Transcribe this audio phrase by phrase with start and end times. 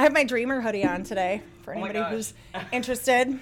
[0.00, 2.10] I have my Dreamer hoodie on today for Oh anybody gosh.
[2.12, 2.32] who's
[2.72, 3.38] interested.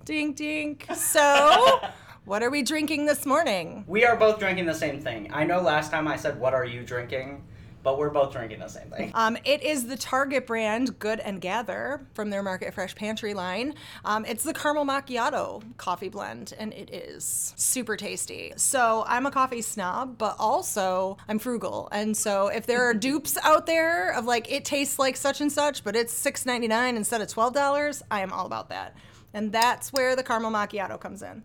[0.09, 0.87] Dink, dink.
[0.95, 1.79] So,
[2.25, 3.83] what are we drinking this morning?
[3.87, 5.29] We are both drinking the same thing.
[5.31, 7.43] I know last time I said, What are you drinking?
[7.83, 9.11] But we're both drinking the same thing.
[9.13, 13.75] Um, it is the Target brand Good and Gather from their Market Fresh Pantry line.
[14.03, 18.51] Um, it's the caramel macchiato coffee blend, and it is super tasty.
[18.57, 23.37] So I'm a coffee snob, but also I'm frugal, and so if there are dupes
[23.43, 27.27] out there of like it tastes like such and such, but it's $6.99 instead of
[27.27, 28.93] twelve dollars, I am all about that,
[29.33, 31.43] and that's where the caramel macchiato comes in.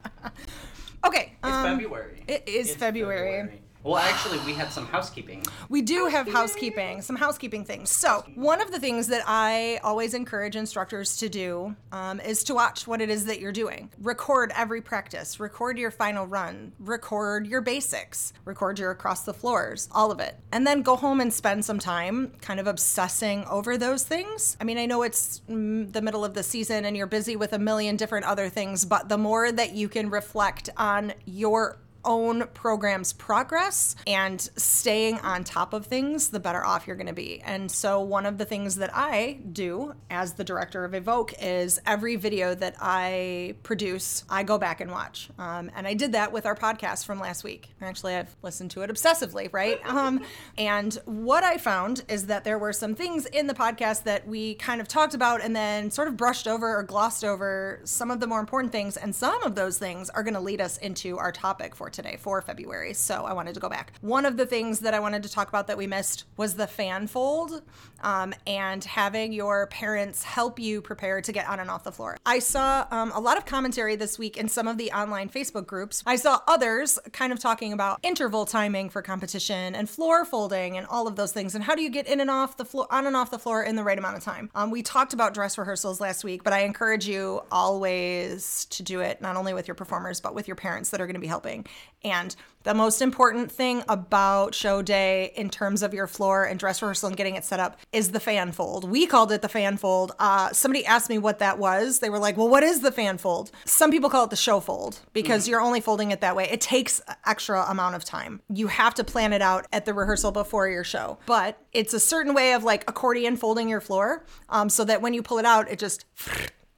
[1.06, 2.22] okay, It's um, February.
[2.26, 3.60] it is It's February.
[3.84, 5.42] Well, actually, we had some housekeeping.
[5.68, 7.90] We do have housekeeping, some housekeeping things.
[7.90, 12.54] So, one of the things that I always encourage instructors to do um, is to
[12.54, 13.90] watch what it is that you're doing.
[14.00, 19.90] Record every practice, record your final run, record your basics, record your across the floors,
[19.92, 20.38] all of it.
[20.50, 24.56] And then go home and spend some time kind of obsessing over those things.
[24.62, 27.58] I mean, I know it's the middle of the season and you're busy with a
[27.58, 33.12] million different other things, but the more that you can reflect on your own program's
[33.12, 37.40] progress and staying on top of things, the better off you're going to be.
[37.44, 41.80] And so, one of the things that I do as the director of Evoke is
[41.86, 45.28] every video that I produce, I go back and watch.
[45.38, 47.70] Um, and I did that with our podcast from last week.
[47.80, 49.80] Actually, I've listened to it obsessively, right?
[49.94, 50.22] Um,
[50.58, 54.54] and what I found is that there were some things in the podcast that we
[54.54, 58.18] kind of talked about and then sort of brushed over or glossed over some of
[58.18, 58.96] the more important things.
[58.96, 62.16] And some of those things are going to lead us into our topic for today,
[62.20, 62.92] for February.
[62.92, 63.92] So I wanted to go back.
[64.02, 66.66] One of the things that I wanted to talk about that we missed was the
[66.66, 67.62] fan fold
[68.02, 72.18] um, and having your parents help you prepare to get on and off the floor.
[72.26, 75.66] I saw um, a lot of commentary this week in some of the online Facebook
[75.66, 76.02] groups.
[76.04, 80.86] I saw others kind of talking about interval timing for competition and floor folding and
[80.86, 81.54] all of those things.
[81.54, 83.62] And how do you get in and off the floor, on and off the floor
[83.62, 84.50] in the right amount of time?
[84.54, 89.00] Um, we talked about dress rehearsals last week, but I encourage you always to do
[89.00, 91.26] it not only with your performers, but with your parents that are going to be
[91.26, 91.66] helping.
[92.02, 96.80] And the most important thing about show day in terms of your floor and dress
[96.80, 98.90] rehearsal and getting it set up is the fan fold.
[98.90, 100.12] We called it the fan fold.
[100.18, 101.98] Uh, somebody asked me what that was.
[101.98, 103.50] They were like, well, what is the fan fold?
[103.66, 106.48] Some people call it the show fold because you're only folding it that way.
[106.50, 108.40] It takes extra amount of time.
[108.48, 112.00] You have to plan it out at the rehearsal before your show, but it's a
[112.00, 115.44] certain way of like accordion folding your floor um, so that when you pull it
[115.44, 116.06] out, it just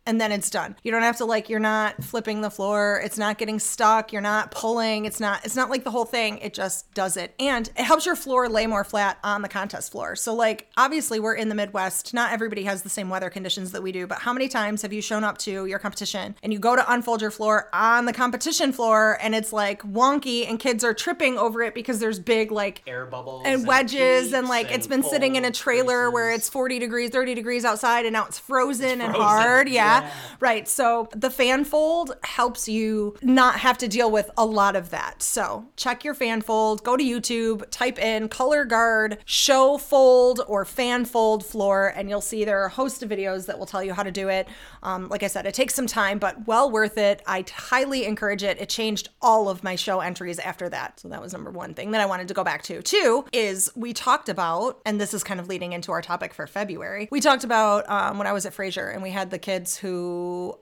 [0.06, 0.76] and then it's done.
[0.84, 4.22] You don't have to like you're not flipping the floor, it's not getting stuck, you're
[4.22, 7.34] not pulling, it's not it's not like the whole thing, it just does it.
[7.40, 10.14] And it helps your floor lay more flat on the contest floor.
[10.16, 13.82] So like obviously we're in the Midwest, not everybody has the same weather conditions that
[13.82, 16.58] we do, but how many times have you shown up to your competition and you
[16.58, 20.84] go to unfold your floor on the competition floor and it's like wonky and kids
[20.84, 24.70] are tripping over it because there's big like Air bubbles and wedges and peaks like
[24.70, 28.26] it's been sitting in a trailer where it's 40 degrees 30 degrees outside and now
[28.26, 29.68] it's frozen, and frozen, hard.
[29.68, 30.12] Yeah Yeah.
[30.40, 30.68] Right.
[30.68, 35.22] So the fan fold helps you not have to deal with a lot of that.
[35.22, 40.64] So check your fan fold, go to YouTube, type in color guard, show fold, or
[40.64, 43.82] fan fold floor, and you'll see there are a host of videos that will tell
[43.82, 44.48] you how to do it.
[44.82, 47.22] Um, like I said, it takes some time, but well worth it.
[47.26, 48.60] I highly encourage it.
[48.60, 51.00] It changed all of my show entries after that.
[51.00, 52.82] So that was number one thing that I wanted to go back to.
[52.82, 56.46] Two is we talked about, and this is kind of leading into our topic for
[56.46, 57.08] February.
[57.10, 59.85] We talked about um, when I was at Frasier and we had the kids who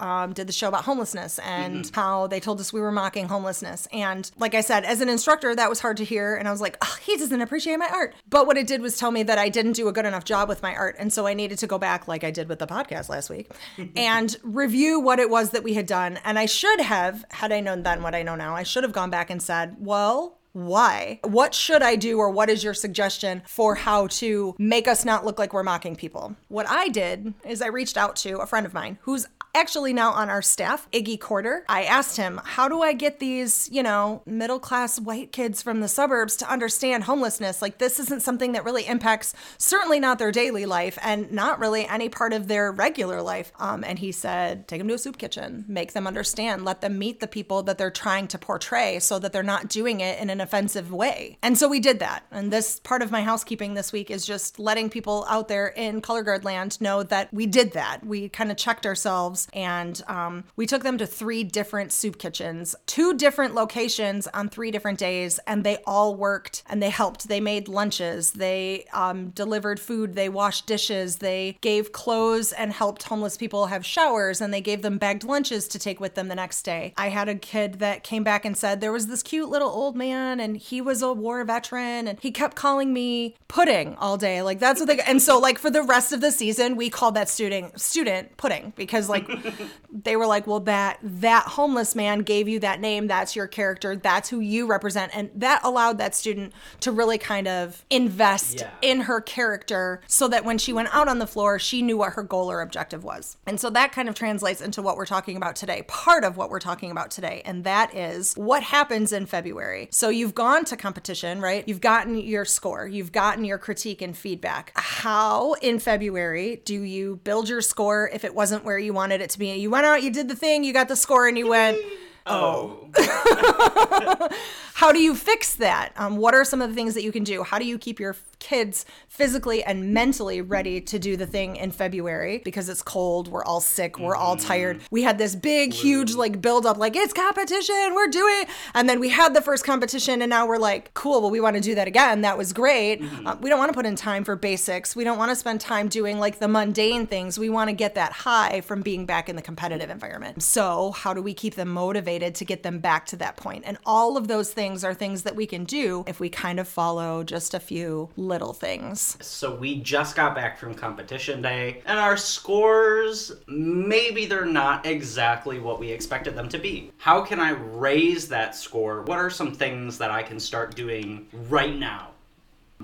[0.00, 3.88] um, did the show about homelessness and how they told us we were mocking homelessness.
[3.92, 6.36] And like I said, as an instructor, that was hard to hear.
[6.36, 8.14] And I was like, oh, he doesn't appreciate my art.
[8.28, 10.48] But what it did was tell me that I didn't do a good enough job
[10.48, 10.96] with my art.
[10.98, 13.50] And so I needed to go back, like I did with the podcast last week,
[13.96, 16.18] and review what it was that we had done.
[16.24, 18.92] And I should have, had I known then what I know now, I should have
[18.92, 21.18] gone back and said, well, why?
[21.24, 25.26] What should I do, or what is your suggestion for how to make us not
[25.26, 26.36] look like we're mocking people?
[26.46, 30.12] What I did is I reached out to a friend of mine who's actually now
[30.12, 31.64] on our staff, Iggy Corder.
[31.68, 35.80] I asked him, How do I get these, you know, middle class white kids from
[35.80, 37.62] the suburbs to understand homelessness?
[37.62, 41.86] Like, this isn't something that really impacts, certainly not their daily life and not really
[41.86, 43.52] any part of their regular life.
[43.58, 46.98] Um, and he said, Take them to a soup kitchen, make them understand, let them
[46.98, 50.30] meet the people that they're trying to portray so that they're not doing it in
[50.30, 51.38] an offensive way.
[51.42, 52.24] And so we did that.
[52.30, 56.00] And this part of my housekeeping this week is just letting people out there in
[56.00, 58.06] color guard land know that we did that.
[58.06, 62.76] We kind of checked ourselves and um, we took them to three different soup kitchens,
[62.86, 67.28] two different locations on three different days, and they all worked and they helped.
[67.28, 73.04] They made lunches, they um, delivered food, they washed dishes, they gave clothes and helped
[73.04, 76.34] homeless people have showers, and they gave them bagged lunches to take with them the
[76.34, 76.92] next day.
[76.96, 79.96] I had a kid that came back and said there was this cute little old
[79.96, 84.42] man, and he was a war veteran, and he kept calling me pudding all day.
[84.42, 84.98] Like that's what they.
[85.00, 88.72] And so like for the rest of the season, we called that student student pudding
[88.76, 89.28] because like
[89.92, 93.06] they were like, well, that that homeless man gave you that name.
[93.06, 93.96] That's your character.
[93.96, 98.70] That's who you represent, and that allowed that student to really kind of invest Yeah.
[98.82, 102.14] in her character, so that when she went out on the floor, she knew what
[102.14, 103.36] her goal or objective was.
[103.46, 105.82] And so that kind of translates into what we're talking about today.
[105.88, 109.88] Part of what we're talking about today, and that is what happens in February.
[109.90, 111.68] So you've gone to competition, right?
[111.68, 112.88] You've gotten your score.
[112.88, 114.72] You've gotten your critique and feedback.
[114.74, 119.28] How in February do you build your score if it wasn't where you wanted it
[119.28, 119.52] to be?
[119.52, 121.76] You went out, you did the thing, you got the score, and you went,
[122.26, 122.88] Oh.
[124.74, 125.92] how do you fix that?
[125.96, 127.42] Um, what are some of the things that you can do?
[127.42, 131.70] How do you keep your kids physically and mentally ready to do the thing in
[131.70, 134.80] February because it's cold, we're all sick, we're all tired.
[134.90, 138.44] We had this big, huge like build up, like it's competition, we're doing,
[138.74, 141.56] and then we had the first competition, and now we're like, cool, well we want
[141.56, 142.22] to do that again.
[142.22, 143.02] That was great.
[143.24, 144.94] Uh, we don't want to put in time for basics.
[144.94, 147.38] We don't want to spend time doing like the mundane things.
[147.38, 150.42] We want to get that high from being back in the competitive environment.
[150.42, 153.64] So how do we keep them motivated to get them back to that point?
[153.66, 156.68] And all of those things are things that we can do if we kind of
[156.68, 159.16] follow just a few little things.
[159.20, 165.58] So we just got back from competition day, and our scores maybe they're not exactly
[165.58, 166.90] what we expected them to be.
[166.98, 169.02] How can I raise that score?
[169.02, 172.13] What are some things that I can start doing right now?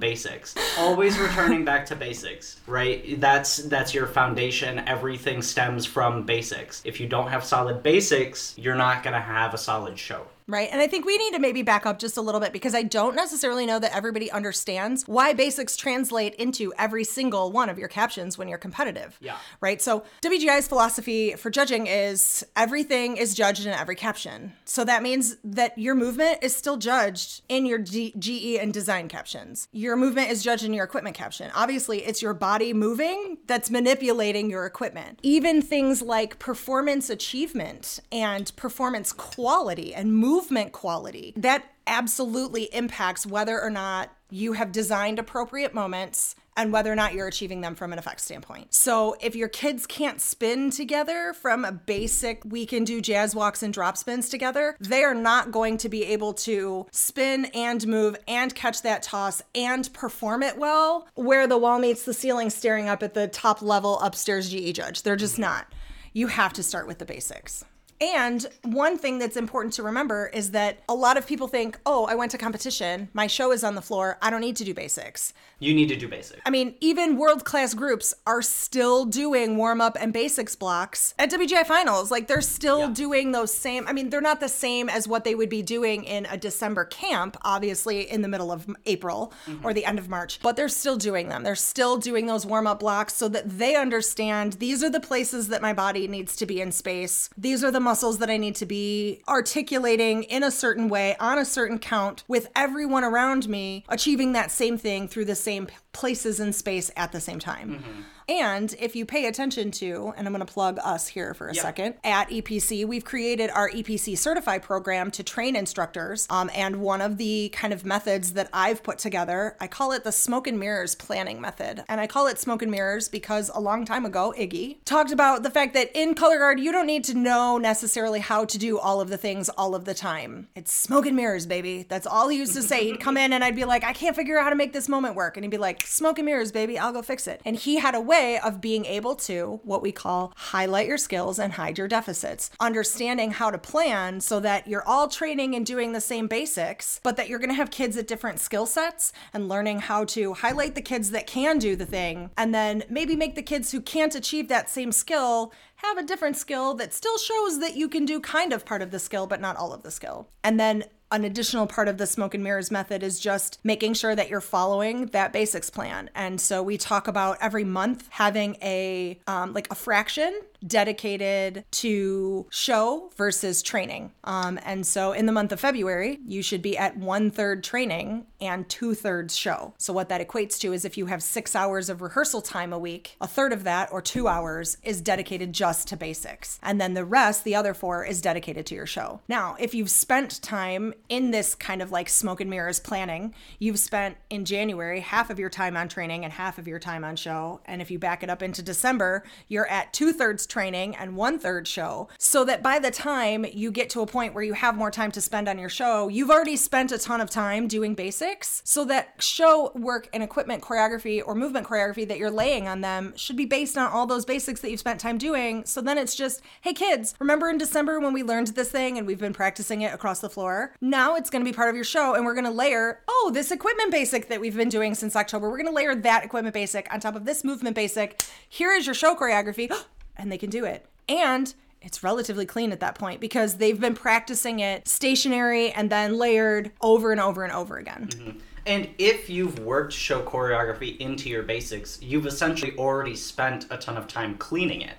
[0.01, 0.57] Basics.
[0.79, 3.21] Always returning back to basics, right?
[3.21, 4.81] That's that's your foundation.
[4.81, 6.83] Everything stems from basics.
[6.85, 10.27] If you don't have solid basics, you're not going to have a solid show.
[10.51, 10.69] Right.
[10.73, 12.83] And I think we need to maybe back up just a little bit because I
[12.83, 17.87] don't necessarily know that everybody understands why basics translate into every single one of your
[17.87, 19.17] captions when you're competitive.
[19.21, 19.37] Yeah.
[19.61, 19.81] Right.
[19.81, 24.55] So WGI's philosophy for judging is everything is judged in every caption.
[24.65, 29.07] So that means that your movement is still judged in your G- GE and design
[29.07, 29.69] captions.
[29.71, 31.53] Your movement is judged in your equipment caption.
[31.55, 35.21] Obviously, it's your body moving that's manipulating your equipment.
[35.23, 40.40] Even things like performance achievement and performance quality and movement
[40.73, 46.95] quality, that absolutely impacts whether or not you have designed appropriate moments and whether or
[46.97, 48.73] not you're achieving them from an effect standpoint.
[48.75, 53.63] So if your kids can't spin together from a basic, we can do jazz walks
[53.63, 58.17] and drop spins together, they are not going to be able to spin and move
[58.29, 62.89] and catch that toss and perform it well where the wall meets the ceiling staring
[62.89, 65.03] up at the top level upstairs GE judge.
[65.03, 65.67] They're just not.
[66.13, 67.65] You have to start with the basics.
[68.01, 72.07] And one thing that's important to remember is that a lot of people think, oh,
[72.07, 74.73] I went to competition, my show is on the floor, I don't need to do
[74.73, 75.35] basics.
[75.59, 76.41] You need to do basics.
[76.47, 81.31] I mean, even world class groups are still doing warm up and basics blocks at
[81.31, 82.11] WGI finals.
[82.11, 82.91] Like they're still Yeah.
[82.95, 86.05] doing those same, I mean, they're not the same as what they would be doing
[86.05, 89.67] in a December camp, obviously in the middle of April mm-hmm.
[89.67, 91.43] or the end of March, but they're still doing them.
[91.43, 95.49] They're still doing those warm up blocks so that they understand these are the places
[95.49, 97.29] that my body needs to be in space.
[97.37, 101.41] These are the muscles that I need to be articulating in a certain way on
[101.41, 106.39] a certain count with everyone around me achieving that same thing through the same places
[106.39, 107.81] in space at the same time.
[107.81, 108.01] Mm-hmm.
[108.31, 111.55] And if you pay attention to, and I'm going to plug us here for a
[111.55, 116.29] second, at EPC, we've created our EPC Certify program to train instructors.
[116.31, 120.05] Um, and one of the kind of methods that I've put together, I call it
[120.05, 121.83] the smoke and mirrors planning method.
[121.89, 125.43] And I call it smoke and mirrors because a long time ago, Iggy talked about
[125.43, 128.79] the fact that in color guard, you don't need to know necessarily how to do
[128.79, 130.47] all of the things all of the time.
[130.55, 131.85] It's smoke and mirrors, baby.
[131.89, 132.85] That's all he used to say.
[132.85, 134.89] He'd come in and I'd be like, I can't figure out how to make this
[134.89, 135.37] moment work.
[135.37, 136.79] And he'd be like, smoke and mirrors, baby.
[136.79, 137.41] I'll go fix it.
[137.45, 141.39] And he had a way of being able to, what we call, highlight your skills
[141.39, 142.51] and hide your deficits.
[142.61, 147.17] Understanding how to plan so that you're all training and doing the same basics, but
[147.17, 150.75] that you're going to have kids at different skill sets and learning how to highlight
[150.75, 154.15] the kids that can do the thing and then maybe make the kids who can't
[154.15, 158.21] achieve that same skill have a different skill that still shows that you can do
[158.21, 160.29] kind of part of the skill, but not all of the skill.
[160.45, 164.15] And then an additional part of the smoke and mirrors method is just making sure
[164.15, 166.11] that you're following that basics plan.
[166.15, 172.47] And so we talk about every month having a um, like a fraction dedicated to
[172.51, 174.13] show versus training.
[174.25, 178.27] Um, and so in the month of February, you should be at one third training
[178.41, 179.75] and two thirds show.
[179.79, 182.79] So what that equates to is if you have six hours of rehearsal time a
[182.79, 186.59] week, a third of that or two hours is dedicated just to basics.
[186.63, 189.21] And then the rest, the other four, is dedicated to your show.
[189.29, 193.79] Now, if you've spent time in this kind of like smoke and mirrors planning, you've
[193.79, 197.17] spent in January half of your time on training and half of your time on
[197.17, 197.61] show.
[197.67, 201.39] And if you back it up into December, you're at two thirds training and one
[201.39, 202.09] third show.
[202.19, 205.11] So that by the time you get to a point where you have more time
[205.13, 208.61] to spend on your show, you've already spent a ton of time doing basics.
[208.65, 213.15] So that show work and equipment choreography or movement choreography that you're laying on them
[213.17, 215.65] should be based on all those basics that you've spent time doing.
[215.65, 219.07] So then it's just, hey kids, remember in December when we learned this thing and
[219.07, 220.75] we've been practicing it across the floor?
[220.81, 223.31] Now it's going to be part of your show and we're going to layer, oh,
[223.33, 225.49] this equipment basic that we've been doing since October.
[225.49, 228.23] We're going to layer that equipment basic on top of this movement basic.
[228.49, 229.71] Here is your show choreography.
[230.21, 230.87] and they can do it.
[231.09, 236.19] And it's relatively clean at that point because they've been practicing it stationary and then
[236.19, 238.09] layered over and over and over again.
[238.11, 238.39] Mm-hmm.
[238.67, 243.97] And if you've worked show choreography into your basics, you've essentially already spent a ton
[243.97, 244.95] of time cleaning it.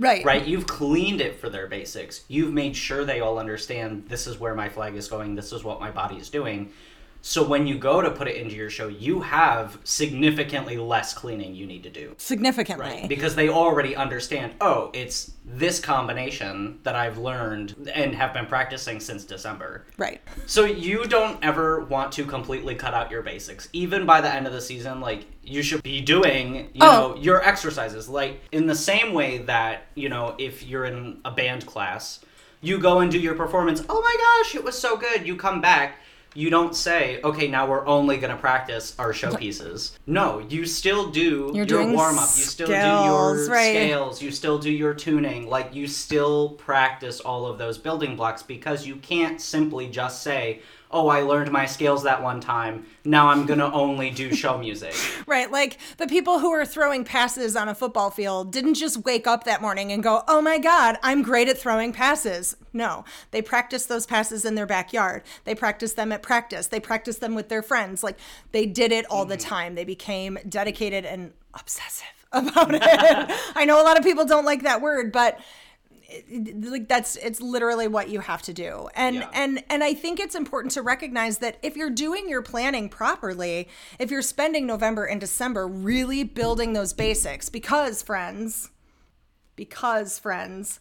[0.00, 0.24] Right.
[0.24, 0.44] Right?
[0.44, 2.24] You've cleaned it for their basics.
[2.28, 5.62] You've made sure they all understand this is where my flag is going, this is
[5.62, 6.72] what my body is doing.
[7.26, 11.54] So when you go to put it into your show, you have significantly less cleaning
[11.54, 12.14] you need to do.
[12.18, 13.06] Significantly.
[13.08, 19.00] Because they already understand, oh, it's this combination that I've learned and have been practicing
[19.00, 19.86] since December.
[19.96, 20.20] Right.
[20.44, 23.70] So you don't ever want to completely cut out your basics.
[23.72, 27.14] Even by the end of the season, like you should be doing, you Oh.
[27.14, 28.06] know, your exercises.
[28.06, 32.20] Like in the same way that, you know, if you're in a band class,
[32.60, 33.82] you go and do your performance.
[33.88, 35.26] Oh my gosh, it was so good.
[35.26, 36.00] You come back.
[36.34, 39.92] You don't say, okay, now we're only going to practice our showpieces.
[40.06, 42.28] No, you still do You're your warm up.
[42.36, 43.70] You still do your right.
[43.70, 44.20] scales.
[44.20, 45.48] You still do your tuning.
[45.48, 50.60] Like, you still practice all of those building blocks because you can't simply just say,
[50.94, 52.86] oh, I learned my scales that one time.
[53.04, 54.94] Now I'm going to only do show music.
[55.26, 55.50] Right.
[55.50, 59.44] Like the people who are throwing passes on a football field didn't just wake up
[59.44, 62.56] that morning and go, oh my God, I'm great at throwing passes.
[62.72, 65.22] No, they practiced those passes in their backyard.
[65.44, 66.66] They practiced them at practice.
[66.66, 68.04] They practiced them with their friends.
[68.04, 68.18] Like
[68.52, 69.48] they did it all the mm-hmm.
[69.48, 69.74] time.
[69.74, 72.82] They became dedicated and obsessive about it.
[73.54, 75.40] I know a lot of people don't like that word, but
[76.62, 79.30] like that's it's literally what you have to do and Yeah.
[79.32, 83.68] and and i think it's important to recognize that if you're doing your planning properly
[83.98, 88.70] if you're spending november and december really building those basics because friends
[89.56, 90.80] because friends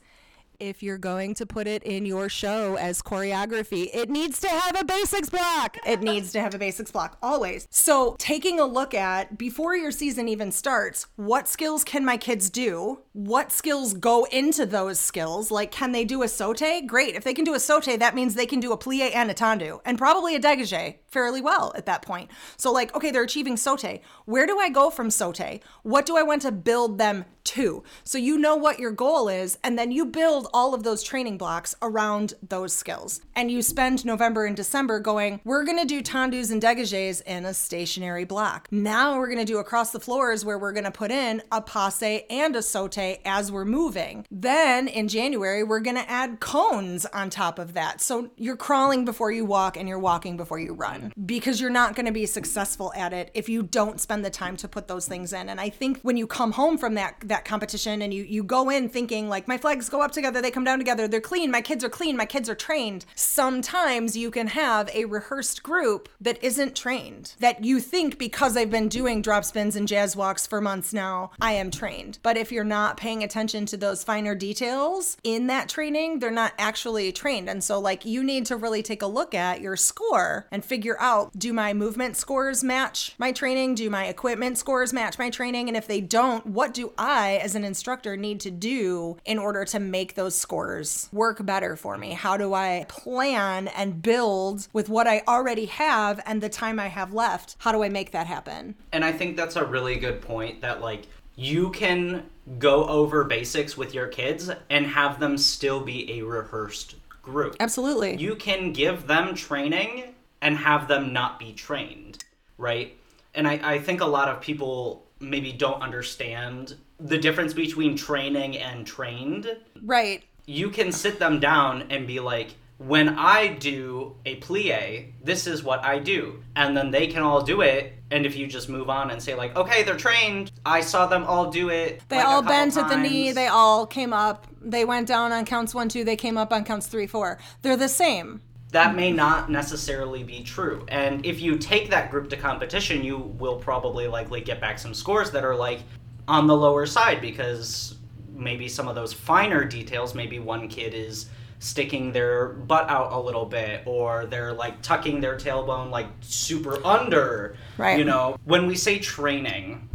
[0.64, 4.80] if you're going to put it in your show as choreography, it needs to have
[4.80, 5.78] a basics block.
[5.86, 7.68] It needs to have a basics block always.
[7.70, 12.50] So, taking a look at before your season even starts, what skills can my kids
[12.50, 13.00] do?
[13.12, 15.52] What skills go into those skills?
[15.52, 16.82] Like, can they do a saute?
[16.82, 17.16] Great.
[17.16, 19.34] If they can do a saute, that means they can do a plie and a
[19.34, 20.96] tendu, and probably a degage.
[21.14, 22.30] Fairly well at that point.
[22.58, 24.02] So, like, okay, they're achieving saute.
[24.26, 25.62] Where do I go from saute?
[25.84, 27.84] What do I want to build them to?
[28.04, 31.38] So, you know what your goal is, and then you build all of those training
[31.38, 33.22] blocks around those skills.
[33.36, 37.46] And you spend November and December going, we're going to do tendus and degages in
[37.46, 38.68] a stationary block.
[38.72, 41.62] Now we're going to do across the floors where we're going to put in a
[41.62, 44.26] passe and a saute as we're moving.
[44.32, 48.02] Then in January, we're going to add cones on top of that.
[48.02, 51.96] So you're crawling before you walk and you're walking before you run because you're not
[51.96, 55.08] going to be successful at it if you don't spend the time to put those
[55.08, 55.50] things in.
[55.50, 58.70] And I think when you come home from that that competition and you you go
[58.70, 61.62] in thinking like my flags go up together, they come down together, they're clean, my
[61.62, 63.06] kids are clean, my kids are trained.
[63.16, 67.36] Sometimes you can have a rehearsed group that isn't trained.
[67.40, 71.32] That you think because I've been doing drop spins and jazz walks for months now,
[71.42, 72.20] I am trained.
[72.24, 76.54] But if you're not paying attention to those finer details in that training, they're not
[76.58, 77.50] actually trained.
[77.50, 80.93] And so like you need to really take a look at your score and figure
[81.00, 83.76] out do my movement scores match my training?
[83.76, 85.68] Do my equipment scores match my training?
[85.68, 89.66] And if they don't, what do I as an instructor need to do in order
[89.66, 92.12] to make those scores work better for me?
[92.12, 96.88] How do I plan and build with what I already have and the time I
[96.88, 97.56] have left?
[97.60, 98.76] How do I make that happen?
[98.92, 102.24] And I think that's a really good point that like you can
[102.60, 107.56] go over basics with your kids and have them still be a rehearsed group.
[107.60, 108.18] Absolutely.
[108.18, 112.24] You can give them training and have them not be trained,
[112.60, 112.96] right?
[113.34, 118.58] And I, I think a lot of people maybe don't understand the difference between training
[118.58, 119.58] and trained.
[119.82, 120.22] Right.
[120.46, 125.64] You can sit them down and be like, when I do a plie, this is
[125.64, 126.44] what I do.
[126.58, 127.94] And then they can all do it.
[128.12, 131.24] And if you just move on and say, like, okay, they're trained, I saw them
[131.24, 132.02] all do it.
[132.10, 133.32] They like, all bent at the knee.
[133.32, 134.48] They all came up.
[134.62, 136.04] They went down on counts one, two.
[136.04, 137.40] They came up on counts three, four.
[137.62, 138.42] They're the same.
[138.74, 140.84] That may not necessarily be true.
[140.88, 144.96] And if you take that group to competition, you will probably likely get back some
[144.96, 145.82] scores that are like
[146.28, 147.98] on the lower side because
[148.34, 153.20] maybe some of those finer details, maybe one kid is sticking their butt out a
[153.20, 157.56] little bit or they're like tucking their tailbone like super under.
[157.78, 158.00] Right.
[158.00, 159.88] You know, when we say training,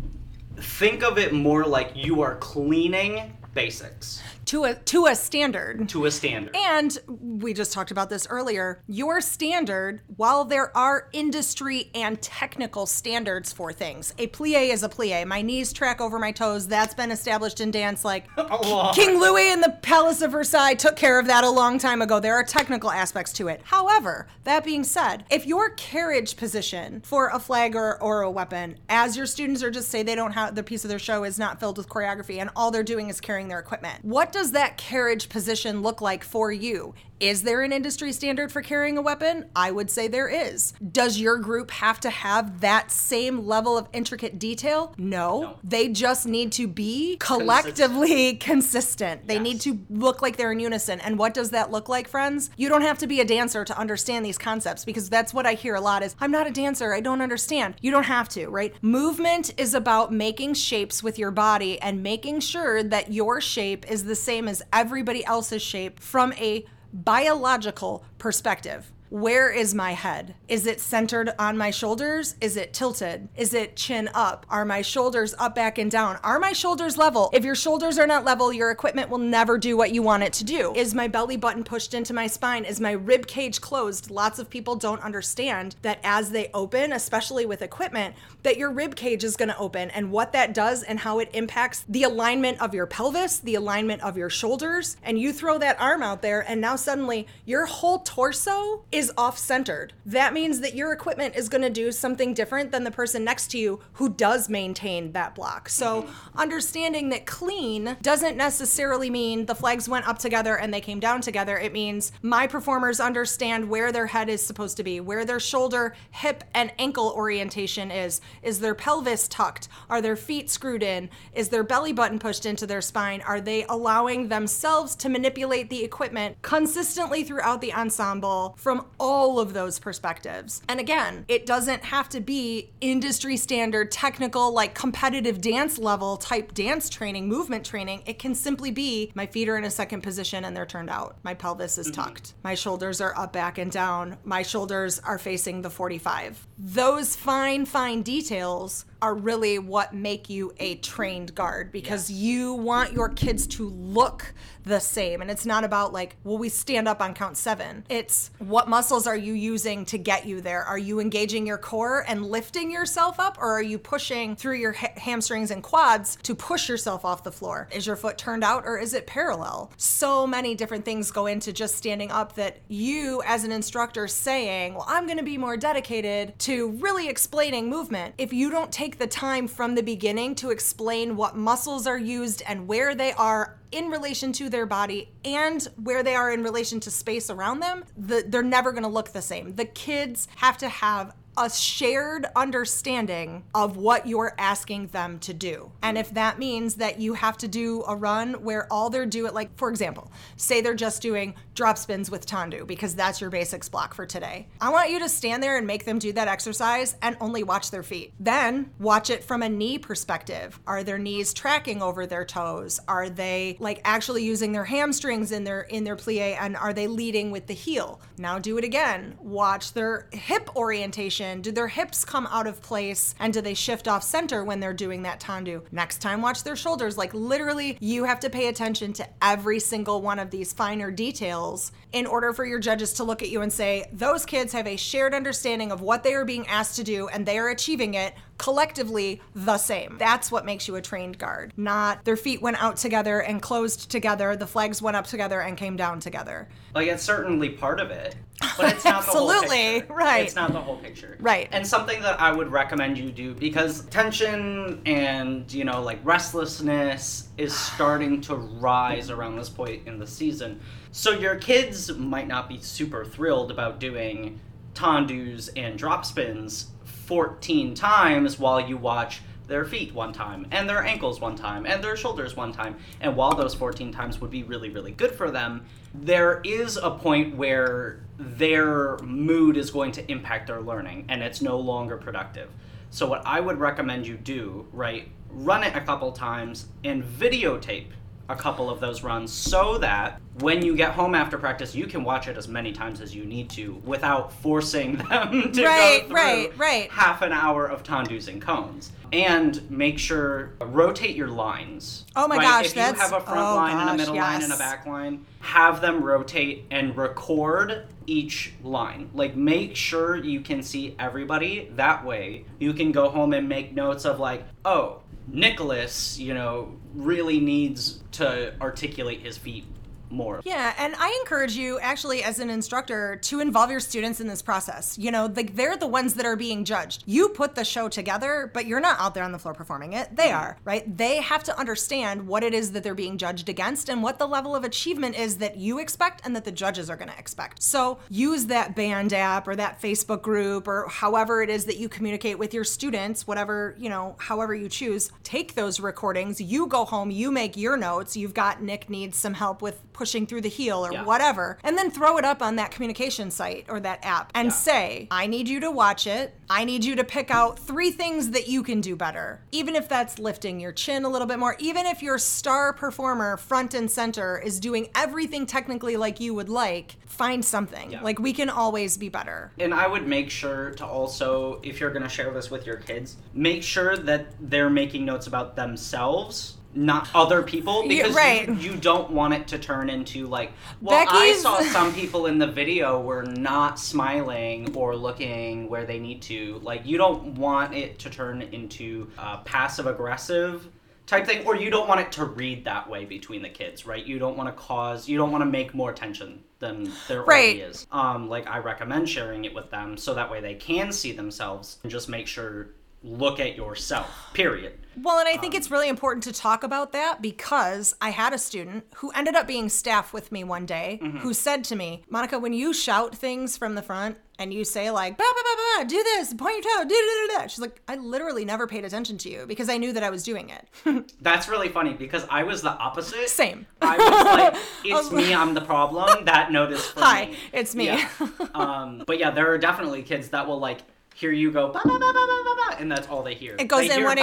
[0.57, 5.91] think of it more like you are cleaning basics To a to a standard.
[5.91, 6.57] to a standard.
[6.57, 8.83] And we just talked about this earlier.
[8.87, 14.89] Your standard, while there are industry and technical standards for things, a plie is a
[14.89, 15.27] plie.
[15.27, 16.67] My knees track over my toes.
[16.67, 18.07] That's been established in dance.
[18.07, 18.27] Like
[18.95, 22.19] King Louis in the Palace of Versailles took care of that a long time ago.
[22.19, 23.61] There are technical aspects to it.
[23.65, 28.79] However, that being said, if your carriage position for a flag or, or a weapon,
[28.89, 31.39] as your students are just say they don't have the piece of their show is
[31.39, 34.77] not filled with choreography and all they're doing is carrying their equipment, what does that
[34.77, 36.95] carriage position look like for you?
[37.21, 39.47] Is there an industry standard for carrying a weapon?
[39.57, 40.73] I would say there is.
[40.93, 44.95] Does your group have to have that same level of intricate detail?
[44.97, 45.59] No.
[45.65, 49.27] They just need to be collectively consistent.
[49.27, 49.43] They Yes.
[49.43, 51.01] need to look like they're in unison.
[51.01, 52.51] And what does that look like, friends?
[52.57, 55.55] You don't have to be a dancer to understand these concepts because that's what I
[55.55, 57.75] hear a lot is I'm not a dancer, I don't understand.
[57.81, 58.75] You don't have to, right?
[58.83, 64.05] Movement is about making shapes with your body and making sure that your shape is
[64.05, 68.93] the same as everybody else's shape from a biological perspective.
[69.11, 70.35] Where is my head?
[70.49, 72.37] Is it centered on my shoulders?
[72.43, 73.31] Is it tilted?
[73.37, 74.45] Is it chin up?
[74.51, 76.19] Are my shoulders up, back, and down?
[76.23, 77.31] Are my shoulders level?
[77.33, 80.35] If your shoulders are not level, your equipment will never do what you want it
[80.35, 80.75] to do.
[80.75, 82.67] Is my belly button pushed into my spine?
[82.67, 84.11] Is my rib cage closed?
[84.11, 88.95] Lots of people don't understand that as they open, especially with equipment, that your rib
[88.95, 92.61] cage is going to open and what that does and how it impacts the alignment
[92.61, 94.99] of your pelvis, the alignment of your shoulders.
[95.03, 98.85] And you throw that arm out there, and now suddenly your whole torso
[99.17, 99.93] off centered.
[100.05, 103.53] That means that your equipment is going to do something different than the person next
[103.53, 105.69] to you who does maintain that block.
[105.69, 106.39] So, mm-hmm.
[106.39, 111.21] understanding that clean doesn't necessarily mean the flags went up together and they came down
[111.21, 111.57] together.
[111.57, 115.95] It means my performers understand where their head is supposed to be, where their shoulder,
[116.11, 118.21] hip, and ankle orientation is.
[118.43, 119.69] Is their pelvis tucked?
[119.89, 121.09] Are their feet screwed in?
[121.35, 123.23] Is their belly button pushed into their spine?
[123.23, 129.53] Are they allowing themselves to manipulate the equipment consistently throughout the ensemble from all of
[129.53, 130.63] those perspectives?
[130.69, 136.55] And again, it doesn't have to be industry standard, technical, like competitive dance level type
[136.55, 138.03] dance training, movement training.
[138.07, 141.19] It can simply be my feet are in a second position and they're turned out.
[141.23, 142.03] My pelvis is mm-hmm.
[142.03, 142.35] tucked.
[142.43, 144.17] My shoulders are up, back, and down.
[144.25, 150.53] My shoulders are facing the 45 those fine, fine details are really what make you
[150.59, 155.23] a trained guard because you want your kids to look the same.
[155.23, 157.85] And it's not about like, will we stand up on count seven?
[157.89, 160.63] It's what muscles are you using to get you there?
[160.65, 164.73] Are you engaging your core and lifting yourself up, or are you pushing through your
[164.73, 167.69] ha- hamstrings and quads to push yourself off the floor?
[167.73, 169.71] Is your foot turned out or is it parallel?
[169.77, 174.75] So many different things go into just standing up that you, as an instructor, saying,
[174.75, 178.15] Well, I'm going to be more dedicated to really explaining movement.
[178.19, 182.43] If you don't take the time from the beginning to explain what muscles are used
[182.47, 186.81] and where they are in relation to their body and where they are in relation
[186.81, 189.55] to space around them, the, they're never going to look the same.
[189.55, 195.71] The kids have to have a shared understanding of what you're asking them to do.
[195.83, 199.33] And if that means that you have to do a run where all they're doing,
[199.33, 203.69] like for example, say they're just doing drop spins with Tendu because that's your basics
[203.69, 204.49] block for today.
[204.61, 207.71] I want you to stand there and make them do that exercise and only watch
[207.71, 208.15] their feet.
[208.19, 210.59] Then watch it from a knee perspective.
[210.67, 212.81] Are their knees tracking over their toes?
[212.89, 216.89] Are they like actually using their hamstrings in their in their plie and are they
[216.89, 218.01] leading with the heel?
[218.17, 219.17] Now do it again.
[219.21, 221.28] Watch their hip orientation.
[221.37, 224.73] Do their hips come out of place and do they shift off center when they're
[224.75, 225.63] doing that tendu?
[225.71, 226.97] Next time watch their shoulders.
[226.97, 231.73] Like literally you have to pay attention to every single one of these finer details
[231.93, 234.77] in order for your judges to look at you and say those kids have a
[234.77, 238.15] shared understanding of what they are being asked to do and they are achieving it
[238.39, 239.97] collectively the same.
[239.99, 243.91] That's what makes you a trained guard, not their feet went out together and closed
[243.91, 246.49] together, the flags went up together and came down together.
[246.75, 248.15] Like it's certainly part of it,
[248.57, 250.25] but it's not the whole Absolutely, right.
[250.25, 251.17] It's not the whole picture.
[251.21, 251.49] Right.
[251.51, 257.29] And something that I would recommend you do because tension and you know like restlessness
[257.37, 260.61] is starting to rise around this point in the season.
[260.93, 264.41] So your kids might not be super thrilled about doing
[264.75, 266.69] tendus and drop spins
[267.09, 271.83] 14 times while you watch their feet one time and their ankles one time and
[271.83, 272.77] their shoulders one time.
[273.01, 276.91] And while those 14 times would be really really good for them there is a
[276.91, 282.51] point where their mood is going to impact their learning and it's no longer productive.
[282.91, 287.89] So what i would recommend you do right run it a couple times and videotape
[288.29, 292.05] a couple of those runs so that when you get home after practice you can
[292.05, 296.07] watch it as many times as you need to without forcing them to Right, go
[296.09, 296.91] through right, right.
[296.91, 298.93] half an hour of tendus and cones.
[299.11, 302.05] And make sure rotate your lines.
[302.15, 302.43] Oh my right?
[302.43, 304.53] gosh, if you that's- have a front oh line and a gosh, middle line and
[304.53, 309.09] a back line have them rotate and record each line.
[309.15, 311.71] Like make sure you can see everybody.
[311.77, 316.77] That way you can go home and make notes of like oh Nicholas, you know,
[316.95, 319.65] really needs to articulate his feet
[320.11, 320.41] more.
[320.45, 324.43] Yeah, and I encourage you actually as an instructor to involve your students in this
[324.43, 324.99] process.
[324.99, 327.05] You know, like they're the ones that are being judged.
[327.07, 330.15] You put the show together, but you're not out there on the floor performing it.
[330.15, 330.43] They mm-hmm.
[330.43, 330.97] are, right?
[330.97, 334.27] They have to understand what it is that they're being judged against and what the
[334.27, 337.63] level of achievement is that you expect and that the judges are going to expect.
[337.63, 341.89] So, use that band app or that Facebook group or however it is that you
[341.89, 345.11] communicate with your students, whatever, you know, however you choose.
[345.23, 346.41] Take those recordings.
[346.41, 348.17] You go home, you make your notes.
[348.17, 351.03] You've got Nick needs some help with pushing through the heel or Yeah.
[351.03, 354.53] whatever, and then throw it up on that communication site or that app and Yeah.
[354.55, 356.35] say, I need you to watch it.
[356.49, 359.41] I need you to pick out three things that you can do better.
[359.51, 363.37] Even if that's lifting your chin a little bit more, even if your star performer
[363.37, 367.91] front and center is doing everything technically like you would like, find something.
[367.91, 368.01] Yeah.
[368.03, 369.51] Like we can always be better.
[369.59, 372.77] And I would make sure to also, if you're going to share this with your
[372.77, 376.58] kids, make sure that they're making notes about themselves.
[376.75, 378.47] Not other people, Yeah, because right.
[378.49, 382.39] you, you don't want it to turn into like, well, I saw some people in
[382.39, 386.61] the video were not smiling or looking where they need to.
[386.63, 390.69] Like, you don't want it to turn into uh, passive aggressive
[391.07, 394.05] type thing, or you don't want it to read that way between the kids, right?
[394.05, 397.57] You don't want to cause, you don't want to make more tension than there Right.
[397.57, 397.87] already is.
[397.91, 401.79] Um, like I recommend sharing it with them so that way they can see themselves
[401.83, 402.69] and just make sure
[403.03, 404.11] look at yourself.
[404.35, 404.79] Period.
[405.03, 408.39] Well, and I think it's really important to talk about that because I had a
[408.39, 412.39] student who ended up being staff with me one day who said to me, Monica,
[412.39, 415.85] when you shout things from the front and you say, like, bah, bah, bah, bah,
[415.85, 418.85] do this, point your toe, do, do, do, do, she's like, I literally never paid
[418.85, 421.13] attention to you because I knew that I was doing it.
[421.21, 423.29] That's really funny because I was the opposite.
[423.29, 423.67] Same.
[423.83, 426.25] I was like, it's me, I'm the problem.
[426.25, 427.37] That notice for Hi, me.
[427.53, 427.87] it's me.
[427.87, 428.09] Yeah.
[428.55, 430.83] um, but yeah, there are definitely kids that will like
[431.19, 433.57] hear you go ba ba ba ba ba ba ba, and that's all they hear.
[433.59, 434.23] It goes They in hear, one "Ba,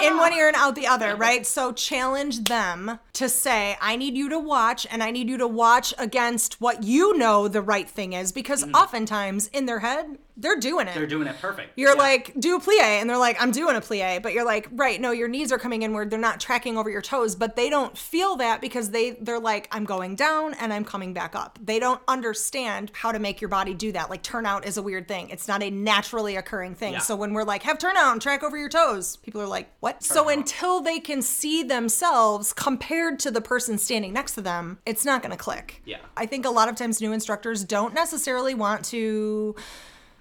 [0.00, 1.46] ear, in one ear and out the other, right?
[1.46, 5.48] So challenge them to say, "I need you to watch, and I need you to
[5.48, 8.74] watch against what you know the right thing is," because Mm-hmm.
[8.74, 10.94] oftentimes in their head, they're doing it.
[10.94, 11.72] They're doing it perfect.
[11.76, 12.02] You're Yeah.
[12.02, 15.00] like, do a plie, and they're like, I'm doing a plie, but you're like, right,
[15.00, 16.10] no, your knees are coming inward.
[16.10, 19.68] They're not tracking over your toes, but they don't feel that because they they're like,
[19.70, 21.58] I'm going down and I'm coming back up.
[21.62, 24.10] They don't understand how to make your body do that.
[24.10, 25.28] Like turnout is a weird thing.
[25.30, 26.94] It's not a naturally occurring thing.
[26.94, 26.98] Yeah.
[26.98, 30.02] So when we're like, have turnout and track over your toes, people are like, what?
[30.02, 35.04] So until they can see themselves compared to the person standing next to them, it's
[35.04, 35.80] not gonna click.
[35.84, 35.98] Yeah.
[36.16, 39.54] I think a lot of times new instructors don't necessarily want to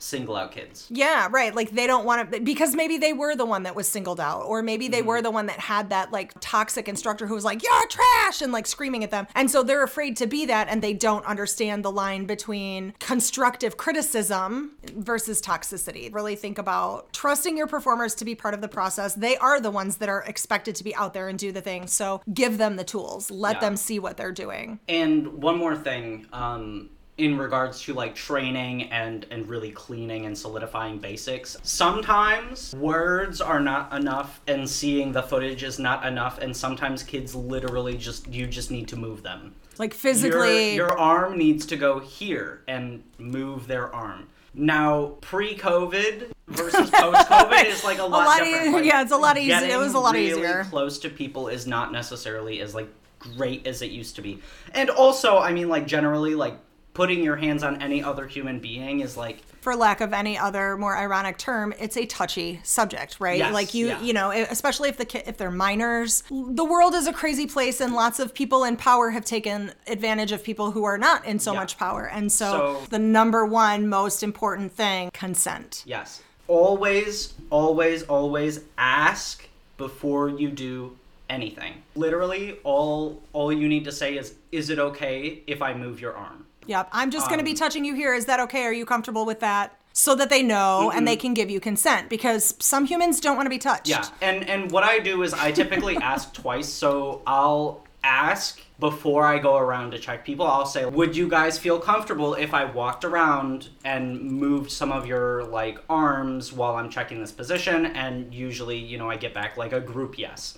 [0.04, 0.88] single out kids.
[0.90, 1.56] yeah, right.
[1.56, 4.42] Like they don't want to because maybe they were the one that was singled out,
[4.42, 7.64] or maybe they were the one that had that like toxic instructor who was like,
[7.64, 10.82] "You're trash," and like screaming at them, and so they're afraid to be that, and
[10.82, 16.14] they don't understand the line between constructive criticism versus toxicity.
[16.14, 19.14] Really think about trusting your performers to be part of the process.
[19.16, 21.88] They are the ones that are expected to be out there and do the thing.
[21.88, 23.32] So give them the tools.
[23.32, 23.60] Let Yeah.
[23.62, 24.80] them see what they're doing.
[24.90, 30.36] And one more thing, um, in regards to like training and and really cleaning and
[30.38, 31.56] solidifying basics.
[31.64, 37.36] Sometimes words are not enough, and seeing the footage is not enough, and sometimes kids
[37.36, 39.54] literally just you just need to move them.
[39.78, 40.76] Like physically.
[40.76, 44.28] Your, your arm needs to go here and move their arm.
[44.56, 48.68] Now, pre-COVID versus post-COVID is like a lot, lot different.
[48.68, 50.64] e- Like, yeah, it's a lot easier- it was a lot really easier.
[50.70, 52.88] Close to people is not necessarily as like
[53.20, 54.40] great as it used to be.
[54.74, 56.56] And also, I mean, like generally, like
[56.94, 60.76] putting your hands on any other human being is like for lack of any other
[60.78, 63.38] more ironic term, it's a touchy subject, right?
[63.38, 64.02] Yes, like you, yeah.
[64.02, 66.22] you know, especially if the ki- if they're minors.
[66.30, 70.34] The world is a crazy place, and lots of people in power have taken advantage
[70.34, 71.60] of people who are not in so Yeah.
[71.60, 72.06] much power.
[72.10, 75.84] And so, So- the number one most important thing, consent.
[75.86, 76.22] Yes.
[76.48, 80.98] Always, always, always ask before you do
[81.30, 81.74] anything.
[81.96, 86.14] Literally, all all you need to say is, "Is it okay if I move your
[86.16, 88.14] arm?" Yep, I'm just going to Um, be touching you here.
[88.14, 88.64] Is that okay?
[88.64, 89.76] Are you comfortable with that?
[89.96, 93.46] So that they know and they can give you consent because some humans don't want
[93.46, 93.90] to be touched.
[93.90, 96.68] Yeah, and and what I do is I typically ask twice.
[96.68, 100.48] So I'll ask before I go around to check people.
[100.48, 105.06] I'll say, "Would you guys feel comfortable if I walked around and moved some of
[105.06, 109.58] your like arms while I'm checking this position?" And usually, you know, I get back
[109.58, 110.58] like a group yes.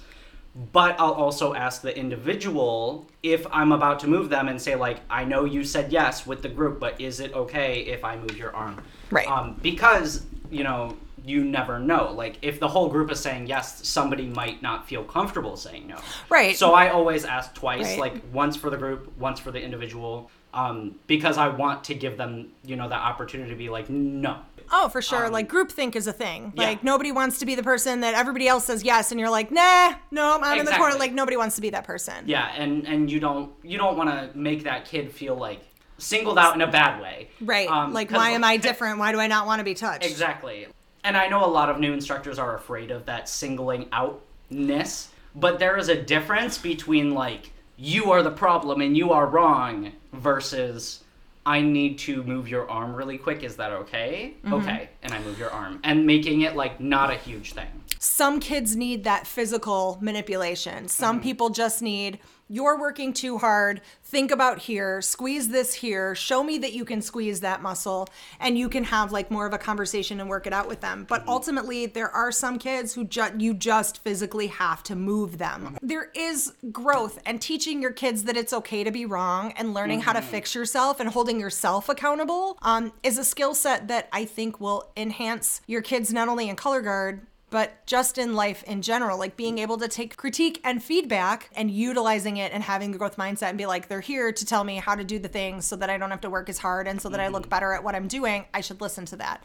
[0.71, 5.01] But I'll also ask the individual if I'm about to move them and say like,
[5.09, 8.37] "I know you said yes with the group, but is it okay if I move
[8.37, 9.27] your arm?" Right.
[9.27, 12.11] Um, because you know you never know.
[12.11, 15.97] Like if the whole group is saying yes, somebody might not feel comfortable saying no.
[16.29, 16.55] Right.
[16.55, 17.99] So I always ask twice, Right.
[17.99, 22.17] like once for the group, once for the individual, um, because I want to give
[22.17, 24.37] them, you know, the opportunity to be like, no.
[24.71, 25.29] Oh, for sure.
[25.29, 26.45] like groupthink is a thing.
[26.45, 26.63] Um, yeah.
[26.67, 29.51] Like nobody wants to be the person that everybody else says yes, and you're like,
[29.51, 30.97] nah, no, I'm in the corner.
[30.97, 32.25] Like nobody wants to be that person.
[32.25, 35.61] Yeah, and and you don't you don't want to make that kid feel like
[35.97, 37.29] singled out in a bad way.
[37.41, 37.69] Right.
[37.69, 38.99] Um, like, why am I different?
[38.99, 40.05] Why do I not want to be touched?
[40.05, 40.67] Exactly.
[41.03, 45.59] And I know a lot of new instructors are afraid of that singling outness, but
[45.59, 51.03] there is a difference between like you are the problem and you are wrong versus
[51.45, 53.43] I need to move your arm really quick.
[53.43, 54.35] Is that okay?
[54.43, 54.53] Mm-hmm.
[54.55, 54.89] Okay.
[55.03, 57.67] And I move your arm and making it like not a huge thing.
[57.99, 60.87] Some kids need that physical manipulation.
[60.87, 61.23] Some Mm-hmm.
[61.23, 63.81] people just need, you're working too hard.
[64.03, 68.07] Think about here, squeeze this here, show me that you can squeeze that muscle,
[68.39, 71.05] and you can have like more of a conversation and work it out with them.
[71.09, 71.29] But Mm-hmm.
[71.29, 75.63] ultimately, there are some kids who ju- you just physically have to move them.
[75.63, 75.87] Mm-hmm.
[75.87, 80.01] There is growth and teaching your kids that it's okay to be wrong and learning
[80.01, 80.29] how to Mm-hmm.
[80.29, 84.91] fix yourself and holding yourself accountable um, is a skill set that I think will
[84.95, 89.37] enhance your kids not only in color guard but just in life in general, like
[89.37, 93.49] being able to take critique and feedback and utilizing it and having the growth mindset
[93.49, 95.89] and be like, they're here to tell me how to do the things so that
[95.89, 97.95] I don't have to work as hard and so that I look better at what
[97.95, 98.45] I'm doing.
[98.53, 99.41] I should listen to that.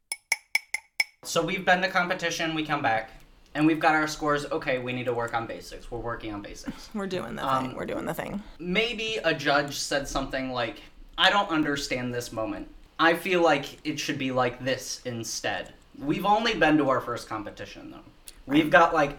[1.22, 3.10] So we've been to competition, we come back,
[3.54, 4.46] and we've got our scores.
[4.46, 5.90] Okay, we need to work on basics.
[5.90, 6.88] We're working on basics.
[6.94, 7.76] We're doing the Um, thing.
[7.76, 8.42] We're doing the thing.
[8.58, 10.80] maybe a judge said something like,
[11.18, 12.68] I don't understand this moment.
[12.98, 15.74] I feel like it should be like this instead.
[16.00, 18.32] We've only been to our first competition though.
[18.46, 19.18] We've got like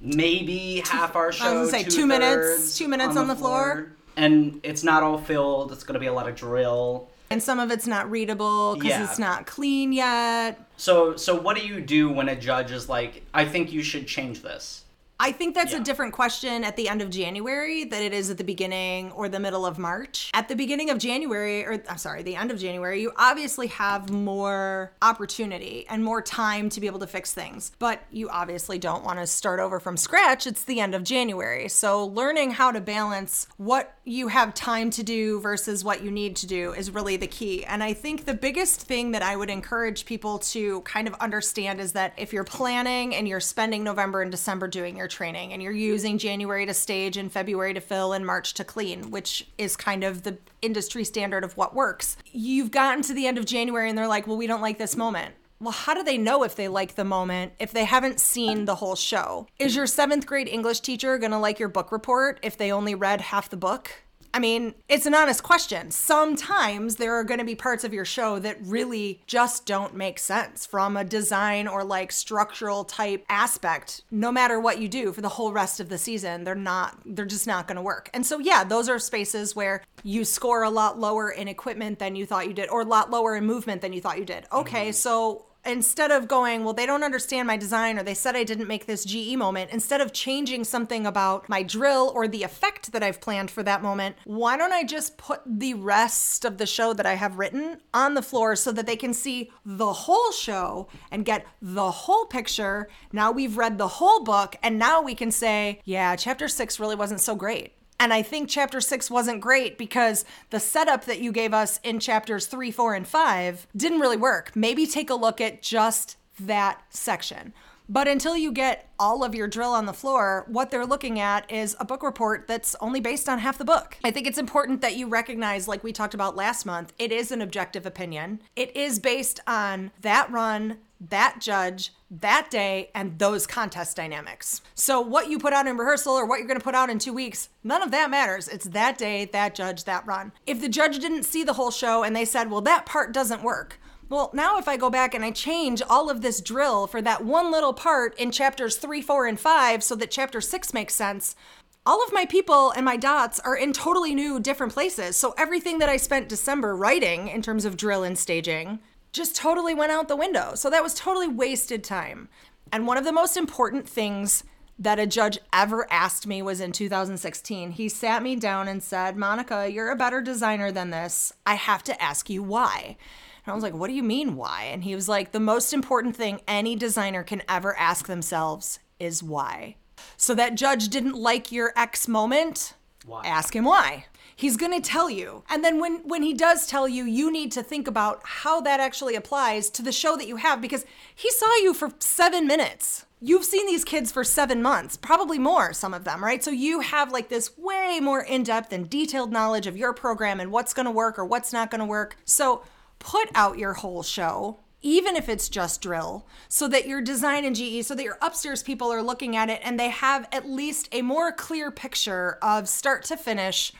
[0.00, 1.44] maybe half our show.
[1.46, 3.92] I was gonna say two minutes- two minutes on the floor.
[4.16, 5.72] And it's not all filled.
[5.72, 7.08] It's gonna be a lot of drill.
[7.30, 9.04] And some of it's not readable because Yeah.
[9.04, 10.58] it's not clean yet.
[10.76, 14.06] So so what do you do when a judge is like, I think you should
[14.06, 14.82] change this?
[15.20, 15.78] I think that's Yeah.
[15.78, 19.28] a different question at the end of January than it is at the beginning or
[19.28, 20.30] the middle of March.
[20.32, 24.10] At the beginning of January, or I'm sorry, the end of January, you obviously have
[24.10, 27.72] more opportunity and more time to be able to fix things.
[27.80, 30.46] But you obviously don't want to start over from scratch.
[30.46, 31.68] It's the end of January.
[31.68, 36.36] So learning how to balance what you have time to do versus what you need
[36.36, 37.64] to do is really the key.
[37.64, 41.80] And I think the biggest thing that I would encourage people to kind of understand
[41.80, 45.62] is that if you're planning and you're spending November and December doing your training and
[45.62, 49.76] you're using January to stage and February to fill and March to clean, which is
[49.76, 53.88] kind of the industry standard of what works, you've gotten to the end of January
[53.88, 55.34] and they're like, well, we don't like this moment.
[55.60, 58.76] Well, how do they know if they like the moment if they haven't seen the
[58.76, 59.48] whole show?
[59.58, 63.20] Is your seventh grade English teacher gonna like your book report if they only read
[63.20, 63.90] half the book?
[64.34, 65.90] I mean, it's an honest question.
[65.90, 70.18] Sometimes there are going to be parts of your show that really just don't make
[70.18, 74.02] sense from a design or like structural type aspect.
[74.10, 77.24] No matter what you do for the whole rest of the season, they're not, they're
[77.24, 78.10] just not going to work.
[78.12, 82.14] And so, yeah, those are spaces where you score a lot lower in equipment than
[82.14, 84.46] you thought you did, or a lot lower in movement than you thought you did.
[84.52, 84.92] Okay, mm-hmm.
[84.92, 88.68] so instead of going, well, they don't understand my design or they said I didn't
[88.68, 93.02] make this GE moment, instead of changing something about my drill or the effect that
[93.02, 96.92] I've planned for that moment, why don't I just put the rest of the show
[96.92, 100.88] that I have written on the floor so that they can see the whole show
[101.10, 102.88] and get the whole picture?
[103.12, 106.96] Now we've read the whole book, and now we can say, yeah, chapter six really
[106.96, 107.74] wasn't so great.
[108.00, 111.98] And I think chapter six wasn't great because the setup that you gave us in
[111.98, 114.52] chapters three, four, and five didn't really work.
[114.54, 117.52] Maybe take a look at just that section.
[117.90, 121.50] But until you get all of your drill on the floor, what they're looking at
[121.50, 123.96] is a book report that's only based on half the book.
[124.04, 127.32] I think it's important that you recognize, like we talked about last month, it is
[127.32, 128.42] an objective opinion.
[128.54, 134.62] It is based on that run, that judge, that day, and those contest dynamics.
[134.74, 137.12] So, what you put out in rehearsal or what you're to put out in two
[137.12, 138.48] weeks, none of that matters.
[138.48, 140.32] It's that day, that judge, that run.
[140.46, 143.42] If the judge didn't see the whole show and they said, well, that part doesn't
[143.42, 147.02] work, well, now if I go back and I change all of this drill for
[147.02, 150.94] that one little part in chapters three, four, and five so that chapter six makes
[150.94, 151.36] sense,
[151.84, 155.16] all of my people and my dots are in totally new, different places.
[155.16, 158.78] So everything that I spent December writing in terms of drill and staging
[159.18, 160.54] just totally went out the window.
[160.54, 162.28] So that was totally wasted time.
[162.72, 164.44] And one of the most important things
[164.78, 167.72] that a judge ever asked me was in 2016.
[167.72, 171.32] He sat me down and said, Monica, you're a better designer than this.
[171.44, 172.96] I have to ask you why.
[173.44, 174.64] And I was like, what do you mean, why?
[174.64, 179.22] And he was like, the most important thing any designer can ever ask themselves is
[179.22, 179.76] why.
[180.16, 182.74] So that judge didn't like your X moment.
[183.04, 183.26] Why?
[183.26, 184.06] Ask him why.
[184.38, 185.42] He's going to tell you.
[185.50, 188.78] And then when when he does tell you, you need to think about how that
[188.78, 193.04] actually applies to the show that you have because he saw you for 7 minutes.
[193.20, 196.44] You've seen these kids for 7 months, probably more some of them, right?
[196.44, 200.52] So you have like this way more in-depth and detailed knowledge of your program and
[200.52, 202.16] what's going to work or what's not going to work.
[202.24, 202.62] So
[203.00, 207.56] put out your whole show even if it's just drill, so that your design and
[207.56, 210.88] GE, so that your upstairs people are looking at it and they have at least
[210.92, 213.72] a more clear picture of start to finish.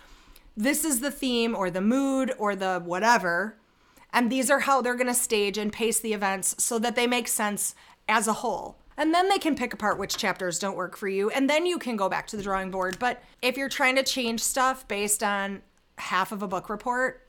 [0.59, 3.55] This is the theme or the mood or the whatever.
[4.13, 7.07] And these are how they're going to stage and pace the events so that they
[7.07, 7.77] make sense
[8.09, 8.77] as a whole.
[8.97, 11.31] And then they can pick apart which chapters don't work for you.
[11.31, 12.99] And then you can go back to the drawing board.
[12.99, 15.63] But if you're trying to change stuff based on
[15.97, 17.25] half of a book report,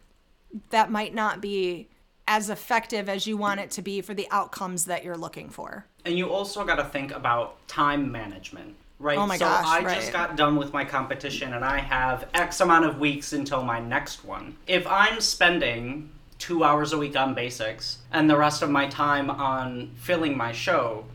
[0.71, 1.87] that might not be
[2.27, 5.85] as effective as you want it to be for the outcomes that you're looking for.
[6.03, 9.17] And you also got to think about time management, right?
[9.17, 9.95] Oh my so gosh, I right.
[9.95, 13.79] just got done with my competition and I have X amount of weeks until my
[13.79, 14.57] next one.
[14.67, 19.29] If I'm spending two hours a week on basics and the rest of my time
[19.29, 21.05] on filling my show,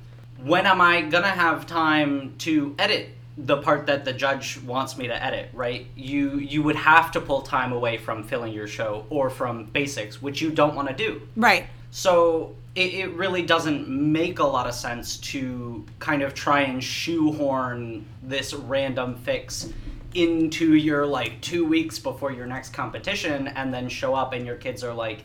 [0.43, 5.09] when am I gonna have time to edit the part that the judge wants me
[5.09, 5.87] to edit, right?
[5.97, 10.23] You you would have to pull time away from filling your show or from basics,
[10.23, 11.23] which you don't want to do.
[11.37, 11.67] Right.
[11.91, 16.83] So it, it really doesn't make a lot of sense to kind of try and
[16.83, 19.73] shoehorn this random fix
[20.15, 24.57] into your like two weeks before your next competition and then show up and your
[24.57, 25.25] kids are like,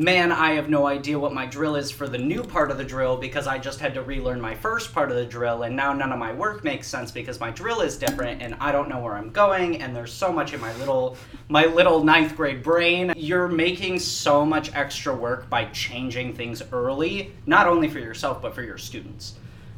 [0.00, 2.84] man, I have no idea what my drill is for the new part of the
[2.84, 5.92] drill because I just had to relearn my first part of the drill and now
[5.92, 8.98] none of my work makes sense because my drill is different and I don't know
[8.98, 11.18] where I'm going and there's so much in my little
[11.50, 13.12] my little ninth grade brain.
[13.14, 18.54] You're making so much extra work by changing things early, not only for yourself but
[18.54, 19.34] for your students.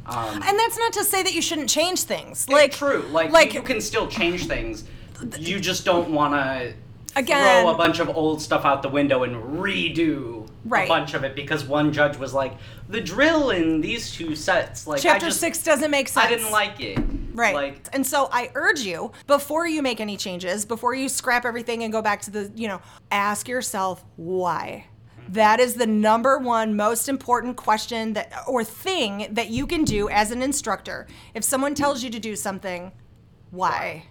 [0.07, 2.49] Um, And that's not to say that you shouldn't change things.
[2.49, 4.85] Like true, like, like you can still change things.
[5.37, 6.75] You just don't want to
[7.17, 10.85] Again- throw a bunch of old stuff out the window and redo Right.
[10.85, 12.57] a bunch of it because one judge was like,
[12.89, 16.25] the drill in these two sets, like Chapter I just, six doesn't make sense.
[16.27, 16.99] I didn't like it.
[17.35, 17.55] Right.
[17.55, 21.83] Like and so I urge you, before you make any changes, before you scrap everything
[21.83, 24.87] and go back to the, you know, ask yourself why.
[25.29, 30.09] That is the number one most important question that or thing that you can do
[30.11, 31.07] as an instructor.
[31.35, 32.93] If someone tells you to do something,
[33.51, 34.05] why?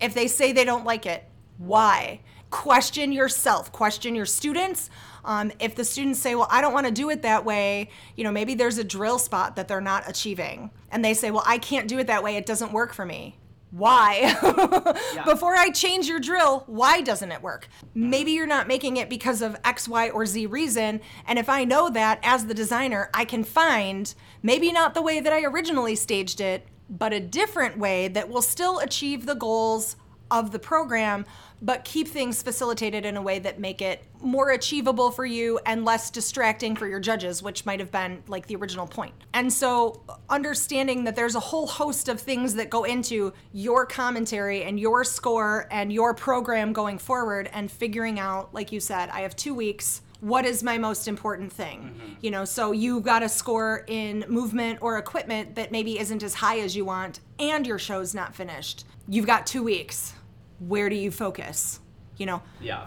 [0.00, 1.24] If they say they don't like it,
[1.56, 2.20] why?
[2.50, 4.88] Question yourself, question your students.
[5.24, 8.24] Um, if the students say, Well, I don't want to do it that way, you
[8.24, 10.70] know, maybe there's a drill spot that they're not achieving.
[10.90, 12.36] And they say, Well, I can't do it that way.
[12.36, 13.36] It doesn't work for me.
[13.70, 14.34] Why?
[15.26, 17.68] Before I change your drill, why doesn't it work?
[17.94, 21.02] Maybe you're not making it because of X, Y, or Z reason.
[21.26, 25.20] And if I know that as the designer, I can find maybe not the way
[25.20, 29.96] that I originally staged it, but a different way that will still achieve the goals
[30.30, 31.26] of the program
[31.60, 35.84] but keep things facilitated in a way that make it more achievable for you and
[35.84, 39.14] less distracting for your judges which might have been like the original point.
[39.34, 44.62] and so understanding that there's a whole host of things that go into your commentary
[44.64, 49.20] and your score and your program going forward and figuring out like you said i
[49.20, 50.02] have two weeks.
[50.20, 51.94] What is my most important thing?
[51.94, 52.12] Mm-hmm.
[52.22, 56.34] You know so you've got a score in movement or equipment that maybe isn't as
[56.34, 58.84] high as you want and your show's not finished.
[59.08, 60.14] You've got two weeks
[60.58, 61.80] where do you focus
[62.16, 62.86] you know yeah.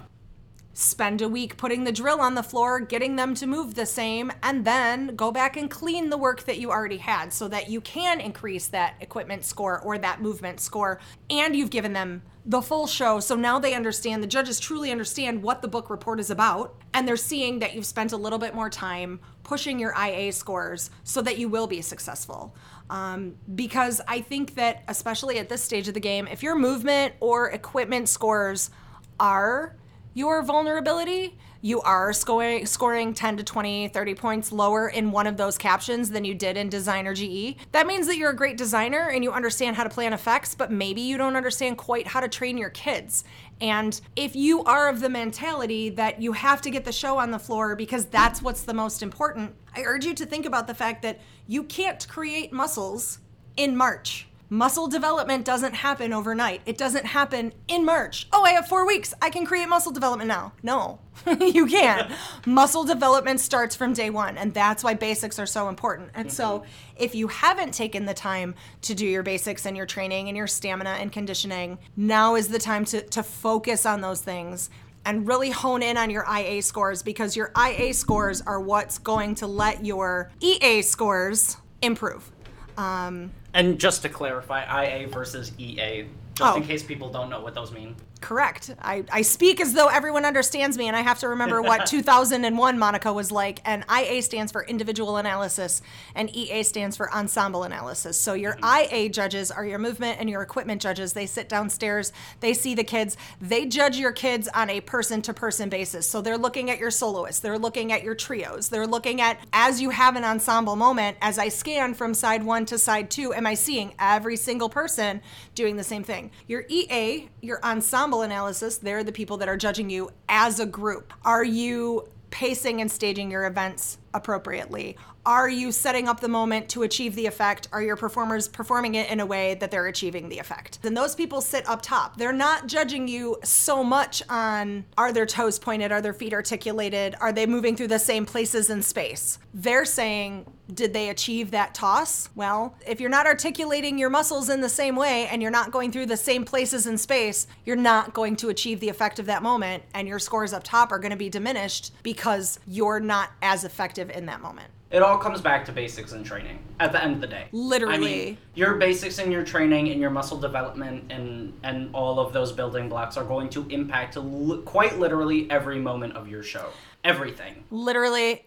[0.73, 4.31] spend a week putting the drill on the floor, getting them to move the same,
[4.43, 7.81] and then go back and clean the work that you already had so that you
[7.81, 10.99] can increase that equipment score or that movement score.
[11.29, 13.19] And you've given them the full show.
[13.19, 16.75] So now they understand, the judges truly understand what the book report is about.
[16.93, 20.89] And they're seeing that you've spent a little bit more time pushing your IA scores
[21.03, 22.55] so that you will be successful.
[22.91, 27.13] Um, because I think that, especially at this stage of the game, if your movement
[27.21, 28.69] or equipment scores
[29.17, 29.77] are
[30.13, 35.37] your vulnerability, you are scoring scoring 10 to 20, 30 points lower in one of
[35.37, 37.55] those captions than you did in Designer GE.
[37.71, 40.69] That means that you're a great designer and you understand how to plan effects, but
[40.69, 43.23] maybe you don't understand quite how to train your kids.
[43.61, 47.31] And if you are of the mentality that you have to get the show on
[47.31, 50.73] the floor because that's what's the most important, I urge you to think about the
[50.73, 53.19] fact that you can't create muscles
[53.55, 54.27] in March.
[54.53, 56.59] Muscle development doesn't happen overnight.
[56.65, 58.27] It doesn't happen in March.
[58.33, 59.13] Oh, I have four weeks.
[59.21, 60.51] I can create muscle development now.
[60.61, 60.99] No,
[61.39, 62.11] you can't.
[62.45, 66.09] muscle development starts from day one, and that's why basics are so important.
[66.15, 66.69] And so, mm-hmm.
[66.97, 70.47] if you haven't taken the time to do your basics and your training and your
[70.47, 74.69] stamina and conditioning, now is the time to, to focus on those things
[75.05, 79.35] and really hone in on your IA scores because your IA scores are what's going
[79.35, 82.31] to let your EA scores improve.
[82.77, 86.65] Um, And just to clarify, IA versus EA, just in Oh.
[86.65, 87.95] case people don't know what those mean.
[88.21, 88.73] Correct.
[88.79, 92.77] I, I speak as though everyone understands me, and I have to remember what 2001
[92.77, 93.59] Monica was like.
[93.65, 95.81] And IA stands for individual analysis,
[96.13, 98.19] and EA stands for ensemble analysis.
[98.19, 98.93] So your mm-hmm.
[98.93, 101.13] IA judges are your movement and your equipment judges.
[101.13, 105.33] They sit downstairs, they see the kids, they judge your kids on a person to
[105.33, 106.07] person basis.
[106.07, 109.81] So they're looking at your soloists, they're looking at your trios, they're looking at as
[109.81, 113.47] you have an ensemble moment, as I scan from side one to side two, am
[113.47, 115.21] I seeing every single person
[115.55, 116.29] doing the same thing?
[116.47, 121.13] Your EA, your ensemble analysis, they're the people that are judging you as a group.
[121.23, 124.97] Are you pacing and staging your events appropriately?
[125.23, 127.67] Are you setting up the moment to achieve the effect?
[127.71, 130.81] Are your performers performing it in a way that they're achieving the effect?
[130.81, 132.17] Then those people sit up top.
[132.17, 137.15] They're not judging you so much on are their toes pointed, are their feet articulated,
[137.21, 139.37] are they moving through the same places in space?
[139.53, 142.29] They're saying, did they achieve that toss?
[142.33, 145.91] Well, if you're not articulating your muscles in the same way and you're not going
[145.91, 149.43] through the same places in space, you're not going to achieve the effect of that
[149.43, 153.63] moment, and your scores up top are going to be diminished because you're not as
[153.63, 154.69] effective in that moment.
[154.91, 157.43] It all comes back to basics and training at the end of the day.
[157.43, 157.97] I Literally.
[158.25, 162.51] mean, your basics and your training and your muscle development and and all of those
[162.51, 166.67] building blocks are going to impact li- quite literally every moment of your show.
[167.03, 167.63] Everything.
[167.71, 168.45] literally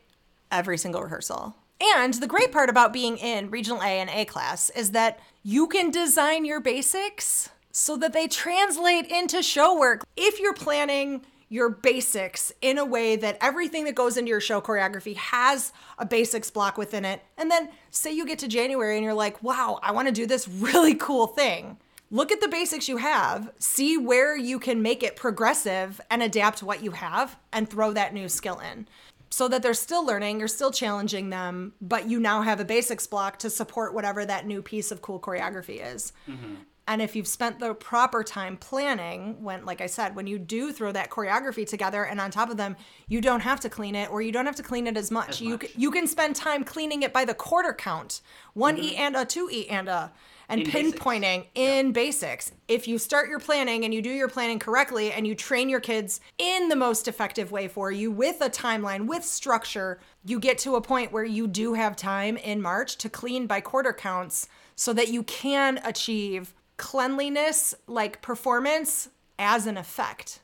[0.52, 1.56] every single rehearsal.
[1.96, 5.66] And the great part about being in Regional A and A class is that you
[5.66, 10.04] can design your basics so that they translate into show work.
[10.16, 14.60] If you're planning your basics in a way that everything that goes into your show
[14.60, 19.04] choreography has a basics block within it, and then say you get to January and
[19.04, 21.78] you're like, wow, I want to do this really cool thing.
[22.10, 26.62] Look at the basics you have, see where you can make it progressive and adapt
[26.62, 28.86] what you have and throw that new skill in.
[29.30, 33.04] So that they're still learning, you're still challenging them, but you now have a basics
[33.08, 36.12] block to support whatever that new piece of cool choreography is.
[36.28, 36.54] Mm-hmm.
[36.86, 40.70] And if you've spent the proper time planning, when, like I said, when you do
[40.70, 42.76] throw that choreography together and on top of them,
[43.08, 45.30] you don't have to clean it or you don't have to clean it as much.
[45.30, 45.62] As you, much.
[45.62, 48.20] c- you can spend time cleaning it by the quarter count
[48.52, 50.12] one E and a, two E and a,
[50.48, 50.76] and Mm-hmm.
[50.76, 50.98] In basics.
[51.02, 52.52] pinpointing in basics.
[52.68, 55.80] If you start your planning and you do your planning correctly and you train your
[55.80, 60.58] kids in the most effective way for you with a timeline, with structure, you get
[60.58, 64.46] to a point where you do have time in March to clean by quarter counts
[64.76, 69.08] so that you can achieve cleanliness like performance
[69.38, 70.40] as an effect.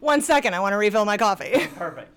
[0.00, 1.66] One second, I want to refill my coffee.
[1.76, 2.16] Perfect.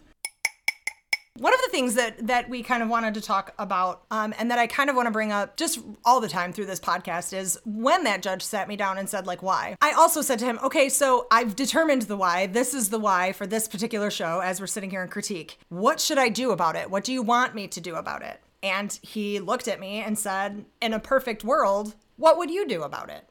[1.39, 4.51] One of the things that that we kind of wanted to talk about, um, and
[4.51, 7.35] that I kind of want to bring up just all the time through this podcast,
[7.35, 9.75] is when that judge sat me down and said like why.
[9.81, 12.45] I also said to him, okay, so I've determined the why.
[12.45, 14.41] This is the why for this particular show.
[14.41, 16.91] As we're sitting here in critique, what should I do about it?
[16.91, 18.39] What do you want me to do about it?
[18.61, 22.83] And he looked at me and said, in a perfect world, what would you do
[22.83, 23.29] about it?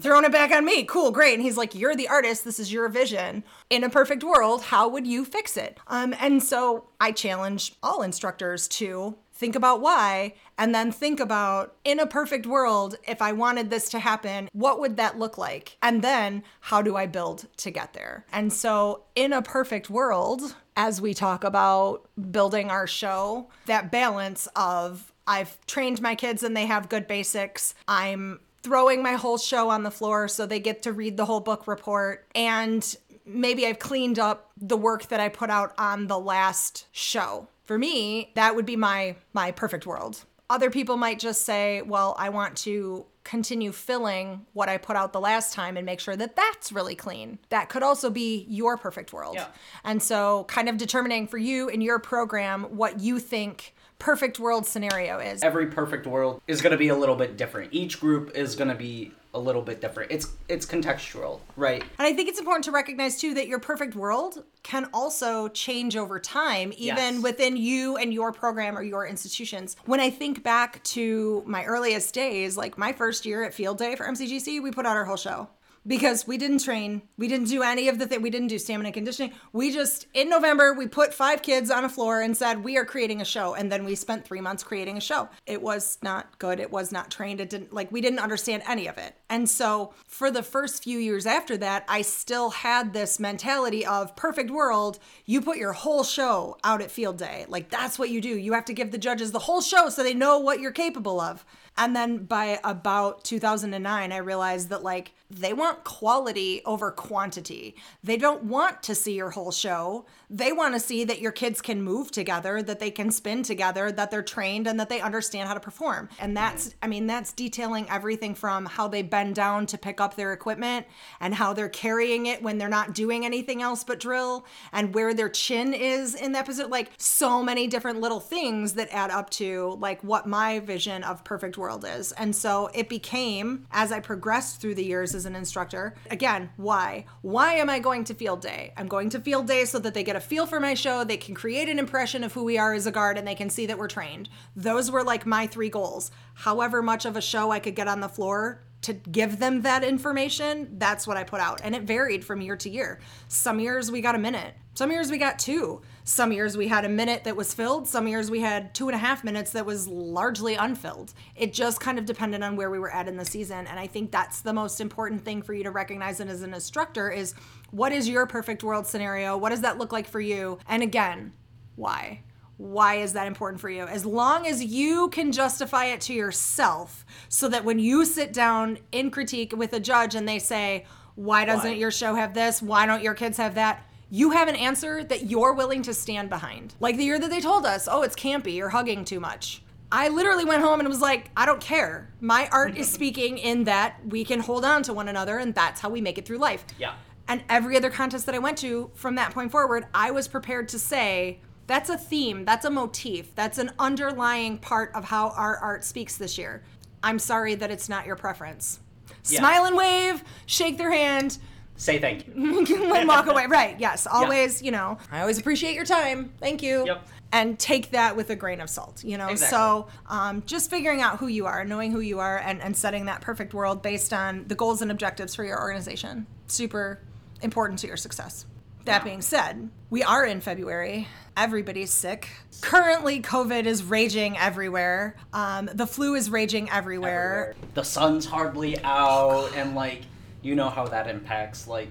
[0.00, 0.84] throwing it back on me.
[0.84, 1.34] Cool, great.
[1.34, 2.44] And he's like, You're the artist.
[2.44, 3.44] This is your vision.
[3.70, 5.78] In a perfect world, how would you fix it?
[5.86, 11.74] Um, and so I challenge all instructors to think about why and then think about
[11.84, 15.76] in a perfect world if i wanted this to happen what would that look like
[15.82, 20.56] and then how do i build to get there and so in a perfect world
[20.74, 26.56] as we talk about building our show that balance of i've trained my kids and
[26.56, 30.82] they have good basics i'm throwing my whole show on the floor so they get
[30.82, 32.96] to read the whole book report and
[33.26, 37.48] maybe I've cleaned up the work that I put out on the last show.
[37.64, 40.24] For me, that would be my my perfect world.
[40.48, 45.12] Other people might just say, "Well, I want to continue filling what I put out
[45.12, 48.76] the last time and make sure that that's really clean." That could also be your
[48.76, 49.34] perfect world.
[49.34, 49.48] Yeah.
[49.82, 54.66] And so kind of determining for you in your program what you think perfect world
[54.66, 55.42] scenario is.
[55.42, 57.72] Every perfect world is going to be a little bit different.
[57.72, 60.10] Each group is going to be a little bit different.
[60.10, 61.82] It's it's contextual, right?
[61.82, 65.96] And I think it's important to recognize too that your perfect world can also change
[65.96, 67.22] over time, even Yes.
[67.22, 69.76] within you and your program or your institutions.
[69.84, 73.94] When I think back to my earliest days, like my first year at Field Day
[73.94, 75.48] for MCGC, we put out our whole show.
[75.86, 78.92] Because we didn't train, we didn't do any of the thing, we didn't do stamina
[78.92, 79.32] conditioning.
[79.52, 82.84] We just in November we put five kids on a floor and said we are
[82.84, 85.28] creating a show, and then we spent three months creating a show.
[85.46, 86.58] It was not good.
[86.58, 87.40] It was not trained.
[87.40, 89.14] It didn't like we didn't understand any of it.
[89.28, 94.16] And so for the first few years after that, I still had this mentality of
[94.16, 94.98] perfect world.
[95.24, 97.46] You put your whole show out at field day.
[97.48, 98.36] Like that's what you do.
[98.36, 101.20] You have to give the judges the whole show so they know what you're capable
[101.20, 101.44] of.
[101.78, 107.74] And then by about 2009, I realized that like they want quality over quantity.
[108.04, 110.06] They don't want to see your whole show.
[110.30, 113.90] They want to see that your kids can move together, that they can spin together,
[113.90, 116.08] that they're trained and that they understand how to perform.
[116.20, 120.14] And that's, I mean, that's detailing everything from how they bend down to pick up
[120.14, 120.86] their equipment
[121.20, 125.12] and how they're carrying it when they're not doing anything else but drill and where
[125.12, 126.70] their chin is in that position.
[126.70, 131.24] Like so many different little things that add up to like what my vision of
[131.24, 132.12] perfect world is.
[132.12, 137.06] And so it became, as I progressed through the years as an instructor, again, why?
[137.22, 138.72] Why am I going to field day?
[138.76, 141.16] I'm going to field day so that they get a feel for my show, they
[141.16, 143.66] can create an impression of who we are as a guard, and they can see
[143.66, 144.28] that we're trained.
[144.54, 146.12] Those were like my three goals.
[146.34, 149.82] However much of a show I could get on the floor to give them that
[149.82, 151.60] information, that's what I put out.
[151.64, 153.00] And it varied from year to year.
[153.28, 155.80] Some years we got a minute, some years we got two.
[156.04, 158.94] Some years we had a minute that was filled, some years we had two and
[158.94, 161.14] a half minutes that was largely unfilled.
[161.34, 163.66] It just kind of depended on where we were at in the season.
[163.66, 166.54] And I think that's the most important thing for you to recognize and as an
[166.54, 167.34] instructor is
[167.70, 169.36] what is your perfect world scenario?
[169.36, 170.58] What does that look like for you?
[170.68, 171.32] And again,
[171.74, 172.20] why?
[172.58, 173.84] Why is that important for you?
[173.84, 178.78] As long as you can justify it to yourself so that when you sit down
[178.92, 180.86] in critique with a judge and they say,
[181.16, 181.76] why doesn't Why?
[181.76, 182.62] your show have this?
[182.62, 183.88] Why don't your kids have that?
[184.10, 186.74] You have an answer that you're willing to stand behind.
[186.78, 189.62] Like the year that they told us, oh, it's campy, you're hugging too much.
[189.90, 192.12] I literally went home and was like, I don't care.
[192.20, 195.80] My art is speaking in that we can hold on to one another and that's
[195.80, 196.64] how we make it through life.
[196.78, 196.94] Yeah.
[197.28, 200.68] And every other contest that I went to from that point forward, I was prepared
[200.68, 205.56] to say, that's a theme, that's a motif, that's an underlying part of how our
[205.58, 206.62] art speaks this year.
[207.02, 208.80] I'm sorry that it's not your preference.
[209.26, 209.40] Yeah.
[209.40, 211.38] Smile and wave, shake their hand,
[211.76, 212.34] Say thank you.
[212.94, 213.46] and walk away.
[213.46, 214.06] Right, yes.
[214.06, 216.32] Always, you know, I always appreciate your time.
[216.40, 216.86] Thank you.
[216.86, 217.06] Yep.
[217.32, 219.28] And take that with a grain of salt, you know?
[219.28, 219.56] Exactly.
[219.56, 223.06] So um, just figuring out who you are, knowing who you are, and, and setting
[223.06, 226.26] that perfect world based on the goals and objectives for your organization.
[226.46, 227.00] Super
[227.42, 228.46] important to your success.
[228.84, 231.08] That being said, we are in February.
[231.36, 232.28] Everybody's sick.
[232.62, 235.16] Currently, COVID is raging everywhere.
[235.32, 237.54] Um, the flu is raging everywhere.
[237.74, 240.02] The sun's hardly out, and like
[240.42, 241.90] you know how that impacts like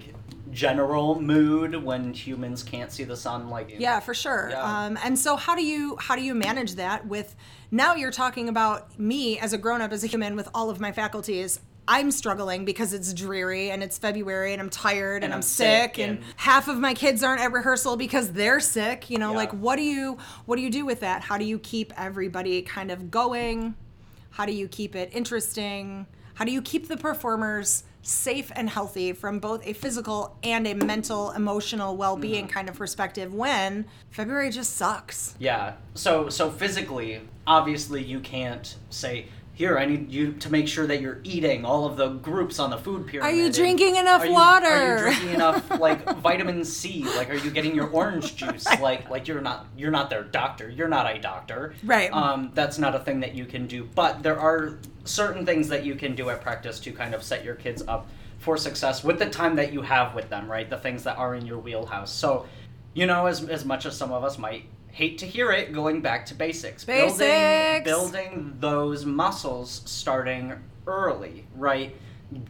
[0.50, 3.48] general mood when humans can't see the sun.
[3.48, 4.48] Like Yeah, for sure.
[4.50, 4.62] Yeah.
[4.62, 7.36] Um, and so, how do you how do you manage that with?
[7.70, 10.80] Now you're talking about me as a grown up, as a human with all of
[10.80, 11.60] my faculties.
[11.88, 15.94] I'm struggling because it's dreary and it's February and I'm tired and, And I'm, sick,
[15.96, 19.08] sick and, and- half of my kids aren't at rehearsal because they're sick.
[19.10, 19.36] You know, Yeah.
[19.36, 21.22] like what do you what do you do with that?
[21.22, 23.74] How do you keep everybody kind of going?
[24.30, 26.06] How do you keep it interesting?
[26.34, 30.74] How do you keep the performers safe and healthy from both a physical and a
[30.74, 32.52] mental, emotional well-being mm-hmm.
[32.52, 35.34] kind of perspective when February just sucks?
[35.38, 35.74] Yeah.
[35.94, 39.26] So so physically, obviously you can't say
[39.56, 42.68] here I need you to make sure that you're eating all of the groups on
[42.68, 43.32] the food pyramid.
[43.32, 47.04] Are you drinking enough are you- Are you drinking enough like vitamin C?
[47.16, 48.66] Like are you getting your orange juice?
[48.80, 50.68] Like like you're not you're not their doctor.
[50.68, 51.74] You're not a doctor.
[51.82, 52.12] Right.
[52.12, 53.88] Um that's not a thing that you can do.
[53.94, 57.42] But there are certain things that you can do at practice to kind of set
[57.42, 60.68] your kids up for success with the time that you have with them, right?
[60.68, 62.12] The things that are in your wheelhouse.
[62.12, 62.44] So
[62.92, 64.64] you know, as, as much as some of us might
[64.96, 66.82] hate to hear it, going back to basics.
[66.82, 67.84] Basics!
[67.84, 70.54] Building, building those muscles starting
[70.86, 71.94] early, right?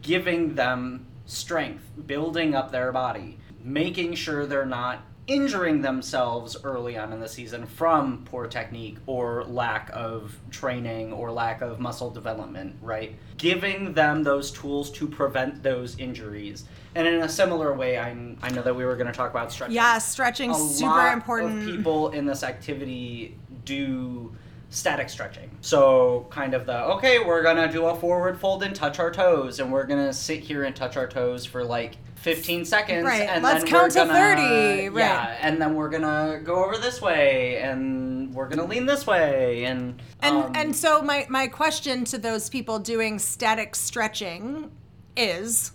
[0.01, 7.11] Giving them strength, building up their body, making sure they're not injuring themselves early on
[7.11, 12.75] in the season from poor technique or lack of training or lack of muscle development,
[12.81, 13.15] right?
[13.37, 16.63] Giving them those tools to prevent those injuries.
[16.95, 18.11] And in a similar way, I,
[18.41, 21.59] I know that we were going to talk about stretching Yeah, stretching super lot important.
[21.59, 24.33] Of people in this activity do
[24.69, 25.49] static stretching.
[25.61, 29.59] So kind of the okay, we're gonna do a forward fold and touch our toes,
[29.59, 31.97] and we're gonna sit here and touch our toes for like
[32.27, 33.05] 15 seconds.
[33.05, 34.99] Right, And let's then count we're to gonna- 30, right.
[35.05, 39.63] Yeah, and then we're gonna go over this way, and we're gonna lean this way,
[39.63, 44.71] and And um, and so my my question to those people doing static stretching
[45.15, 45.71] is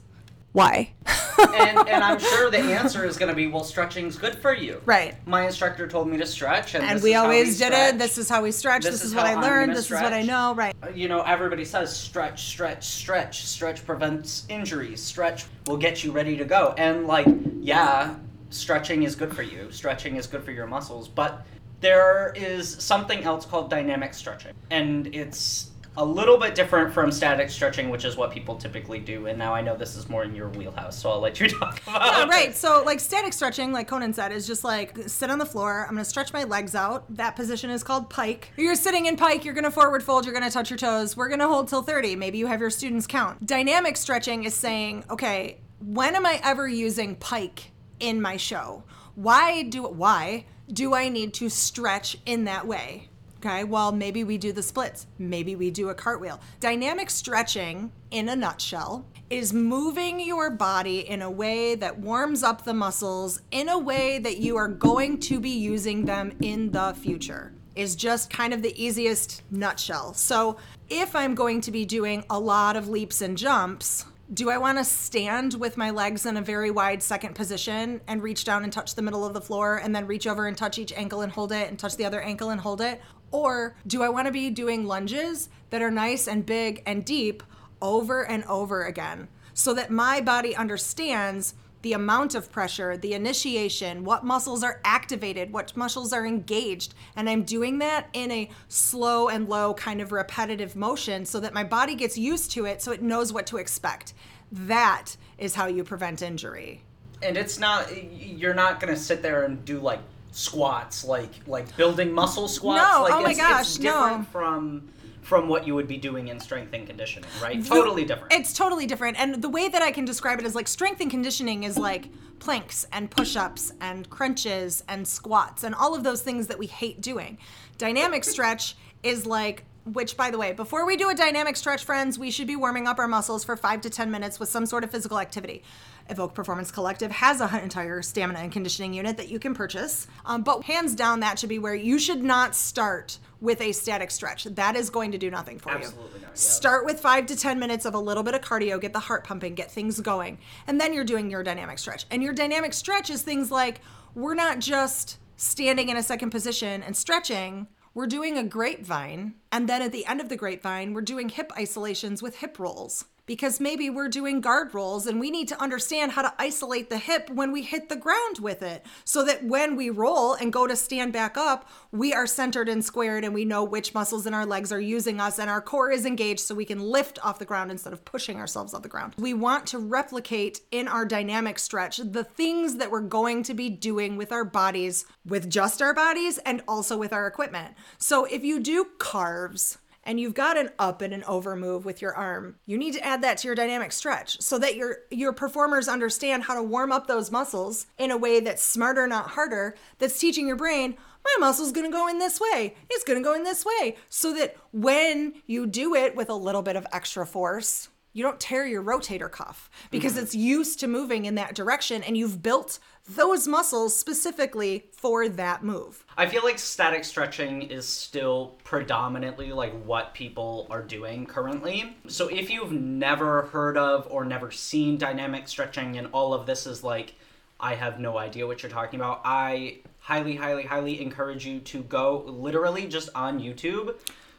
[0.53, 0.93] why?
[1.07, 4.81] and, and I'm sure the answer is going to be, well, stretching's good for you.
[4.85, 5.15] Right.
[5.27, 7.95] My instructor told me to stretch, and, and this we is how always did stretch.
[7.95, 7.99] it.
[7.99, 8.83] This is how we stretch.
[8.83, 9.73] This, This is, what I I'm learned.
[9.73, 10.55] This is what I know.
[10.55, 10.77] Right.
[10.83, 13.45] Uh, you know, everybody says stretch, stretch, stretch.
[13.45, 15.03] Stretch prevents injuries.
[15.03, 16.75] Stretch will get you ready to go.
[16.77, 17.27] And, like,
[17.61, 18.15] yeah,
[18.51, 19.73] stretching is good for you.
[19.73, 21.09] Stretching is good for your muscles.
[21.09, 21.47] But
[21.81, 24.53] there is something else called dynamic stretching.
[24.71, 29.27] And it's a little bit different from static stretching, which is what people typically do.
[29.27, 31.83] And now I know this is more in your wheelhouse, so I'll let you talk
[31.83, 32.29] about Yeah, it.
[32.29, 32.55] right.
[32.57, 35.83] So, like static stretching, like Conan said, is just like sit on the floor.
[35.87, 37.05] I'm going to stretch my legs out.
[37.17, 38.53] That position is called pike.
[38.57, 39.45] You're sitting in pike.
[39.45, 40.25] You're going to forward fold.
[40.25, 41.17] You're going to touch your toes.
[41.17, 42.17] We're going to hold till 30.
[42.17, 43.45] Maybe you have your students count.
[43.47, 47.71] Dynamic stretching is saying, okay, when am I ever using pike
[48.01, 48.85] in my show?
[49.15, 53.09] Why do why do I need to stretch in that way?
[53.45, 55.09] Okay, well, maybe we do the splits.
[55.19, 56.41] Maybe we do a cartwheel.
[56.61, 62.65] Dynamic stretching, in a nutshell, is moving your body in a way that warms up
[62.65, 66.95] the muscles in a way that you are going to be using them in the
[66.97, 67.53] future.
[67.75, 70.15] Is just kind of the easiest nutshell.
[70.15, 74.59] So, if I'm going to be doing a lot of leaps and jumps, do I
[74.59, 78.63] want to stand with my legs in a very wide second position and reach down
[78.63, 81.23] and touch the middle of the floor and then reach over and touch each ankle
[81.23, 83.01] and hold it and touch the other ankle and hold it?
[83.33, 87.43] Or do I want to be doing lunges that are nice and big and deep
[87.81, 94.05] over and over again so that my body understands the amount of pressure, the initiation,
[94.05, 96.95] what muscles are activated, what muscles are engaged.
[97.17, 101.53] And I'm doing that in a slow and low kind of repetitive motion so that
[101.53, 104.15] my body gets used to it so it knows what to expect.
[104.53, 106.83] That is how you prevent injury.
[107.23, 110.01] and it's not you're not gonna sit there and do like
[110.33, 114.25] squats like like building muscle squats No, like oh my it's, gosh, it's different no.
[114.25, 114.89] from
[115.21, 118.87] from what you would be doing in strength and conditioning right totally different It's totally
[118.87, 119.21] different.
[119.21, 122.09] And the way that I can describe it is like strength and conditioning is like
[122.41, 126.67] planks and push ups and crunches and squats and all of those things that we
[126.67, 127.39] hate doing.
[127.79, 132.19] Dynamic stretch is like, which by the way, before we do a dynamic stretch, friends,
[132.19, 134.83] we should be warming up our muscles for five to 10 minutes with some sort
[134.83, 135.63] of physical activity.
[136.09, 140.07] Evoke Performance Collective has an entire stamina and conditioning unit that you can purchase.
[140.25, 144.11] Um, but hands down, that should be where you should not start with a static
[144.11, 144.45] stretch.
[144.45, 145.79] That is going to do nothing for you.
[145.79, 146.35] Absolutely not, yeah.
[146.35, 149.25] Start with five to 10 minutes of a little bit of cardio, get the heart
[149.25, 150.39] pumping, get things going.
[150.67, 152.07] And then you're doing your dynamic stretch.
[152.11, 153.81] And your dynamic stretch is things like
[154.15, 159.69] we're not just standing in a second position and stretching, we're doing a grapevine And
[159.69, 163.61] then at the end of the grapevine, we're doing hip isolations with hip rolls because
[163.61, 167.31] maybe we're doing guard rolls and we need to understand how to isolate the hip
[167.31, 170.75] when we hit the ground with it so that when we roll and go to
[170.75, 174.47] stand back up, we are centered and squared and we know which muscles in our
[174.47, 177.45] legs are using us and our core is engaged so we can lift off the
[177.45, 179.15] ground instead of pushing ourselves off the ground.
[179.19, 183.71] We want to replicate in our dynamic stretch the things that we're going to be
[183.71, 187.75] doing with our bodies, with just our bodies and also with our equipment.
[187.99, 192.03] So if you do carves, and you've got an up and an over move with
[192.03, 195.33] your arm, you need to add that to your dynamic stretch so that your your
[195.33, 199.75] performers understand how to warm up those muscles in a way that's smarter, not harder,
[199.99, 202.75] that's teaching your brain, my muscle's gonna go in this way.
[202.91, 203.97] It's gonna go in this way.
[204.09, 208.39] So that when you do it with a little bit of extra force, you don't
[208.39, 210.25] tear your rotator cuff because mm-hmm.
[210.25, 215.65] it's used to moving in that direction and you've built those muscles specifically for that
[215.65, 216.05] move.
[216.17, 221.97] I feel like static stretching is still predominantly like what people are doing currently.
[222.07, 226.67] So if you've never heard of or never seen dynamic stretching and all of this
[226.67, 227.15] is like
[227.59, 231.83] I have no idea what you're talking about, I highly highly highly encourage you to
[231.85, 233.95] go literally just on YouTube,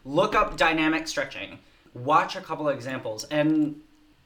[0.05, 1.59] look up dynamic stretching,
[1.93, 3.81] watch a couple of examples and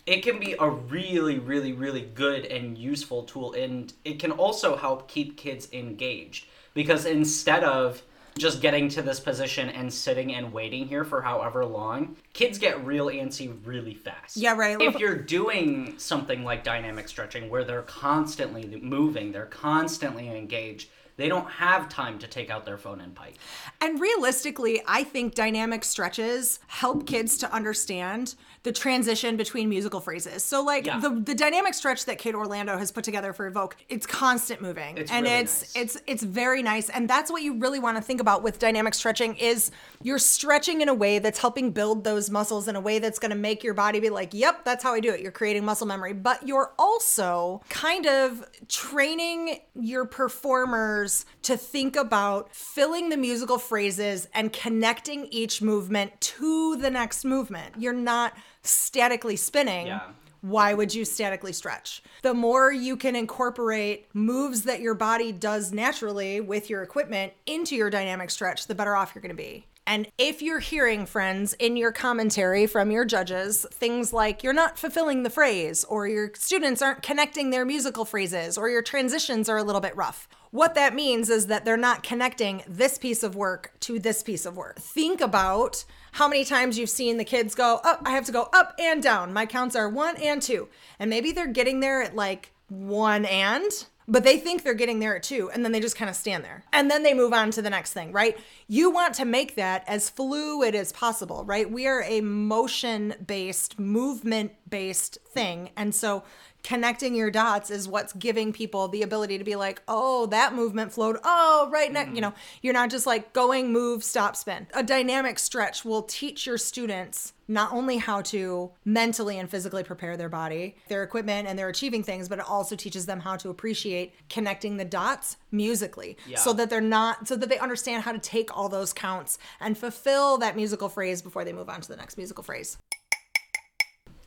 [0.05, 4.75] it can be a really really really good and useful tool and it can also
[4.75, 8.01] help keep kids engaged because instead of
[8.37, 12.85] just getting to this position and sitting and waiting here for however long, kids get
[12.85, 14.37] real antsy really fast.
[14.37, 14.79] Yeah, right.
[14.79, 21.27] If you're doing something like dynamic stretching where they're constantly moving, they're constantly engaged, they
[21.27, 23.35] don't have time to take out their phone and pipe.
[23.81, 28.35] And realistically, I think dynamic stretches help kids to understand
[28.67, 30.43] the transition between musical phrases.
[30.43, 30.99] So like Yeah.
[30.99, 34.97] the the dynamic stretch that Kate Orlando has put together for Evoke, it's constant moving.
[34.97, 35.75] It's and really it's nice.
[35.75, 36.89] it's it's very nice.
[36.89, 39.71] And that's what you really want to think about with dynamic stretching is
[40.03, 43.31] you're stretching in a way that's helping build those muscles in a way that's going
[43.31, 45.87] to make your body be like, "Yep, that's how I do it." You're creating muscle
[45.87, 53.57] memory, but you're also kind of training your performers to think about filling the musical
[53.57, 57.75] phrases and connecting each movement to the next movement.
[57.77, 58.33] You're not
[58.67, 60.01] statically spinning Yeah.
[60.41, 62.03] why would you statically stretch?
[62.21, 67.75] The more you can incorporate moves that your body does naturally with your equipment into
[67.75, 69.65] your dynamic stretch, the better off you're going to be.
[69.87, 74.77] And if you're hearing, friends, in your commentary from your judges, things like you're not
[74.77, 79.55] fulfilling the phrase, or your students aren't connecting their musical phrases, or your transitions are
[79.55, 83.37] a little bit rough, what that means is that they're not connecting this piece of
[83.37, 84.77] work to this piece of work.
[84.77, 88.49] Think about how many times you've seen the kids go, oh, I have to go
[88.51, 89.31] up and down.
[89.31, 90.67] My counts are one and two.
[90.99, 93.71] And maybe they're getting there at like one and,
[94.07, 95.49] but they think they're getting there two.
[95.51, 96.63] And then they just kind of stand there.
[96.71, 98.37] And then they move on to the next thing, right?
[98.67, 101.69] You want to make that as fluid as possible, right?
[101.69, 105.71] We are a motion based, movement based thing.
[105.75, 106.23] And so
[106.67, 110.91] connecting your dots is what's giving people the ability to be like, oh, that movement
[110.91, 111.15] flowed.
[111.23, 114.67] Oh, right next, you know, you're not just like going, move, stop, spin.
[114.73, 120.17] A dynamic stretch will teach your students not only how to mentally and physically prepare
[120.17, 123.49] their body, their equipment, and their achieving things, but it also teaches them how to
[123.49, 126.37] appreciate connecting the dots musically Yeah.
[126.37, 129.77] so that they're not, so that they understand how to take all those counts and
[129.77, 132.77] fulfill that musical phrase before they move on to the next musical phrase.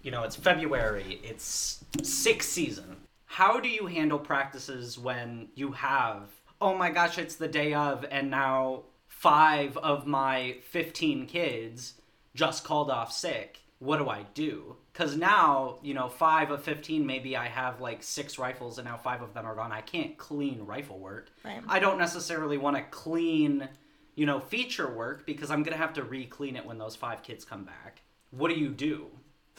[0.03, 2.97] You know, it's February, it's sixth season.
[3.27, 6.31] How do you handle practices when you have,
[6.61, 11.95] oh my gosh, it's the day of, and now five of my 15 kids
[12.35, 13.61] just called off sick?
[13.79, 14.77] What do I do?
[14.93, 18.99] Because now, you know, five of 15, maybe I have like six rifles and now
[18.99, 19.73] five of them are gone.
[19.73, 21.31] I can't clean rifle work.
[21.45, 21.63] Right.
[21.67, 23.69] I don't necessarily want to clean,
[24.17, 26.95] you know, feature work because I'm going to have to re clean it when those
[26.95, 28.03] five kids come back.
[28.31, 29.07] What do you do?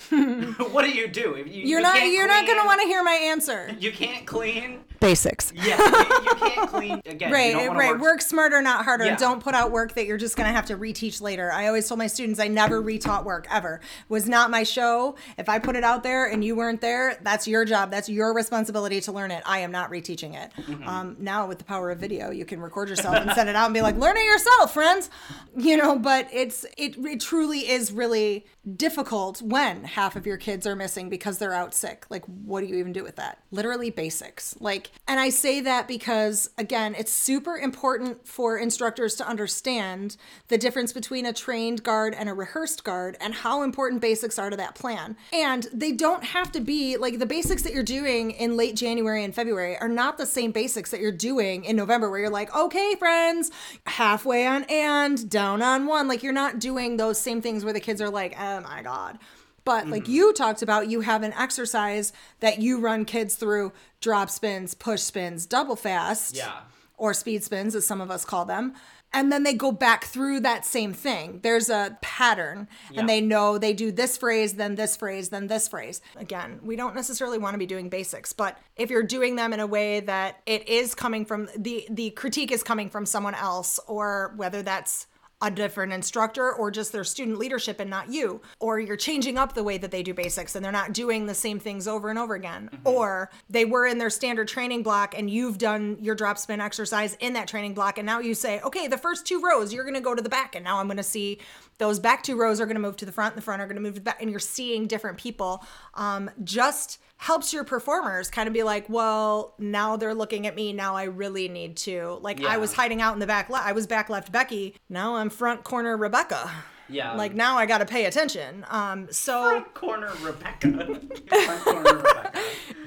[0.72, 1.36] what do you do?
[1.38, 3.76] You, You're you not, you're not going to want to hear my answer.
[3.82, 4.82] You can't clean.
[5.00, 5.52] Basics.
[5.56, 7.32] Yeah, you, you can't clean again.
[7.32, 7.94] Right, right.
[7.94, 9.06] Work, Work smarter, not harder.
[9.06, 9.16] Yeah.
[9.16, 11.52] Don't put out work that you're just gonna have to reteach later.
[11.52, 13.82] I always told my students I never retaught work ever.
[13.82, 15.16] It was not my show.
[15.40, 17.90] If I put it out there and you weren't there, that's your job.
[17.90, 19.42] That's your responsibility to learn it.
[19.48, 20.52] I am not reteaching it.
[20.62, 20.88] Mm-hmm.
[20.88, 23.66] Um, now with the power of video, you can record yourself and send it out
[23.66, 25.10] and be like, learn it yourself, friends.
[25.58, 28.46] You know, but it's it, it truly is really
[28.78, 32.06] difficult when half of your kids are missing because they're out sick.
[32.10, 33.40] Like, what do you even do with that?
[33.50, 34.56] Literally basics.
[34.60, 40.16] Like, and I say that because, again, it's super important for instructors to understand
[40.48, 44.52] the difference between a trained guard and a rehearsed guard and how important basics are
[44.52, 45.18] to that plan.
[45.34, 49.24] And they don't have to be like the basics that you're doing in late January
[49.24, 52.56] and February are not the same basics that you're doing in November, where you're like,
[52.56, 53.50] okay, friends,
[53.88, 56.08] halfway on and down on one.
[56.08, 59.18] Like, you're not doing those same things where the kids are like, oh my God.
[59.64, 60.12] But like Mm-hmm.
[60.14, 65.02] you talked about, you have an exercise that you run kids through drop spins, push
[65.02, 66.36] spins, double fast.
[66.36, 66.62] Yeah.
[66.98, 68.74] Or speed spins, as some of us call them.
[69.14, 71.40] And then they go back through that same thing.
[71.44, 73.00] There's a pattern, Yeah.
[73.02, 76.00] and they know they do this phrase, then this phrase, then this phrase.
[76.16, 79.60] Again, we don't necessarily want to be doing basics, but if you're doing them in
[79.60, 83.80] a way that it is coming from the the critique is coming from someone else,
[83.88, 85.08] or whether that's
[85.42, 89.54] a different instructor or just their student leadership and not you or you're changing up
[89.54, 92.20] the way that they do basics and they're not doing the same things over and
[92.20, 92.70] over again.
[92.84, 97.16] Or they were in their standard training block and you've done your drop spin exercise
[97.20, 99.96] in that training block and now you say okay the first two rows you're going
[99.96, 101.40] to go to the back and now i'm going to see
[101.78, 103.66] those back two rows are going to move to the front and the front are
[103.66, 105.64] going to move to the back and you're seeing different people
[105.96, 110.74] um, just helps your performers kind of be like well now they're looking at me
[110.74, 113.72] now i really need to like i was hiding out in the back left i
[113.72, 116.52] was back left becky now i'm front corner rebecca
[116.90, 117.14] Yeah.
[117.16, 120.72] like now i gotta pay attention um so Front corner Rebecca.
[121.28, 122.42] Front corner Rebecca.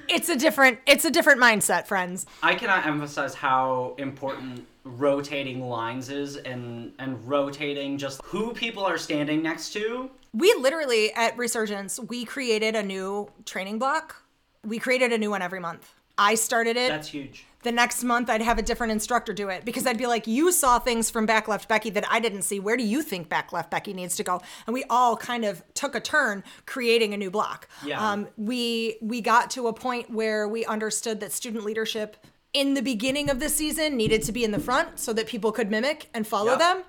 [0.09, 6.11] it's a different it's a different mindset friends I cannot emphasize how important rotating lines
[6.11, 10.11] is and and rotating just who people are standing next to.
[10.35, 14.23] we literally at resurgence we created a new training block
[14.65, 17.47] we created a new one every month i started it That's huge.
[17.65, 20.53] The next month I'd have a different instructor do it because I'd be like, you
[20.53, 22.61] saw things from back left Becky that I didn't see.
[22.61, 24.41] Where do you think back left Becky needs to go?
[24.67, 27.69] And we all kind of took a turn creating a new block.
[27.85, 28.01] Yeah.
[28.13, 32.17] Um, we we got to a point where we understood that student leadership
[32.53, 35.51] in the beginning of the season needed to be in the front so that people
[35.51, 36.59] could mimic and follow Yeah.
[36.59, 36.83] them.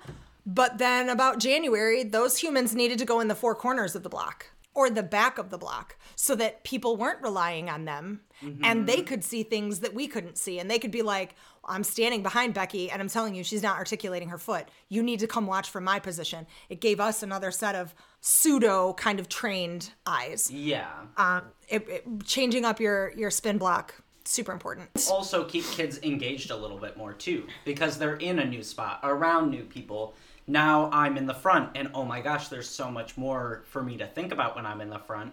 [0.48, 4.08] But then about January, those humans needed to go in the four corners of the
[4.08, 4.46] block
[4.76, 8.20] or the back of the block so that people weren't relying on them
[8.62, 10.58] and they could see things that we couldn't see.
[10.58, 13.78] And they could be like, I'm standing behind Becky and I'm telling you she's not
[13.78, 14.68] articulating her foot.
[14.90, 16.46] You need to come watch from my position.
[16.68, 20.50] It gave us another set of pseudo kind of trained eyes.
[20.50, 20.90] Yeah.
[21.16, 23.94] Um, it, it- changing up your, your spin block,
[24.26, 24.90] super important.
[25.10, 29.00] also keep kids engaged a little bit more too because they're in a new spot
[29.04, 30.14] around new people
[30.46, 33.96] now i'm in the front and oh my gosh there's so much more for me
[33.96, 35.32] to think about when i'm in the front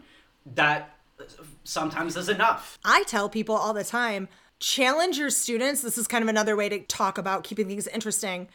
[0.55, 0.95] that
[1.63, 4.27] sometimes is enough I tell people all the time
[4.59, 5.81] challenge your students.
[5.81, 8.47] This is kind of another way to talk about keeping things interesting.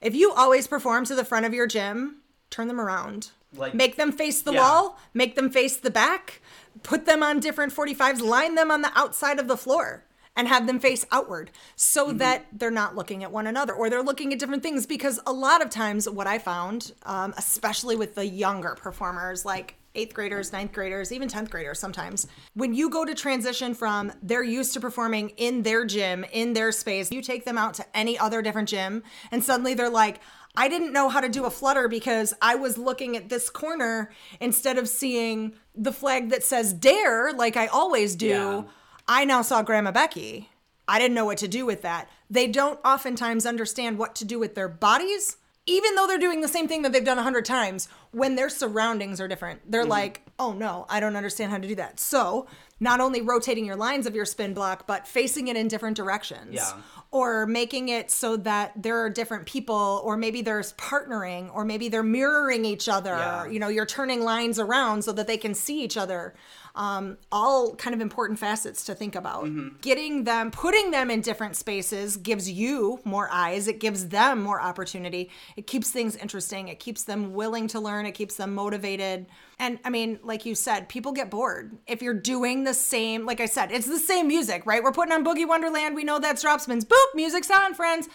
[0.00, 2.16] If you always perform to the front of your gym,
[2.50, 3.30] turn them around.
[3.54, 4.60] Like- make them face the Yeah.
[4.60, 6.42] wall, make them face the back,
[6.82, 10.04] put them on different 45s, line them on the outside of the floor.
[10.34, 14.02] And have them face outward so that they're not looking at one another or they're
[14.02, 14.86] looking at different things.
[14.86, 19.76] Because a lot of times, what I found, um, especially with the younger performers, like
[19.94, 22.26] eighth graders, ninth graders, even 10th graders sometimes.
[22.54, 26.72] When you go to transition from they're used to performing in their gym, in their
[26.72, 30.20] space, you take them out to any other different gym, and suddenly they're like,
[30.54, 34.12] I didn't know how to do a flutter because I was looking at this corner
[34.40, 38.26] instead of seeing the flag that says dare, like I always do.
[38.26, 38.62] Yeah.
[39.06, 40.50] I now saw Grandma Becky.
[40.88, 42.08] I didn't know what to do with that.
[42.28, 45.36] They don't oftentimes understand what to do with their bodies,
[45.66, 48.48] even though they're doing the same thing that they've done a hundred times when their
[48.48, 49.70] surroundings are different.
[49.70, 49.90] They're mm-hmm.
[49.90, 52.00] like, oh no, I don't understand how to do that.
[52.00, 52.46] So,
[52.80, 56.54] not only rotating your lines of your spin block, but facing it in different directions.
[56.54, 56.72] Yeah.
[57.12, 61.88] Or making it so that there are different people, or maybe there's partnering, or maybe
[61.88, 63.10] they're mirroring each other.
[63.10, 63.46] Yeah.
[63.46, 66.34] You know, you're turning lines around so that they can see each other
[66.74, 69.46] um, all kind of important facets to think about.
[69.80, 73.68] Getting them, putting them in different spaces gives you more eyes.
[73.68, 75.30] It gives them more opportunity.
[75.56, 76.68] It keeps things interesting.
[76.68, 78.06] It keeps them willing to learn.
[78.06, 79.26] It keeps them motivated.
[79.58, 83.26] And I mean, like you said, people get bored if you're doing the same.
[83.26, 84.82] Like I said, it's the same music, right?
[84.82, 85.94] We're putting on Boogie Wonderland.
[85.94, 86.84] We know that's Dropspins.
[86.84, 88.08] Boop, music's on, friends.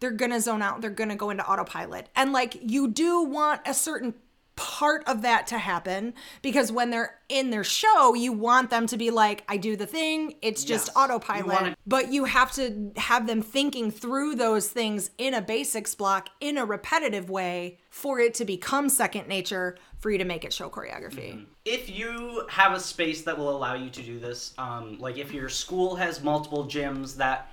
[0.00, 0.80] They're gonna zone out.
[0.80, 2.08] They're gonna go into autopilot.
[2.14, 4.14] And like you do want a certain
[4.58, 8.96] part of that to happen because when they're in their show, you want them to
[8.96, 10.96] be like, I do the thing, it's just Yes.
[10.96, 11.46] You autopilot.
[11.46, 15.94] want it- But you have to have them thinking through those things in a basics
[15.94, 20.44] block in a repetitive way for it to become second nature for you to make
[20.44, 21.46] it show choreography.
[21.64, 25.32] if you have a space that will allow you to do this, um, like if
[25.32, 27.50] your school has multiple gyms that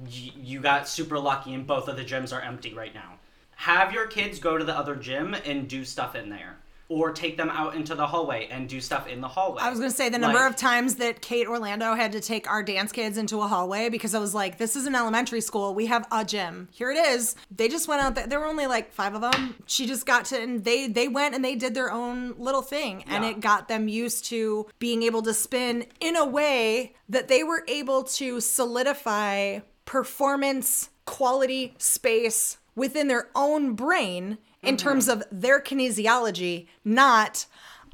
[0.00, 3.17] y- you got super lucky and both of the gyms are empty right now,
[3.62, 6.56] have your kids go to the other gym and do stuff in there.
[6.90, 9.60] or take them out into the hallway and do stuff in the hallway.
[9.60, 12.20] I was going to say the number Like, of times that Kate Orlando had to
[12.20, 15.42] take our dance kids into a hallway because I was like, this is an elementary
[15.42, 15.74] school.
[15.74, 16.68] We have a gym.
[16.72, 17.36] Here it is.
[17.54, 18.26] They just went out there.
[18.26, 19.54] There were only like five of them.
[19.66, 23.04] She just got to, and they, they went and they did their own little thing.
[23.06, 23.32] And Yeah.
[23.32, 27.64] it got them used to being able to spin in a way that they were
[27.68, 34.76] able to solidify performance, quality, space within their own brain in mm-hmm.
[34.76, 37.46] terms of their kinesiology, not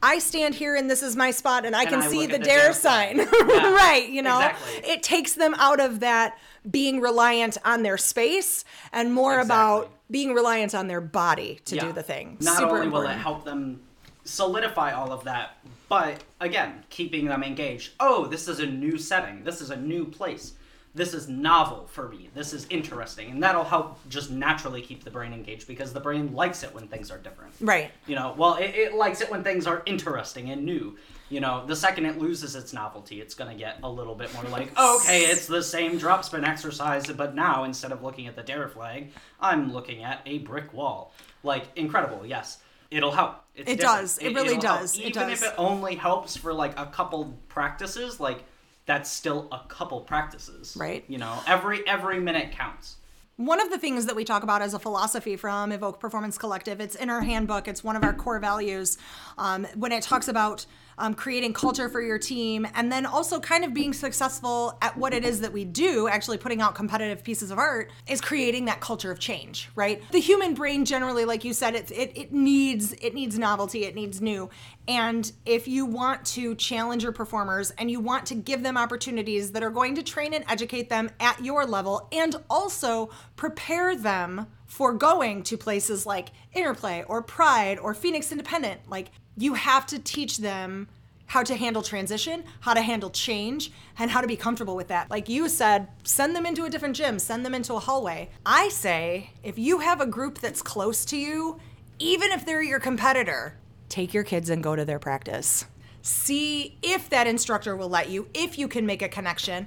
[0.02, 2.44] I stand here and this is my spot and I can I see the the
[2.44, 3.18] dare dare sign.
[3.48, 4.36] Yeah, right, you know.
[4.38, 4.90] exactly.
[4.90, 6.38] It takes them out of that
[6.70, 11.92] being reliant on their space and more about being reliant on their body to do
[11.92, 12.36] the thing.
[12.40, 13.80] Not Super only will it help them
[14.24, 15.58] solidify all of that,
[15.88, 17.92] but again, keeping them engaged.
[18.00, 19.44] Oh, this is a new setting.
[19.44, 20.54] This is a new place.
[20.94, 22.30] This is novel for me.
[22.34, 23.30] This is interesting.
[23.32, 26.86] And that'll help just naturally keep the brain engaged because the brain likes it when
[26.86, 27.52] things are different.
[27.60, 27.90] Right.
[28.06, 30.96] You know, well, it, it likes it when things are interesting and new.
[31.30, 34.32] You know, the second it loses its novelty, it's going to get a little bit
[34.34, 38.36] more like, okay, it's the same drop spin exercise, but now instead of looking at
[38.36, 41.12] the dare flag, I'm looking at a brick wall.
[41.42, 42.58] Like, incredible, yes.
[42.90, 43.42] It'll help.
[43.56, 44.00] It's It different.
[44.02, 44.18] does.
[44.18, 44.80] It really it'll help.
[44.82, 44.96] does.
[44.96, 45.42] It Even does.
[45.42, 48.44] if it only helps for like a couple practices, like
[48.86, 50.76] that's still a couple practices.
[50.78, 51.04] Right.
[51.08, 52.96] You know, every every minute counts.
[53.36, 56.80] One of the things that we talk about as a philosophy from Evoke Performance Collective,
[56.80, 58.96] it's in our handbook, it's one of our core values
[59.38, 60.66] um, when it talks about
[60.98, 65.12] um, creating culture for your team and then also kind of being successful at what
[65.12, 68.80] it is that we do, actually putting out competitive pieces of art, is creating that
[68.80, 70.02] culture of change, right?
[70.12, 73.94] The human brain generally, like you said, it, it, it needs it needs novelty, it
[73.94, 74.50] needs new.
[74.86, 79.52] And if you want to challenge your performers and you want to give them opportunities
[79.52, 84.46] that are going to train and educate them at your level and also prepare them
[84.66, 89.98] for going to places like Interplay or Pride or Phoenix Independent, like you have to
[89.98, 90.88] teach them
[91.26, 95.10] how to handle transition, how to handle change, and how to be comfortable with that.
[95.10, 98.30] Like you said, send them into a different gym, send them into a hallway.
[98.44, 101.58] I say, if you have a group that's close to you,
[101.98, 103.56] even if they're your competitor,
[103.88, 105.64] take your kids and go to their practice.
[106.02, 109.66] See if that instructor will let you, if you can make a connection.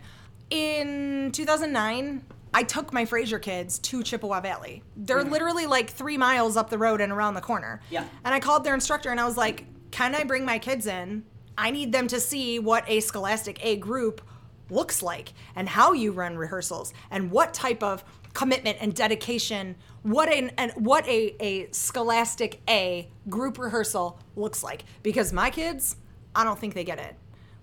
[0.49, 2.23] In 2009,
[2.53, 4.83] I took my Fraser kids to Chippewa Valley.
[4.95, 7.81] They're literally like three miles up the road and around the corner.
[7.89, 8.05] Yeah.
[8.23, 11.23] And I called their instructor and I was like, Can I bring my kids in?
[11.57, 14.21] I need them to see what a Scholastic A group
[14.69, 20.31] looks like and how you run rehearsals and what type of commitment and dedication what
[20.31, 25.95] an and what a, a scholastic a group rehearsal looks like because my kids
[26.35, 27.15] i don't think they get it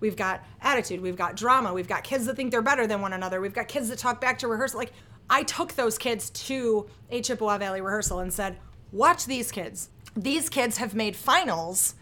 [0.04, 3.14] we've got attitude we've got drama we've got kids that think they're better than one
[3.14, 4.92] another we've got kids that talk back to rehearsal like
[5.30, 8.58] i took those kids to a chippewa valley rehearsal and said
[8.92, 11.94] watch these kids these kids have made finals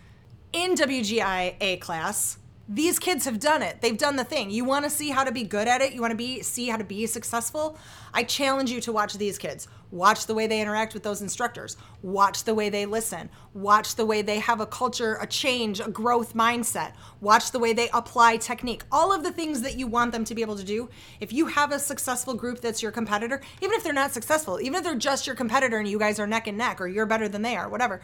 [0.53, 2.39] in WGI A class.
[2.75, 3.83] These kids have done it.
[3.83, 4.51] They've done the thing.
[4.51, 5.93] You want to see how to be good at it?
[5.93, 7.77] You want to be see how to be successful?
[8.15, 9.69] I challenge you to watch these kids.
[9.91, 11.77] Watch the way they interact with those instructors.
[12.01, 13.29] Watch the way they listen.
[13.53, 16.95] Watch the way they have a culture, a change, a growth mindset.
[17.21, 18.85] Watch the way they apply technique.
[18.91, 20.89] All of the things that you want them to be able to do.
[21.21, 24.77] If you have a successful group that's your competitor, even if they're not successful, even
[24.77, 27.29] if they're just your competitor and you guys are neck and neck or you're better
[27.29, 28.01] than they are, whatever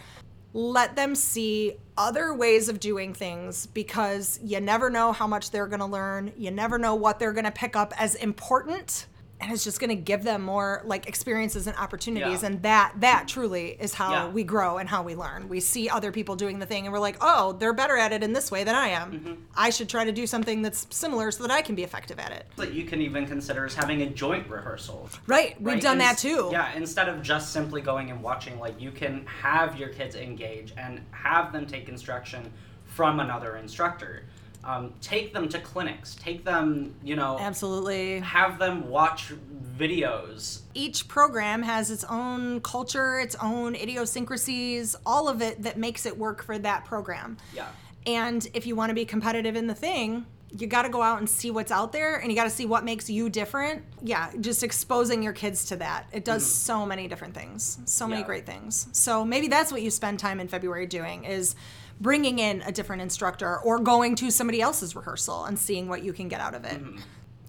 [0.52, 5.66] let them see other ways of doing things because you never know how much they're
[5.66, 6.32] going to learn.
[6.36, 9.06] You never know what they're going to pick up as important.
[9.40, 12.42] And it's just going to give them more like experiences and opportunities.
[12.42, 12.48] Yeah.
[12.48, 14.28] And that, that truly is how Yeah.
[14.28, 15.48] we grow and how we learn.
[15.48, 18.22] We see other people doing the thing and we're like, oh, they're better at it
[18.24, 19.12] in this way than I am.
[19.12, 19.32] Mm-hmm.
[19.56, 22.32] I should try to do something that's similar so that I can be effective at
[22.32, 22.46] it.
[22.56, 25.08] That you can even consider as having a joint rehearsal.
[25.28, 25.60] Right.
[25.60, 25.82] We've right?
[25.82, 26.48] done that too.
[26.50, 30.72] Yeah, instead of just simply going and watching, like you can have your kids engage
[30.76, 32.52] and have them take instruction
[32.86, 34.24] from another instructor.
[34.68, 36.14] Um, take them to clinics.
[36.16, 38.20] Take them, you know, Absolutely.
[38.20, 39.32] have them watch
[39.78, 40.60] videos.
[40.74, 46.18] each program has its own culture, its own idiosyncrasies, all of it that makes it
[46.18, 47.36] work for that program.
[47.54, 47.68] Yeah.
[48.06, 51.18] And if you want to be competitive in the thing, you got to go out
[51.18, 53.82] and see what's out there and you got to see what makes you different.
[54.02, 56.06] Yeah, just exposing your kids to that.
[56.12, 57.78] It does so many different things.
[57.84, 58.26] So many Yeah.
[58.26, 58.88] great things.
[58.92, 61.54] So maybe that's what you spend time in February doing is
[62.00, 66.12] bringing in a different instructor or going to somebody else's rehearsal and seeing what you
[66.12, 66.82] can get out of it.
[66.82, 66.98] Mm-hmm.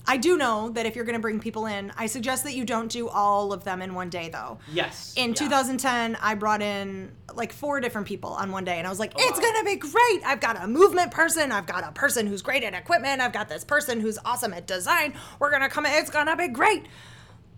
[0.09, 2.65] I do know that if you're going to bring people in, I suggest that you
[2.65, 4.57] don't do all of them in one day though.
[4.73, 5.13] Yes.
[5.15, 5.35] In yeah.
[5.35, 9.13] 2010, I brought in like four different people on one day, and I was like,
[9.15, 9.51] oh, it's wow.
[9.51, 10.21] gonna be great.
[10.25, 13.49] I've got a movement person, I've got a person who's great at equipment, I've got
[13.49, 15.13] this person who's awesome at design.
[15.37, 16.87] We're gonna come in, it's gonna be great.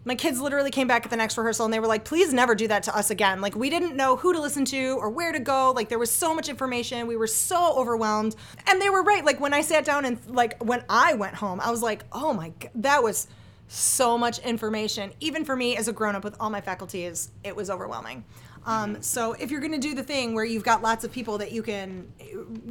[0.03, 2.55] My kids literally came back at the next rehearsal and they were like, please never
[2.55, 3.39] do that to us again.
[3.39, 5.71] Like, we didn't know who to listen to or where to go.
[5.75, 7.05] Like, there was so much information.
[7.05, 8.35] We were so overwhelmed.
[8.67, 9.23] And they were right.
[9.23, 12.33] Like, when I sat down and, like, when I went home, I was like, oh
[12.33, 13.27] my God, that was
[13.67, 15.13] so much information.
[15.19, 18.25] Even for me as a grown up with all my faculties, it was overwhelming.
[18.65, 21.37] Um, so if you're going to do the thing where you've got lots of people
[21.37, 22.11] that you can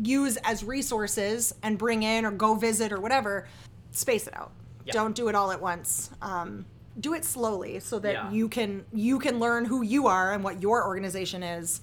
[0.02, 3.48] use as resources and bring in or go visit or whatever,
[3.92, 4.52] space it out.
[4.84, 4.92] Yeah.
[4.92, 6.10] Don't do it all at once.
[6.22, 6.64] Um,
[6.98, 8.30] do it slowly so that Yeah.
[8.30, 11.80] you can you can learn who you are and what your organization is.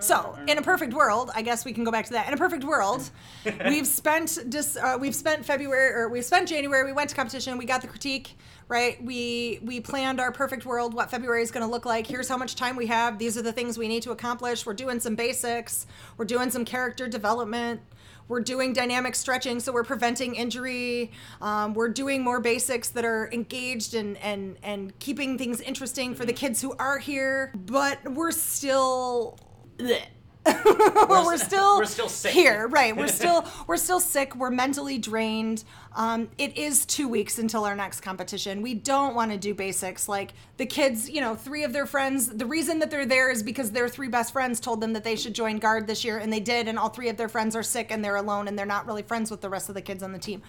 [0.00, 2.28] So, in a perfect world, I guess we can go back to that.
[2.28, 3.08] In a perfect world,
[3.66, 6.84] we've spent dis, uh, we've spent February or we've spent January.
[6.84, 7.56] We went to competition.
[7.58, 8.36] We got the critique
[8.68, 9.02] right.
[9.02, 10.92] We we planned our perfect world.
[10.94, 12.06] What February is going to look like.
[12.06, 13.18] Here's how much time we have.
[13.18, 14.66] These are the things we need to accomplish.
[14.66, 15.86] We're doing some basics.
[16.16, 17.80] We're doing some character development.
[18.28, 21.12] We're doing dynamic stretching, so we're preventing injury.
[21.40, 26.26] Um, we're doing more basics that are engaged and and and keeping things interesting for
[26.26, 27.52] the kids who are here.
[27.54, 29.38] But we're still.
[29.78, 30.02] bleh.
[31.08, 32.32] we're still we're still sick.
[32.32, 32.96] here right.
[32.96, 34.34] We're still we're still sick.
[34.34, 35.64] We're mentally drained.
[35.94, 38.62] Um, it is two weeks until our next competition.
[38.62, 42.28] We don't want to do basics like the kids you know three of their friends
[42.28, 45.16] the reason that they're there is because their three best friends told them that they
[45.16, 47.62] should join guard this year and they did and all three of their friends are
[47.62, 50.02] sick and they're alone and they're not really friends with the rest of the kids
[50.02, 50.42] on the team.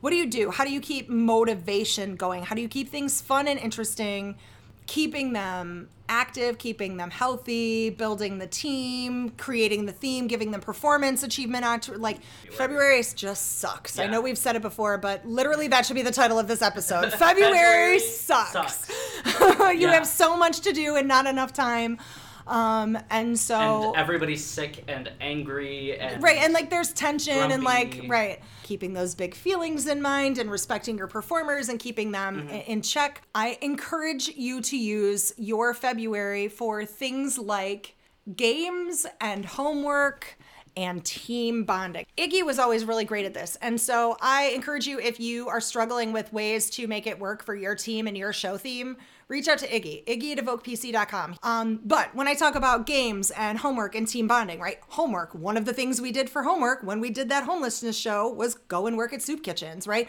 [0.00, 0.50] What do you do?
[0.50, 2.42] How do you keep motivation going?
[2.44, 4.36] How do you keep things fun and interesting
[4.86, 11.22] keeping them active, keeping them healthy, building the team, creating the theme, giving them performance
[11.22, 12.18] achievement on like
[12.52, 13.98] February just sucks.
[13.98, 16.60] I know we've said it before, but literally that should be the title of this
[16.60, 17.10] episode.
[17.14, 18.90] February, February sucks.
[19.24, 19.92] you Yeah.
[19.92, 21.98] have so much to do and not enough time.
[22.46, 27.62] Um, and so and everybody's sick and angry and right and like there's tension and
[27.64, 32.34] like right keeping those big feelings in mind and respecting your performers and keeping them
[32.48, 32.70] Mm-hmm.
[32.70, 37.94] in check i encourage you to use your february for things like
[38.36, 40.36] games and homework
[40.76, 42.04] and team bonding.
[42.18, 43.56] Iggy was always really great at this.
[43.62, 47.44] And so I encourage you if you are struggling with ways to make it work
[47.44, 48.96] for your team and your show theme,
[49.28, 51.36] reach out to Iggy, Iggy at evokepc.com.
[51.42, 54.78] Um, but when I talk about games and homework and team bonding, right?
[54.88, 58.28] Homework, one of the things we did for homework when we did that homelessness show
[58.28, 60.08] was go and work at soup kitchens, right?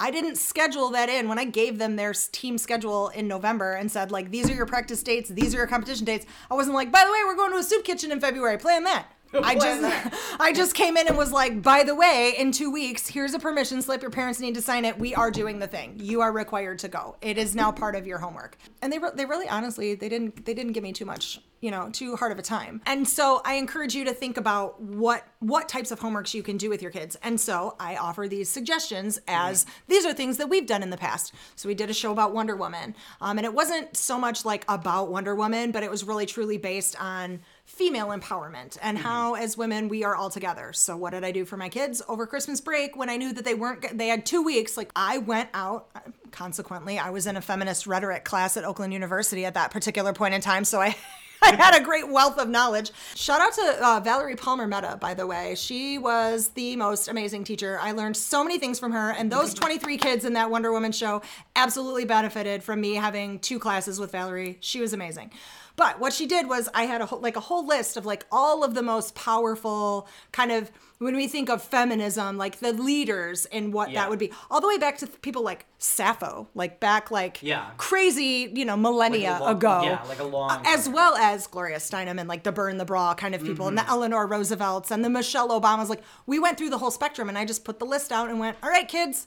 [0.00, 3.90] I didn't schedule that in when I gave them their team schedule in November and
[3.90, 6.26] said, like, these are your practice dates, these are your competition dates.
[6.50, 8.84] I wasn't like, by the way, we're going to a soup kitchen in February, plan
[8.84, 9.06] that.
[9.42, 13.08] I just I just came in and was like, by the way, in two weeks,
[13.08, 14.02] here's a permission slip.
[14.02, 14.98] Your parents need to sign it.
[14.98, 15.94] We are doing the thing.
[15.98, 17.16] You are required to go.
[17.20, 18.56] It is now part of your homework.
[18.82, 21.70] And they re- they really honestly they didn't they didn't give me too much you
[21.70, 22.82] know too hard of a time.
[22.84, 26.58] And so I encourage you to think about what what types of homeworks you can
[26.58, 27.16] do with your kids.
[27.22, 30.98] And so I offer these suggestions as these are things that we've done in the
[30.98, 31.32] past.
[31.56, 34.66] So we did a show about Wonder Woman, um, and it wasn't so much like
[34.68, 39.56] about Wonder Woman, but it was really truly based on female empowerment and how as
[39.56, 42.60] women we are all together so what did i do for my kids over christmas
[42.60, 45.88] break when i knew that they weren't they had two weeks like i went out
[46.30, 50.34] consequently i was in a feminist rhetoric class at oakland university at that particular point
[50.34, 50.94] in time so i
[51.42, 52.90] I had a great wealth of knowledge.
[53.14, 55.54] Shout out to uh, Valerie Palmer-Mehta, by the way.
[55.56, 57.78] She was the most amazing teacher.
[57.82, 60.90] I learned so many things from her, and those 23 kids in that Wonder Woman
[60.90, 61.20] show
[61.54, 64.56] absolutely benefited from me having two classes with Valerie.
[64.60, 65.32] She was amazing.
[65.76, 68.24] But what she did was I had a whole, like a whole list of like
[68.30, 73.44] all of the most powerful kind of when we think of feminism, like the leaders
[73.46, 74.02] and what Yeah.
[74.02, 77.70] that would be, all the way back to people like Sappho, like back like Yeah.
[77.76, 79.80] crazy, you know, millennia Like long- ago.
[79.82, 82.84] yeah, like a long Uh, as well as Gloria Steinem and like the burn the
[82.84, 85.88] bra kind of people and the Eleanor Roosevelts and the Michelle Obamas.
[85.88, 88.38] Like we went through the whole spectrum and I just put the list out and
[88.38, 89.26] went, all right, kids,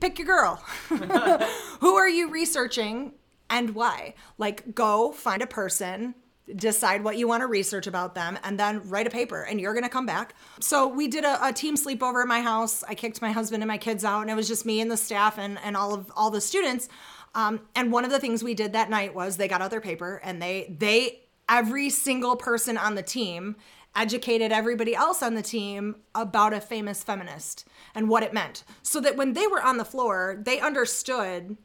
[0.00, 0.62] pick your girl.
[1.80, 3.14] Who are you researching
[3.50, 4.14] and why?
[4.36, 6.14] Like go find a person.
[6.56, 9.74] Decide what you want to research about them and then write a paper, and you're
[9.74, 10.34] gonna come back.
[10.60, 12.82] So, we did a, a team sleepover at my house.
[12.88, 14.96] I kicked my husband and my kids out, and it was just me and the
[14.96, 16.88] staff and, and all of all the students.
[17.34, 19.80] Um, and one of the things we did that night was they got out their
[19.80, 23.56] paper and they they every single person on the team
[23.96, 29.00] educated everybody else on the team about a famous feminist and what it meant so
[29.00, 31.56] that when they were on the floor they understood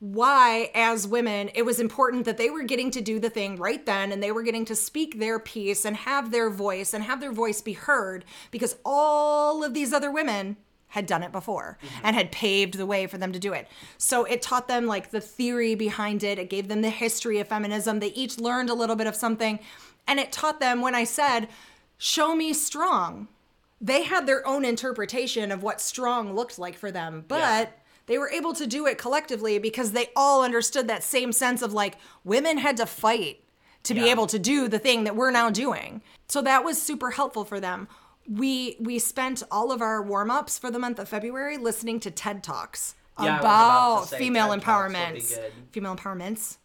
[0.00, 3.84] why as women it was important that they were getting to do the thing right
[3.84, 7.20] then and they were getting to speak their piece and have their voice and have
[7.20, 10.56] their voice be heard because all of these other women
[10.90, 12.06] had done it before mm-hmm.
[12.06, 13.68] and had paved the way for them to do it.
[13.96, 16.38] So it taught them like the theory behind it.
[16.38, 18.00] It gave them the history of feminism.
[18.00, 19.60] They each learned a little bit of something.
[20.08, 21.48] And it taught them when I said,
[21.96, 23.28] show me strong,
[23.80, 27.24] they had their own interpretation of what strong looked like for them.
[27.28, 27.79] But Yeah.
[28.10, 31.72] They were able to do it collectively because they all understood that same sense of
[31.72, 33.44] like women had to fight
[33.84, 36.02] to be able to do the thing that we're now doing.
[36.26, 37.86] So that was super helpful for them.
[38.28, 42.42] We we spent all of our warm-ups for the month of February listening to TED
[42.42, 45.50] Talks Yeah, about about female TED Talks would be empowerment.
[45.70, 46.56] Female empowerments.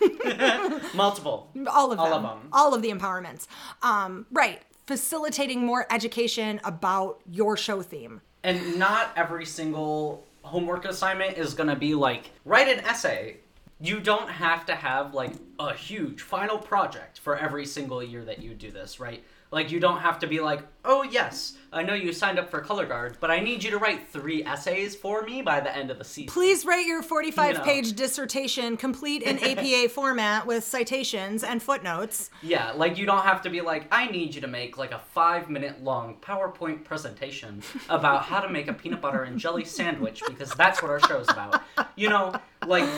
[0.94, 1.50] Multiple.
[1.70, 2.48] all of All them, of 'em.
[2.52, 3.46] all of the empowerments
[3.82, 11.36] um, right facilitating more education about your show theme And not every single homework assignment
[11.38, 13.36] is going to be like, write an essay.
[13.80, 18.42] You don't have to have like a huge final project for every single year that
[18.42, 19.22] you do this, right?
[19.50, 22.60] Like, you don't have to be like, oh, yes, I know you signed up for
[22.60, 25.90] Color Guard, but I need you to write three essays for me by the end
[25.90, 26.32] of the season.
[26.32, 27.64] please write your 45 You know.
[27.64, 33.42] page dissertation complete in apa format with citations and footnotes Yeah, like you don't have
[33.42, 37.62] to be like, I need you to make like a five minute long PowerPoint presentation
[37.90, 41.28] about how to make a peanut butter and jelly sandwich because that's what our show's
[41.28, 41.62] about.
[41.96, 42.32] You know,
[42.66, 42.88] like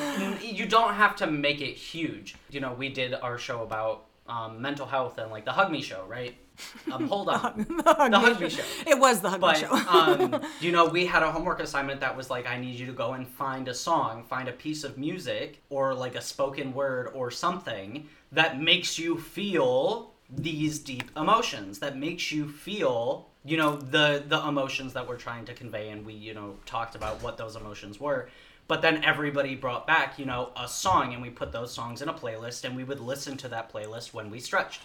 [0.42, 2.36] you don't have to make it huge.
[2.50, 5.82] You know, we did our show about um, mental health and like the Hug Me
[5.82, 6.36] show, right?
[6.92, 7.66] Um, hold on.
[7.84, 8.62] the Hug Me show.
[8.86, 12.14] it was the hug Me show um, you know, we had a homework assignment that
[12.14, 14.98] was like, I need you to go and find a song, find a piece of
[14.98, 21.78] music, or like a spoken word or something that makes you feel these deep emotions,
[21.78, 26.04] that makes you feel, you know, the the emotions that we're trying to convey, and
[26.04, 28.28] we, you know, talked about what those emotions were.
[28.70, 32.08] But then everybody brought back, you know, a song, and we put those songs in
[32.08, 34.82] a playlist, and we would listen to that playlist when we stretched.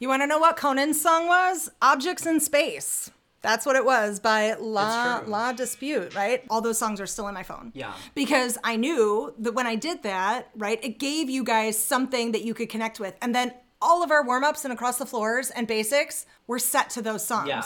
[0.00, 4.18] you want to know what conan's song was objects in space that's what it was
[4.18, 6.42] by La La Dispute, right?
[6.50, 7.70] All those songs are still in my phone.
[7.74, 7.94] Yeah.
[8.16, 12.42] Because I knew that when I did that, right, it gave you guys something that
[12.42, 13.14] you could connect with.
[13.22, 16.90] And then all of our warm ups and across the floors and basics were set
[16.90, 17.48] to those songs.
[17.48, 17.62] Yeah.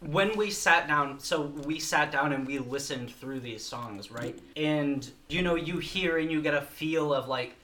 [0.00, 4.38] When we sat down, so we sat down and we listened through these songs, right?
[4.56, 7.54] And you know, you hear and you get a feel of like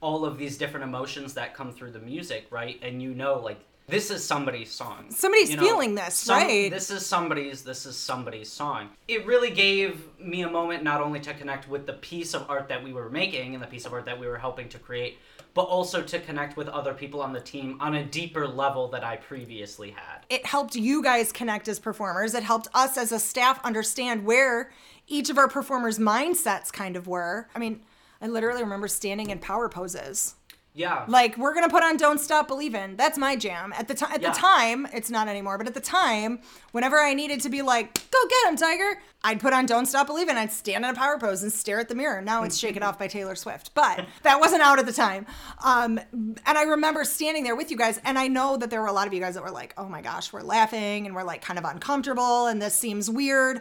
[0.00, 2.78] all of these different emotions that come through the music, right?
[2.82, 5.06] And you know, like this is somebody's song.
[5.10, 6.70] Somebody's You know, feeling this, right?
[6.70, 7.62] This is somebody's.
[7.62, 8.88] This is somebody's song.
[9.08, 12.68] It really gave me a moment not only to connect with the piece of art
[12.68, 15.18] that we were making and the piece of art that we were helping to create,
[15.54, 19.04] but also to connect with other people on the team on a deeper level that
[19.04, 20.24] I previously had.
[20.30, 22.34] it helped you guys connect as performers.
[22.34, 24.70] It helped us as a staff understand where
[25.06, 27.48] each of our performers' mindsets kind of were.
[27.54, 27.82] I mean,
[28.20, 30.36] I literally remember standing in power poses.
[30.74, 31.04] Yeah.
[31.06, 33.74] Like we're gonna put on "Don't Stop Believin'." That's my jam.
[33.76, 34.30] At the time, at Yeah.
[34.32, 35.58] the time, it's not anymore.
[35.58, 36.40] But at the time,
[36.70, 40.06] whenever I needed to be like, "Go get him, Tiger," I'd put on "Don't Stop
[40.06, 42.22] Believin'." I'd stand in a power pose and stare at the mirror.
[42.22, 45.26] Now it's "Shake It Off" by Taylor Swift, but that wasn't out at the time.
[45.62, 48.86] Um, and I remember standing there with you guys, and I know that there were
[48.88, 51.22] a lot of you guys that were like, "Oh my gosh, we're laughing and we're
[51.22, 53.60] like kind of uncomfortable, and this seems weird,"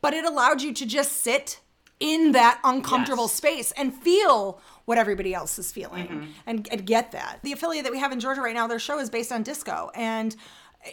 [0.00, 1.58] but it allowed you to just sit
[2.00, 3.32] in that uncomfortable Yes.
[3.32, 6.30] space and feel what everybody else is feeling Mm-hmm.
[6.46, 7.38] and, and get that.
[7.42, 9.90] The affiliate that we have in Georgia right now, their show is based on disco.
[9.94, 10.36] And,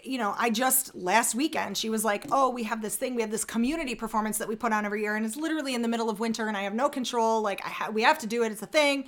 [0.03, 3.21] you know, I just last weekend, she was like, oh, we have this thing, we
[3.21, 5.15] have this community performance that we put on every year.
[5.17, 7.41] And it's literally in the middle of winter and I have no control.
[7.41, 9.05] Like, I ha- we have to do it, it's a thing.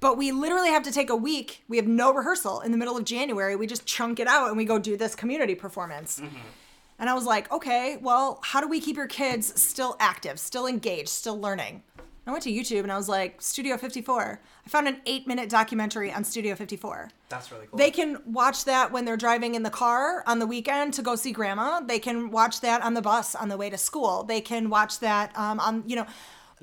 [0.00, 1.62] But we literally have to take a week.
[1.68, 3.56] We have no rehearsal in the middle of January.
[3.56, 6.20] We just chunk it out and we go do this community performance.
[6.98, 10.66] And I was like, okay, well, how do we keep your kids still active, still
[10.66, 11.82] engaged, still learning?
[12.26, 14.40] I went to YouTube and I was like, Studio 54.
[14.64, 17.10] I found an eight minute documentary on Studio 54.
[17.28, 17.78] That's really cool.
[17.78, 21.16] They can watch that when they're driving in the car on the weekend to go
[21.16, 21.80] see grandma.
[21.80, 24.22] They can watch that on the bus on the way to school.
[24.22, 26.06] They can watch that um, on, you know,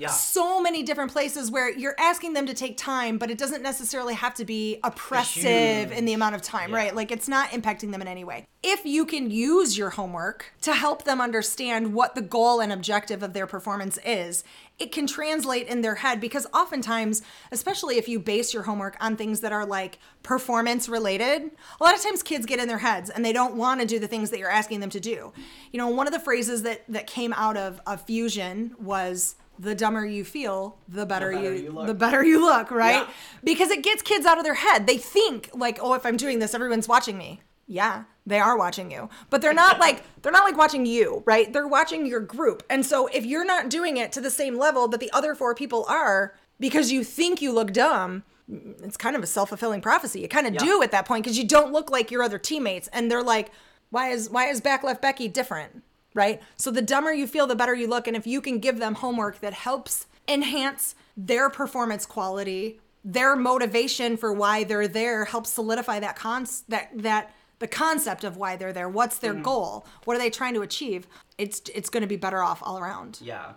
[0.02, 0.08] Yeah.
[0.10, 4.14] so many different places where you're asking them to take time, but it doesn't necessarily
[4.14, 5.98] have to be oppressive Huge.
[5.98, 6.76] in the amount of time, Yeah.
[6.76, 6.94] right?
[6.96, 8.46] Like it's not impacting them in any way.
[8.62, 13.22] If you can use your homework to help them understand what the goal and objective
[13.22, 14.44] of their performance is,
[14.78, 19.16] it can translate in their head because oftentimes, especially if you base your homework on
[19.16, 21.50] things that are like performance related,
[21.80, 23.98] a lot of times kids get in their heads and they don't want to do
[23.98, 25.32] the things that you're asking them to do.
[25.72, 29.74] You know, one of the phrases that that came out of, of fusion was the
[29.74, 31.86] dumber you feel, the better, better you, you look.
[31.86, 33.06] the better you look, right?
[33.06, 33.08] Yeah.
[33.44, 34.86] Because it gets kids out of their head.
[34.86, 38.90] They think like, "Oh, if I'm doing this, everyone's watching me." Yeah, they are watching
[38.90, 39.08] you.
[39.30, 41.52] But they're not like they're not like watching you, right?
[41.52, 42.62] They're watching your group.
[42.68, 45.54] And so if you're not doing it to the same level that the other four
[45.54, 50.20] people are because you think you look dumb, it's kind of a self-fulfilling prophecy.
[50.20, 52.88] You kind of do at that point because you don't look like your other teammates
[52.88, 53.50] and they're like,
[53.90, 55.82] "Why is why is back left Becky different?"
[56.14, 56.40] Right?
[56.56, 58.06] So the dumber you feel, the better you look.
[58.06, 64.16] And if you can give them homework that helps enhance their performance quality, their motivation
[64.16, 68.72] for why they're there, helps solidify that cons that that the concept of why they're
[68.72, 68.88] there.
[68.88, 69.42] What's their mm.
[69.42, 69.86] goal?
[70.04, 71.06] What are they trying to achieve?
[71.38, 73.18] It's it's going to be better off all around.
[73.22, 73.52] yeah.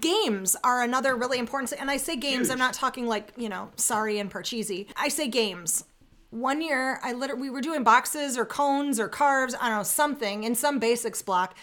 [0.00, 2.50] Games are another really important, and I say games.
[2.50, 4.88] I'm not talking like you know, sorry and parcheesi.
[4.96, 5.84] I say games.
[6.30, 9.54] One year, I literally we were doing boxes or cones or carves.
[9.60, 11.56] I don't know something in some basics block,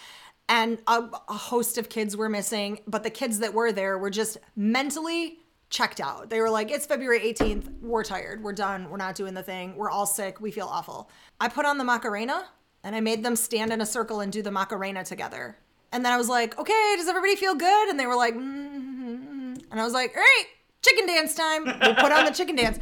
[0.47, 2.79] and a, a host of kids were missing.
[2.87, 6.29] But the kids that were there were just mentally checked out.
[6.29, 7.81] They were like, "It's February 18th.
[7.81, 8.43] We're tired.
[8.43, 8.89] We're done.
[8.89, 9.75] We're not doing the thing.
[9.75, 10.39] We're all sick.
[10.39, 11.09] We feel awful."
[11.39, 12.45] I put on the Macarena
[12.83, 15.57] and I made them stand in a circle and do the Macarena together.
[15.91, 17.89] And then I was like, okay, does everybody feel good?
[17.89, 19.53] And they were like, mm-hmm.
[19.71, 20.45] and I was like, all right,
[20.81, 21.65] chicken dance time.
[21.65, 22.79] We put on the chicken dance.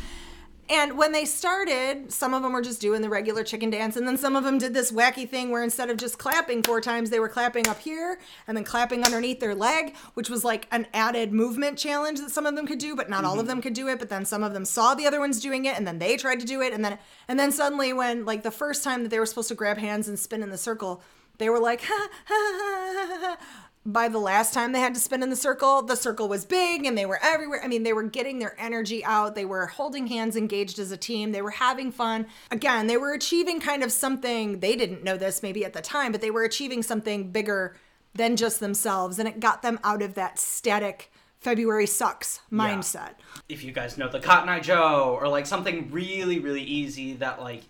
[0.72, 3.98] And when they started, some of them were just doing the regular chicken dance.
[3.98, 6.80] And then some of them did this wacky thing where instead of just clapping four
[6.80, 10.70] times, they were clapping up here and then clapping underneath their leg, which was like
[10.72, 13.48] an added movement challenge that some of them could do, but not all of mm-hmm.
[13.48, 14.00] them could do it.
[14.00, 16.40] But then some of them saw the other ones doing it and then they tried
[16.40, 16.72] to do it.
[16.72, 19.56] And then, and then suddenly, when like the first time that they were supposed to
[19.56, 21.04] grab hands and spin in the circle,
[21.38, 23.61] they were like, ha, ha, ha, ha, ha.
[23.84, 26.86] By the last time they had to spin in the circle, the circle was big
[26.86, 27.62] and they were everywhere.
[27.64, 29.34] I mean, they were getting their energy out.
[29.34, 31.32] They were holding hands, engaged as a team.
[31.32, 32.28] They were having fun.
[32.52, 36.12] Again, they were achieving kind of something, they didn't know this maybe at the time,
[36.12, 37.76] but they were achieving something bigger
[38.14, 39.18] than just themselves.
[39.18, 43.14] And it got them out of that static February sucks mindset.
[43.50, 47.42] if you guys know the Cotton Eye Joe or like something really really easy that
[47.42, 47.64] like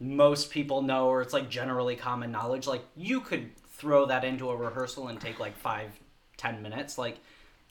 [0.00, 4.50] most people know or it's like generally common knowledge like you could throw that into
[4.50, 5.90] a rehearsal and take like five
[6.36, 7.18] ten minutes like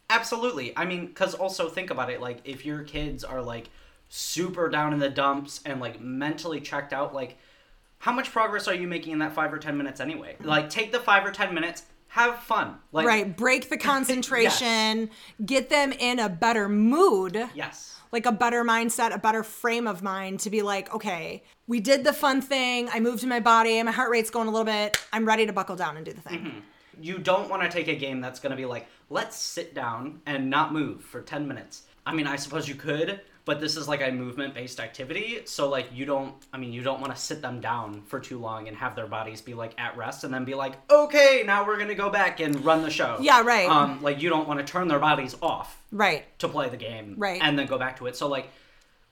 [0.10, 3.70] absolutely i mean because also think about it like if your kids are like
[4.10, 7.38] super down in the dumps and like mentally checked out like
[8.00, 10.92] how much progress are you making in that five or ten minutes anyway like take
[10.92, 13.36] the five or ten minutes have fun like Right.
[13.36, 14.50] Break the concentration,
[14.98, 15.10] yes.
[15.46, 17.50] get them in a better mood.
[17.54, 21.80] yes like a better mindset, a better frame of mind to be like, okay, we
[21.80, 22.90] did the fun thing.
[22.94, 23.82] I moved my body.
[23.84, 24.98] My heart rate's going a little bit.
[25.12, 26.64] I'm ready to buckle down and do the thing.
[27.00, 30.22] you don't want to take a game that's going to be like, let's sit down
[30.26, 31.84] and not move for 10 minutes.
[32.06, 35.42] I mean, I suppose you could, but this is like a movement based activity.
[35.46, 38.40] So, like, you don't, I mean, you don't want to sit them down for too
[38.40, 41.68] long and have their bodies be like at rest and then be like, okay, now
[41.68, 43.18] we're going to go back and run the show.
[43.20, 43.70] Yeah, right.
[43.70, 46.26] Um, like, you don't want to turn their bodies off Right.
[46.40, 47.42] to play the game Right.
[47.44, 48.16] and then go back to it.
[48.16, 48.50] So, like,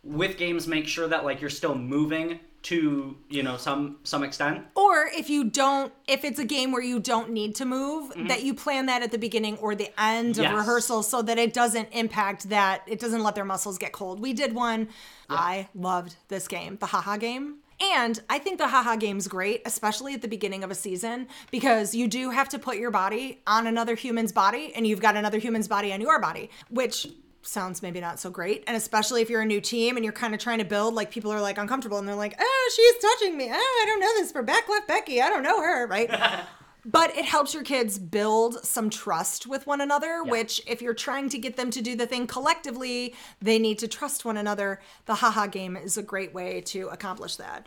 [0.06, 4.66] with games, make sure that like you're still moving to you know some some extent.
[4.76, 8.42] Or if you don't, if it's a game where you don't need to move, that
[8.44, 10.56] you plan that at the beginning or the end of Mm-hmm.
[10.56, 14.20] Rehearsal so that it doesn't impact that, it doesn't let their muscles get cold.
[14.20, 14.90] We did one.
[15.30, 17.58] I loved this game, the haha game.
[17.94, 21.94] And I think the haha game's great, especially at the beginning of a season, because
[21.94, 25.40] you do have to put your body on another human's body and you've got another
[25.40, 27.08] human's body on your body, which
[27.48, 28.64] sounds maybe not so great.
[28.68, 31.12] And especially if you're a new team and you're kind of trying to build, like
[31.12, 33.50] people are like uncomfortable and they're like, oh, she's touching me.
[33.52, 35.22] Oh, I don't know this for back left Becky.
[35.22, 36.10] I don't know her, right?
[36.88, 41.30] But it helps your kids build some trust with one another, which, if you're trying
[41.30, 44.80] to get them to do the thing collectively, they need to trust one another.
[45.08, 47.66] The haha game is a great way to accomplish that.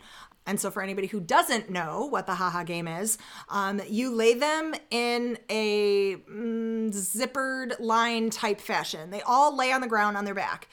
[0.49, 3.19] And so, for anybody who doesn't know what the haha game is,
[3.49, 9.11] um, you lay them in a mm, zippered line type fashion.
[9.11, 10.67] They all lay on the ground on their back.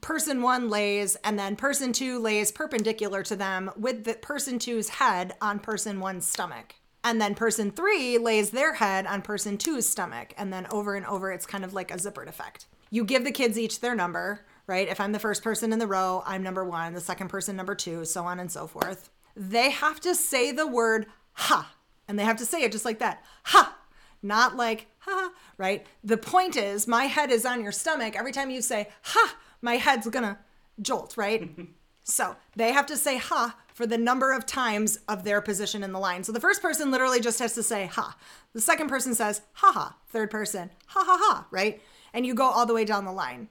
[0.00, 4.90] Person one lays and then person two lays perpendicular to them with the person two's
[4.90, 6.76] head on person one's stomach.
[7.02, 10.34] And then person three lays their head on person two's stomach.
[10.38, 12.66] And then over and over it's kind of like a zippered effect.
[12.90, 15.86] You give the kids each their number right if i'm the first person in the
[15.86, 19.70] row i'm number one the second person number two so on and so forth they
[19.70, 21.74] have to say the word ha
[22.08, 23.76] and they have to say it just like that ha
[24.22, 25.86] not like ha, ha, right?
[26.04, 28.16] The point is, my head is on your stomach.
[28.16, 30.38] Every time you say ha, my head's gonna
[30.80, 31.48] jolt, right?
[32.04, 35.92] so they have to say ha for the number of times of their position in
[35.92, 36.24] the line.
[36.24, 38.16] So the first person literally just has to say ha.
[38.52, 39.96] The second person says ha ha.
[40.08, 41.80] Third person ha ha ha, right?
[42.12, 43.48] And you go all the way down the line.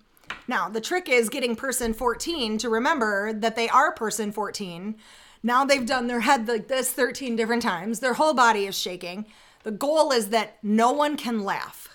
[0.50, 4.96] Now, the trick is getting person 14 to remember that they are person 14.
[5.44, 8.00] Now they've done their head like this 13 different times.
[8.00, 9.28] Their whole body is shaking.
[9.62, 11.89] The goal is that no one can laugh.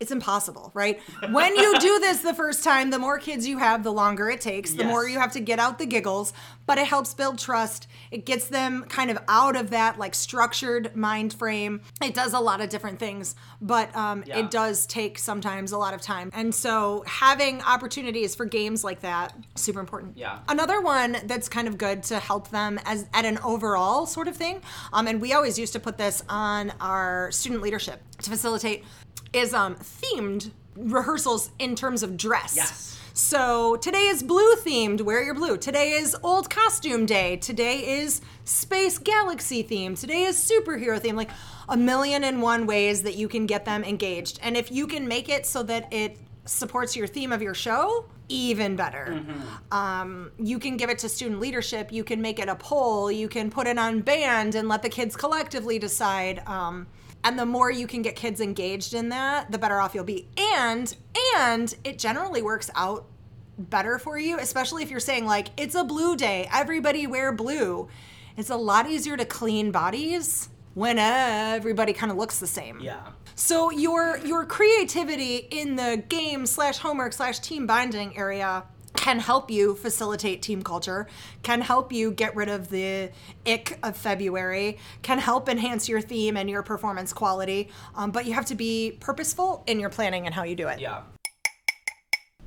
[0.00, 0.98] It's impossible, right?
[1.30, 4.40] When you do this the first time, the more kids you have, the longer it
[4.40, 4.86] takes, the Yes.
[4.86, 6.32] more you have to get out the giggles,
[6.64, 7.86] but it helps build trust.
[8.10, 11.82] It gets them kind of out of that like structured mind frame.
[12.02, 14.38] It does a lot of different things, but um, Yeah.
[14.38, 16.30] it does take sometimes a lot of time.
[16.32, 20.16] And so having opportunities for games like that, super important.
[20.16, 20.38] Yeah.
[20.48, 24.36] Another one that's kind of good to help them as at an overall sort of
[24.36, 24.62] thing,
[24.94, 28.84] um, and we always used to put this on our student leadership to facilitate,
[29.32, 32.56] is um, themed rehearsals in terms of dress.
[32.56, 33.00] Yes.
[33.12, 35.56] So today is blue themed, wear your blue.
[35.56, 37.36] Today is old costume day.
[37.36, 40.00] Today is space galaxy themed.
[40.00, 41.16] Today is superhero themed.
[41.16, 41.30] Like
[41.68, 44.38] a million and one ways that you can get them engaged.
[44.42, 48.06] And if you can make it so that it supports your theme of your show,
[48.30, 49.22] even better.
[49.70, 51.92] Um, you can give it to student leadership.
[51.92, 53.10] You can make it a poll.
[53.10, 56.42] You can put it on band and let the kids collectively decide.
[56.46, 56.86] Um,
[57.24, 60.28] and the more you can get kids engaged in that, the better off you'll be.
[60.38, 60.94] And
[61.36, 63.06] and it generally works out
[63.58, 67.88] better for you, especially if you're saying like it's a blue day, everybody wear blue.
[68.36, 72.80] It's a lot easier to clean bodies when everybody kind of looks the same.
[72.80, 73.00] Yeah.
[73.34, 78.64] So your your creativity in the game slash homework slash team binding area
[78.94, 81.06] can help you facilitate team culture,
[81.42, 83.10] can help you get rid of the
[83.46, 87.70] ick of February, can help enhance your theme and your performance quality.
[87.94, 90.80] Um, but you have to be purposeful in your planning and how you do it.
[90.80, 91.02] Yeah.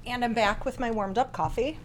[0.05, 1.79] And I'm back with my warmed up coffee.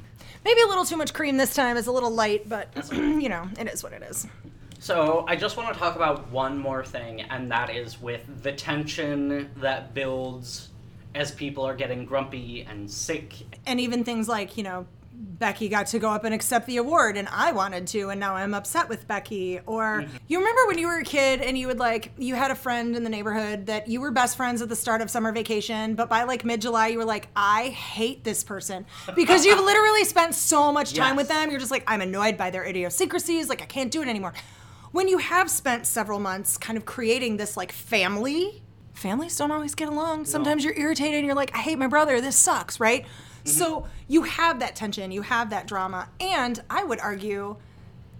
[0.44, 1.76] Maybe a little too much cream this time.
[1.76, 4.26] It's a little light, but you know, it is what it is.
[4.78, 8.52] So I just want to talk about one more thing, and that is with the
[8.52, 10.68] tension that builds
[11.14, 13.34] as people are getting grumpy and sick.
[13.66, 14.86] and even things like you know
[15.20, 18.36] becky got to go up and accept the award and i wanted to and now
[18.36, 19.58] i'm upset with becky.
[19.66, 20.16] Or mm-hmm.
[20.28, 22.94] you remember when you were a kid and you would like you had a friend
[22.94, 26.08] in the neighborhood that you were best friends at the start of summer vacation but
[26.08, 28.86] by like mid-july you were like i hate this person.
[29.16, 32.50] Because you've literally spent so much time with them you're just like i'm annoyed by
[32.50, 34.34] their idiosyncrasies like i can't do it anymore
[34.92, 38.62] when you have spent several months kind of creating this like family
[38.94, 40.24] families don't always get along.
[40.24, 42.20] Sometimes you're irritated and you're like, I hate my brother.
[42.20, 43.04] This sucks, right?
[43.04, 43.48] Mm-hmm.
[43.50, 46.08] So you have that tension, you have that drama.
[46.20, 47.56] And I would argue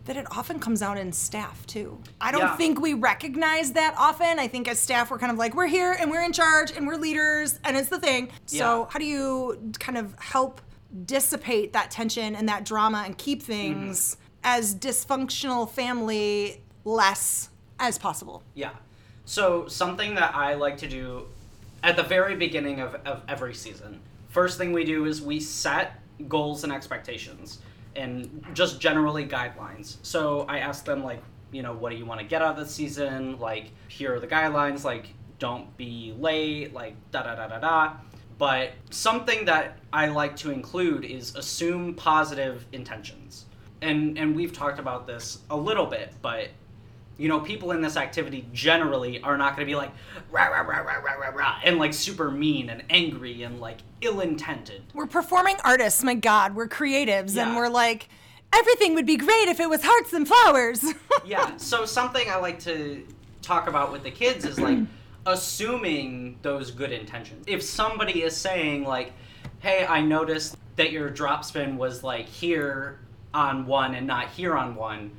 [0.05, 1.99] that it often comes out in staff too.
[2.21, 2.57] I don't Yeah.
[2.57, 4.39] think we recognize that often.
[4.39, 6.87] I think as staff, we're kind of like, we're here and we're in charge and
[6.87, 8.31] we're leaders and it's the thing.
[8.47, 8.87] So, Yeah.
[8.89, 10.63] how do you kind of help
[11.05, 14.25] dissipate that tension and that drama and keep things mm-hmm.
[14.49, 18.43] As dysfunctional family less as possible?
[18.55, 18.71] Yeah.
[19.27, 21.27] So something that I like to do
[21.83, 24.01] at the very beginning of, of every season.
[24.31, 27.59] First thing we do is we set goals and expectations
[27.95, 29.99] and just generally guidelines.
[30.03, 31.23] So I ask them like,
[31.53, 33.39] you know, what do you want to get out of the season?
[33.39, 37.97] Like, here are the guidelines, like don't be late, like da da da da da.
[38.39, 43.45] But something that I like to include is assume positive intentions.
[43.81, 46.49] And and we've talked about this a little bit, but
[47.19, 49.91] you know, people in this activity generally are not going to be like
[50.31, 53.79] rah rah rah rah rah rah rah and like super mean and angry and like
[54.01, 54.83] ill-intended.
[54.95, 56.55] We're performing artists, my God.
[56.55, 58.09] We're creatives, and we're like,
[58.53, 60.85] everything would be great if it was hearts and flowers.
[61.27, 61.57] Yeah.
[61.57, 63.05] So something I like to
[63.43, 64.79] talk about with the kids is like
[65.27, 67.45] assuming those good intentions.
[67.47, 69.13] If somebody is saying like,
[69.59, 73.01] "Hey, I noticed that your drop spin was like here
[73.35, 75.11] on one and not here on one,"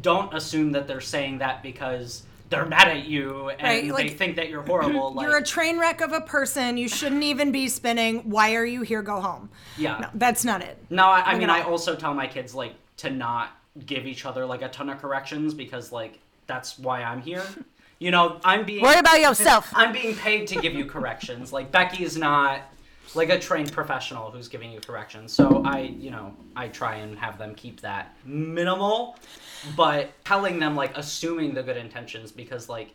[0.00, 4.36] don't assume that they're saying that because they're mad at you and Right, they think
[4.36, 5.14] that you're horrible.
[5.14, 6.76] Like, You're a train wreck of a person.
[6.76, 8.30] You shouldn't even be spinning.
[8.30, 9.02] Why are you here?
[9.02, 9.50] Go home.
[9.76, 9.98] Yeah.
[9.98, 10.78] No, that's not it.
[10.90, 13.50] No, I, I mean, I also tell my kids like to not
[13.84, 17.42] give each other like a ton of corrections because like that's why I'm here.
[17.98, 19.70] You know, I'm being Worry about yourself.
[19.74, 21.52] I'm being paid to give you corrections.
[21.52, 22.60] Like Becky is not
[23.14, 25.32] like a trained professional who's giving you corrections.
[25.32, 29.16] So I, you know, I try and have them keep that minimal,
[29.76, 32.90] but telling them like assuming the good intentions because like,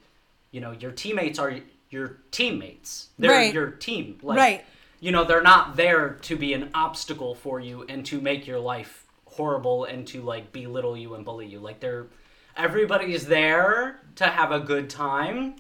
[0.51, 1.55] you know, your teammates are
[1.89, 3.09] your teammates.
[3.19, 3.53] They're Right.
[3.53, 4.19] your team.
[4.21, 4.65] Like, Right.
[4.99, 8.59] You know, they're not there to be an obstacle for you and to make your
[8.59, 11.59] life horrible and to like belittle you and bully you.
[11.59, 12.07] Like they're
[12.55, 15.55] everybody's there to have a good time.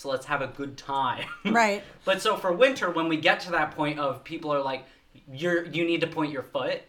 [0.00, 1.26] So let's have a good time.
[1.44, 1.82] Right.
[2.06, 4.84] But so for winter, when we get to that point of people are like,
[5.30, 6.80] you're you need to point your foot.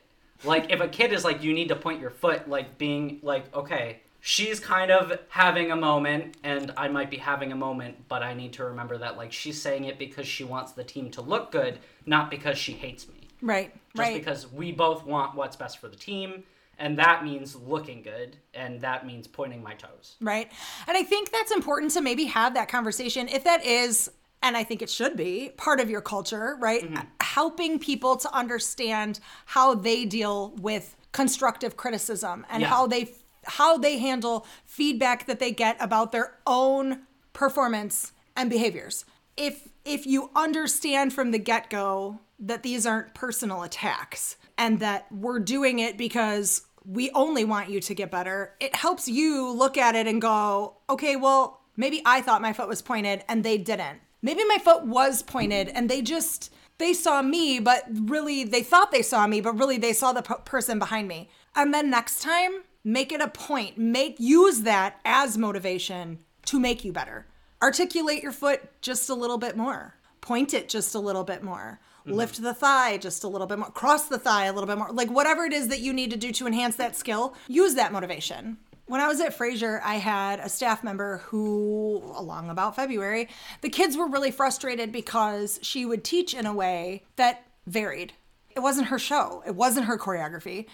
[0.46, 3.54] Like if a kid is like, you need to point your foot, like being like,
[3.54, 8.24] okay, she's kind of having a moment, and I might be having a moment, but
[8.24, 11.22] I need to remember that like she's saying it because she wants the team to
[11.22, 13.28] look good, not because she hates me.
[13.42, 13.74] Right.
[13.94, 14.14] Just right.
[14.14, 16.44] because we both want what's best for the team,
[16.82, 20.16] and that means looking good, and that means pointing my toes.
[20.20, 20.52] Right.
[20.88, 24.10] And I think that's important to maybe have that conversation if that is,
[24.42, 26.84] and I think it should be, part of your culture, right?
[26.84, 27.08] Mm-hmm.
[27.22, 32.70] Helping people to understand how they deal with constructive criticism and Yeah.
[32.70, 33.14] how they
[33.46, 37.02] how they handle feedback that they get about their own
[37.34, 39.06] performance and behaviors.
[39.36, 45.40] If if you understand from the get-go that these aren't personal attacks and that we're
[45.40, 49.96] doing it because we only want you to get better, it helps you look at
[49.96, 54.00] it and go, okay, well, maybe I thought my foot was pointed and they didn't.
[54.22, 58.92] maybe my foot was pointed and they just they saw me but really they thought
[58.92, 61.30] they saw me but really they saw the p- person behind me.
[61.56, 66.84] And then next time make it a point make use that as motivation to make
[66.84, 67.28] you better.
[67.62, 69.96] Articulate your foot just a little bit more.
[70.22, 72.14] Point it just a little bit more Mm-hmm.
[72.14, 74.92] lift the thigh just a little bit more cross the thigh a little bit more
[74.92, 77.94] like whatever it is that you need to do to enhance that skill use that
[77.94, 78.58] motivation
[78.92, 83.30] when I was at Fraser, I had a staff member who, along about February,
[83.62, 88.12] the kids were really frustrated because she would teach in a way that varied.
[88.54, 90.66] It wasn't her show, it wasn't her choreography.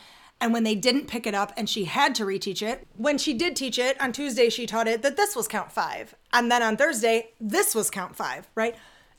[0.42, 3.36] And when they didn't pick it up and she had to reteach it, when she
[3.36, 6.16] did teach it, on Tuesday she taught it that this was count five.
[6.34, 8.76] And then on Thursday, this was count five, right?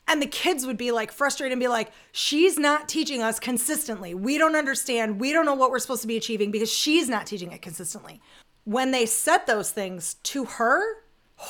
[0.09, 4.13] And the kids would be like frustrated and be like, she's not teaching us consistently.
[4.13, 5.21] We don't understand.
[5.21, 8.19] We don't know what we're supposed to be achieving because she's not teaching it consistently
[8.69, 10.97] when they said those things to her,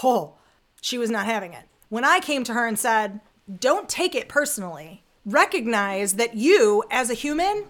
[0.04, 0.36] oh,
[0.80, 1.66] she was not having it.
[1.90, 3.20] When I came to her and said,
[3.60, 7.66] don't take it personally, recognize that you, as a human,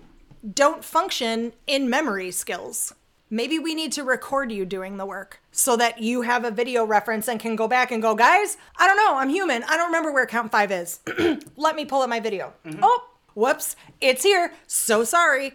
[0.54, 2.94] don't function in memory skills.
[3.30, 6.84] Maybe we need to record you doing the work so that you have a video
[6.84, 9.64] reference and can go back and go, guys, I don't know, I'm human.
[9.64, 11.00] I don't remember where count five is.
[11.56, 12.54] Let me pull up my video.
[12.66, 12.80] Mm-hmm.
[12.82, 14.54] Oh, whoops, it's here.
[14.66, 15.54] So sorry.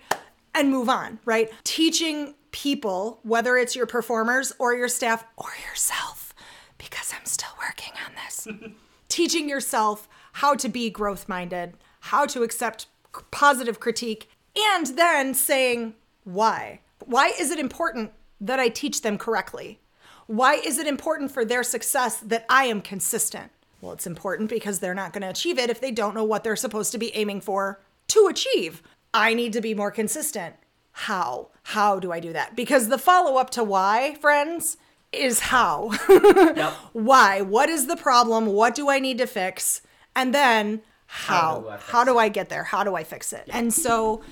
[0.54, 1.50] And move on, right?
[1.64, 6.32] Teaching people, whether it's your performers or your staff or yourself,
[6.78, 8.46] because I'm still working on this.
[9.08, 12.86] Teaching yourself how to be growth minded, how to accept
[13.32, 16.80] positive critique, and then saying why.
[17.06, 19.80] Why is it important that I teach them correctly?
[20.26, 23.50] Why is it important for their success that I am consistent?
[23.80, 26.42] Well, it's important because they're not going to achieve it if they don't know what
[26.44, 28.82] they're supposed to be aiming for to achieve.
[29.12, 30.56] I need to be more consistent
[30.94, 31.48] how?
[31.64, 32.54] How do I do that?
[32.54, 34.76] Because the follow up to why, friends,
[35.12, 35.90] is how.
[36.08, 36.72] Yep.
[36.92, 37.40] why?
[37.40, 38.46] What is the problem?
[38.46, 39.82] What do I need to fix?
[40.14, 41.60] And then how?
[41.60, 42.62] do I How do I get there?
[42.62, 43.48] How do I fix it?
[43.50, 44.22] And so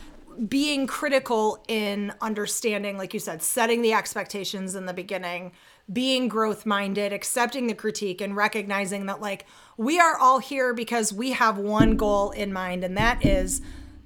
[0.48, 5.52] being critical in understanding, like you said, setting the expectations in the beginning,
[5.92, 9.46] being growth minded, accepting the critique, and recognizing that, like,
[9.76, 13.60] we are all here because we have one goal in mind, and that is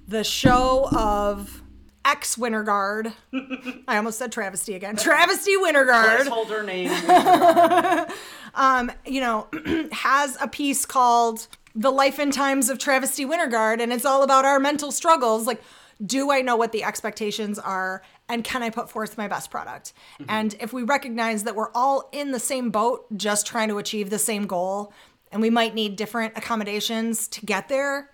[0.08, 1.62] the show of
[2.04, 3.12] ex Winterguard.
[3.88, 4.96] I almost said travesty again.
[4.96, 6.26] Travesty Winter Guard.
[6.26, 8.06] Winterguard Placeholder name.
[8.56, 9.48] Um, you know,
[9.92, 14.44] has a piece called The Life and Times of Travesty Winterguard, and it's all about
[14.44, 15.46] our mental struggles.
[15.46, 15.62] Like,
[16.04, 19.92] do I know what the expectations are, and can I put forth my best product?
[20.28, 24.10] And if we recognize that we're all in the same boat, just trying to achieve
[24.10, 24.92] the same goal,
[25.32, 28.10] and we might need different accommodations to get there,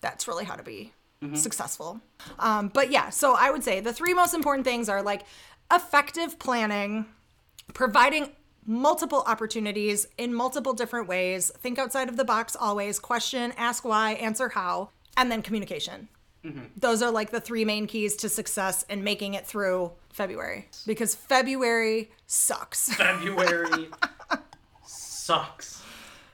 [0.00, 0.92] that's really how to be
[1.34, 2.00] successful.
[2.38, 5.26] Um, but yeah, so I would say the three most important things are like
[5.70, 7.04] effective planning,
[7.74, 8.30] providing
[8.64, 14.12] multiple opportunities in multiple different ways, think outside of the box always, question, ask why,
[14.12, 16.08] answer how, and then communication.
[16.44, 16.60] Mm-hmm.
[16.76, 21.14] Those are like the three main keys to success and making it through February because
[21.14, 22.92] February sucks.
[22.94, 23.88] February
[24.84, 25.82] sucks.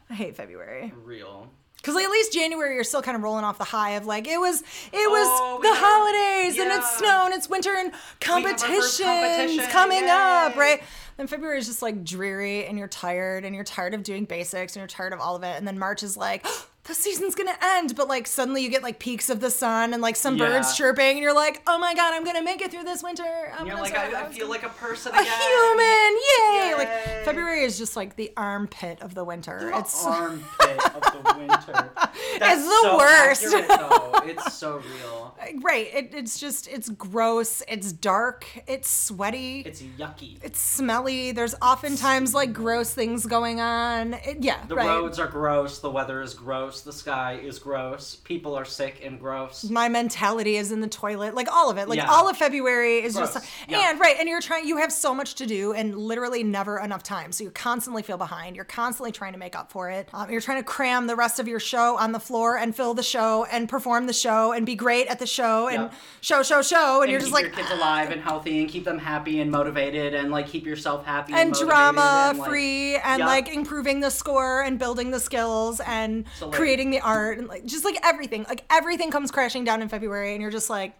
[0.08, 0.92] I hate February.
[1.04, 1.50] Real.
[1.76, 4.26] Because like, at least January, you're still kind of rolling off the high of like
[4.26, 6.98] it was, it was Oh, the holidays and it's yeah.
[6.98, 10.82] snow and it's winter and competitions competition, coming up, right?
[11.16, 14.74] Then February is just like dreary and you're tired and you're tired of doing basics
[14.74, 15.56] and you're tired of all of it.
[15.56, 16.44] And then March is like,
[16.86, 20.02] the season's gonna end, but like suddenly you get like peaks of the sun and
[20.02, 20.46] like some Yeah.
[20.46, 23.24] birds chirping and you're like, oh my god, I'm gonna make it through this winter.
[23.56, 24.14] I'm You're gonna like, survive.
[24.14, 25.32] I, I feel like a person a again.
[25.32, 26.68] human, yay!
[26.70, 26.74] Yay.
[26.76, 29.58] Like February is just like the armpit of the winter.
[29.72, 31.90] The it's armpit of the winter.
[32.38, 33.44] That's It's the so worst.
[33.44, 34.12] accurate, though.
[34.24, 35.22] It's so real.
[35.62, 35.88] Right.
[35.94, 37.62] It, it's just, it's gross.
[37.68, 38.46] It's dark.
[38.66, 39.60] It's sweaty.
[39.60, 40.38] It's yucky.
[40.42, 41.30] it's smelly.
[41.32, 44.14] There's oftentimes like gross things going on.
[44.14, 44.64] It, yeah.
[44.66, 44.86] The right.
[44.88, 45.78] roads are gross.
[45.78, 46.75] The weather is gross.
[46.82, 48.16] The sky is gross.
[48.16, 49.64] People are sick and gross.
[49.64, 51.34] My mentality is in the toilet.
[51.34, 51.88] Like all of it.
[51.88, 52.10] Like Yeah.
[52.10, 53.34] all of February is Gross.
[53.34, 53.90] just, Yeah.
[53.90, 54.16] and right.
[54.18, 57.32] And you're trying, you have so much to do and literally never enough time.
[57.32, 58.56] So you constantly feel behind.
[58.56, 60.08] You're constantly trying to make up for it.
[60.12, 62.94] Um, you're trying to cram the rest of your show on the floor and fill
[62.94, 65.90] the show and perform the show and be great at the show and Yeah.
[66.20, 66.96] show, show, show.
[66.96, 69.50] And, And you're just like, your kids alive and healthy and keep them happy and
[69.50, 73.26] motivated and like keep yourself happy and, and drama and, like- free and Yeah.
[73.26, 77.46] like improving the score and building the skills and So, like- creating the art and
[77.46, 80.94] like just like everything like everything comes crashing down in february and you're just like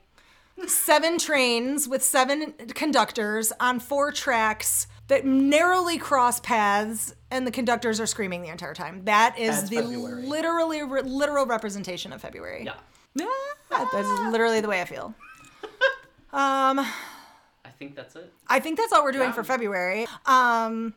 [0.68, 7.98] seven trains with seven conductors on four tracks that narrowly cross paths and the conductors
[7.98, 10.22] are screaming the entire time that is That's the February.
[10.22, 12.74] literally re- literal representation of february Yeah.
[13.16, 13.26] yeah
[13.93, 15.14] that's literally the way i feel
[16.32, 16.78] um
[17.64, 18.32] I think that's it.
[18.47, 19.32] I think that's all we're doing Yeah.
[19.32, 20.06] for February.
[20.24, 20.94] Um,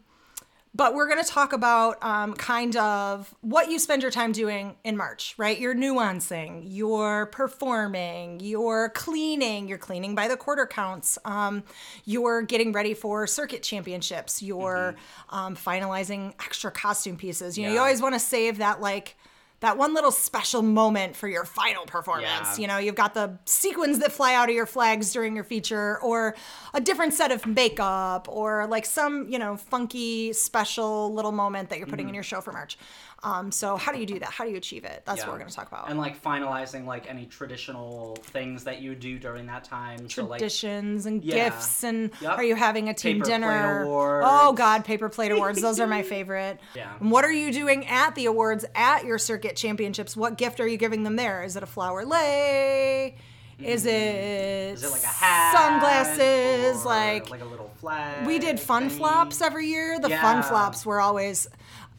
[0.79, 4.77] But we're going to talk about um, kind of what you spend your time doing
[4.85, 5.59] in March, right?
[5.59, 11.63] You're nuancing, you're performing, you're cleaning, you're cleaning by the quarter counts, um,
[12.05, 14.95] you're getting ready for circuit championships, you're
[15.31, 17.57] um, finalizing extra costume pieces.
[17.57, 19.17] You know, you always want to save that like
[19.61, 22.57] that one little special moment for your final performance.
[22.57, 22.61] Yeah.
[22.61, 25.99] You know, you've got the sequins that fly out of your flags during your feature,
[25.99, 26.35] or
[26.73, 31.77] a different set of makeup, or like some, you know, funky special little moment that
[31.77, 32.09] you're putting Mm-hmm.
[32.09, 32.77] in your show for March.
[33.21, 34.29] Um, so how do you do that?
[34.29, 35.03] How do you achieve it?
[35.05, 35.89] That's what we're going to talk about.
[35.89, 40.09] And like finalizing like any traditional things that you do during that time.
[40.09, 41.49] So like Traditions and Yeah.
[41.49, 42.37] gifts, and Yep.
[42.37, 43.83] are you having a team Paper plate dinner?
[43.83, 44.27] awards.
[44.29, 45.61] Oh God, paper plate awards.
[45.61, 46.59] Those are my favorite.
[46.75, 46.93] Yeah.
[46.99, 50.15] And what are you doing at the awards at your circuit championships?
[50.15, 51.43] What gift are you giving them there?
[51.43, 53.15] Is it a flower lei?
[53.61, 53.91] Is it,
[54.79, 54.83] Mm.
[54.85, 55.53] it like a hat?
[55.53, 56.85] sunglasses?
[56.85, 58.25] like, like a little flag.
[58.25, 58.97] we did fun thingy?
[58.97, 59.99] flops every year.
[59.99, 60.41] The fun Yeah.
[60.43, 61.47] flops were always.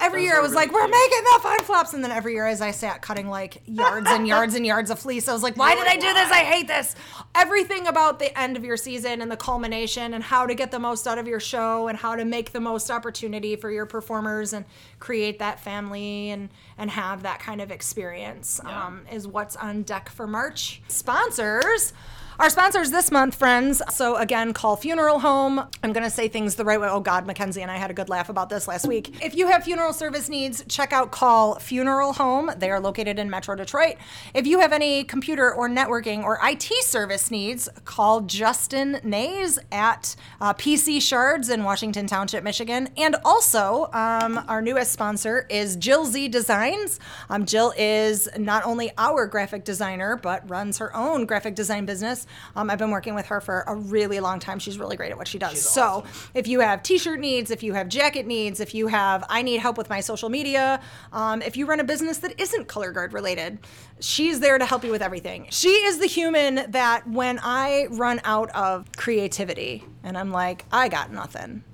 [0.01, 0.91] Every Those year I was really like, we're cute.
[0.93, 1.95] making the fun flops.
[1.95, 4.99] And then every year as I sat cutting like yards and yards and yards of
[4.99, 6.31] fleece, I was like, why did I do this?
[6.31, 6.95] I hate this.
[7.35, 10.79] Everything about the end of your season and the culmination and how to get the
[10.79, 14.53] most out of your show and how to make the most opportunity for your performers
[14.53, 14.65] and
[14.99, 16.49] create that family and,
[16.79, 20.81] and have that kind of experience um, is what's on deck for March.
[20.89, 21.93] Sponsors.
[22.41, 23.83] Our sponsors this month, friends.
[23.91, 25.63] So again, call Funeral Home.
[25.85, 26.89] I'm gonna say things the right way.
[26.89, 29.23] Oh God, Mackenzie and I had a good laugh about this last week.
[29.23, 32.51] If you have funeral service needs, check out Call Funeral Home.
[32.57, 33.97] They are located in Metro Detroit.
[34.33, 40.17] If you have any computer or networking or IT service needs, call Justin Nays at
[40.41, 42.89] uh, PC Shards in Washington Township, Michigan.
[42.97, 47.01] And also, um, our newest sponsor is Jill Z Designs.
[47.29, 52.27] Um, Jill is not only our graphic designer, but runs her own graphic design business.
[52.57, 54.59] Um, I've been working with her for a really long time.
[54.59, 55.61] She's really great at what she does.
[55.61, 56.05] so,
[56.35, 59.61] if you have t-shirt needs, if you have jacket needs, if you have I need
[59.61, 60.81] help with my social media,
[61.13, 63.59] um, if you run a business that isn't color guard related,
[64.01, 65.47] she's there to help you with everything.
[65.51, 70.89] She is the human that when I run out of creativity and I'm like, I
[70.89, 71.65] got nothing.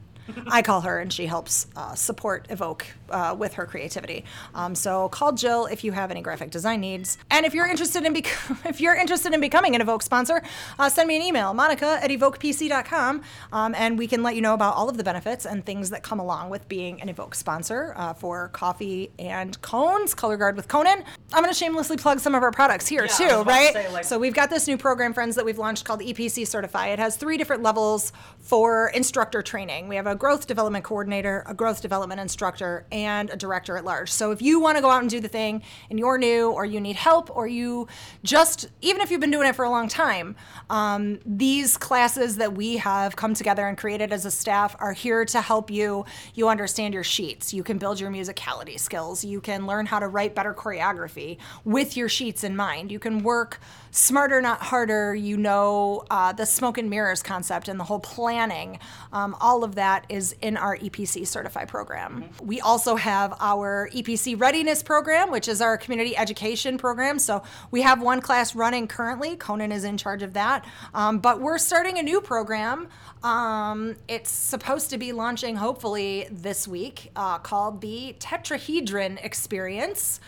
[0.48, 4.24] I call her and she helps uh, support Evoke uh, with her creativity.
[4.54, 8.04] Um, so call Jill if you have any graphic design needs, and if you're interested
[8.04, 10.42] in bec- if you're interested in becoming an Evoke sponsor,
[10.78, 13.22] uh, send me an email, Monica at evokepc.com,
[13.52, 16.02] um, and we can let you know about all of the benefits and things that
[16.02, 20.68] come along with being an Evoke sponsor uh, for coffee and cones, Color Guard with
[20.68, 21.04] Conan.
[21.32, 23.72] I'm going to shamelessly plug some of our products here Yeah, too, about to right?
[23.72, 26.88] say, like- so we've got this new program, friends, that we've launched called EPC Certify.
[26.88, 29.88] It has three different levels for instructor training.
[29.88, 34.10] We have a growth development coordinator, a growth development instructor, and a director at large.
[34.10, 36.64] So if you want to go out and do the thing and you're new or
[36.64, 37.88] you need help or you
[38.22, 40.36] just, even if you've been doing it for a long time,
[40.70, 45.24] um, these classes that we have come together and created as a staff are here
[45.24, 46.04] to help you.
[46.34, 47.52] You understand your sheets.
[47.52, 49.24] You can build your musicality skills.
[49.24, 52.90] You can learn how to write better choreography with your sheets in mind.
[52.90, 53.60] You can work
[53.96, 55.14] smarter, not harder.
[55.14, 58.78] You know uh, the smoke and mirrors concept and the whole planning.
[59.12, 62.28] Um, all of that is in our EPC certified program.
[62.42, 67.18] We also have our EPC readiness program, which is our community education program.
[67.18, 69.36] So we have one class running currently.
[69.36, 70.66] Conan is in charge of that.
[70.92, 72.88] Um, but we're starting a new program.
[73.22, 80.20] Um, it's supposed to be launching hopefully this week uh, called the Tetrahedron Experience.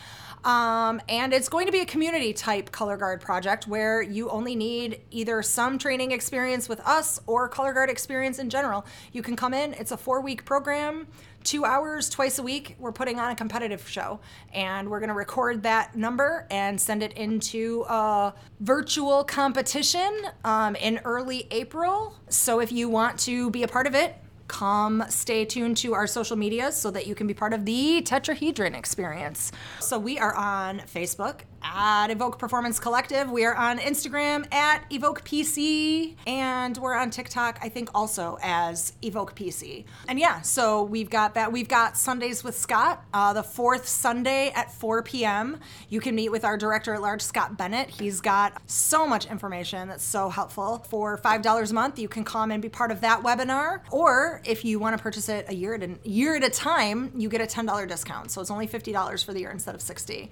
[0.44, 4.54] Um, and it's going to be a community type color guard project where you only
[4.54, 8.86] need either some training experience with us or color guard experience in general.
[9.12, 11.08] You can come in, it's a four week program,
[11.44, 12.76] two hours twice a week.
[12.78, 14.20] We're putting on a competitive show
[14.52, 20.12] and we're going to record that number and send it into a virtual competition
[20.44, 22.14] um, in early April.
[22.28, 24.14] So if you want to be a part of it,
[24.48, 28.02] come stay tuned to our social medias so that you can be part of the
[28.02, 29.52] tetrahedron experience.
[29.80, 33.30] So we are on facebook at evoke performance collective.
[33.30, 38.92] We are on instagram at evoke pc and we're on tiktok i think also as
[39.02, 41.52] evoke pc and yeah so we've got that.
[41.52, 46.30] We've got sundays with scott uh, the fourth sunday at 4 p.m you can meet
[46.30, 47.88] with our director at large scott bennett.
[47.90, 50.84] He's got so much information that's so helpful.
[50.88, 53.80] For five dollars a month you can come and be part of that webinar.
[53.90, 57.12] Or if you want to purchase it a year at a year at a time,
[57.16, 58.30] you get a $10 discount.
[58.30, 60.30] So it's only $50 for the year instead of 60.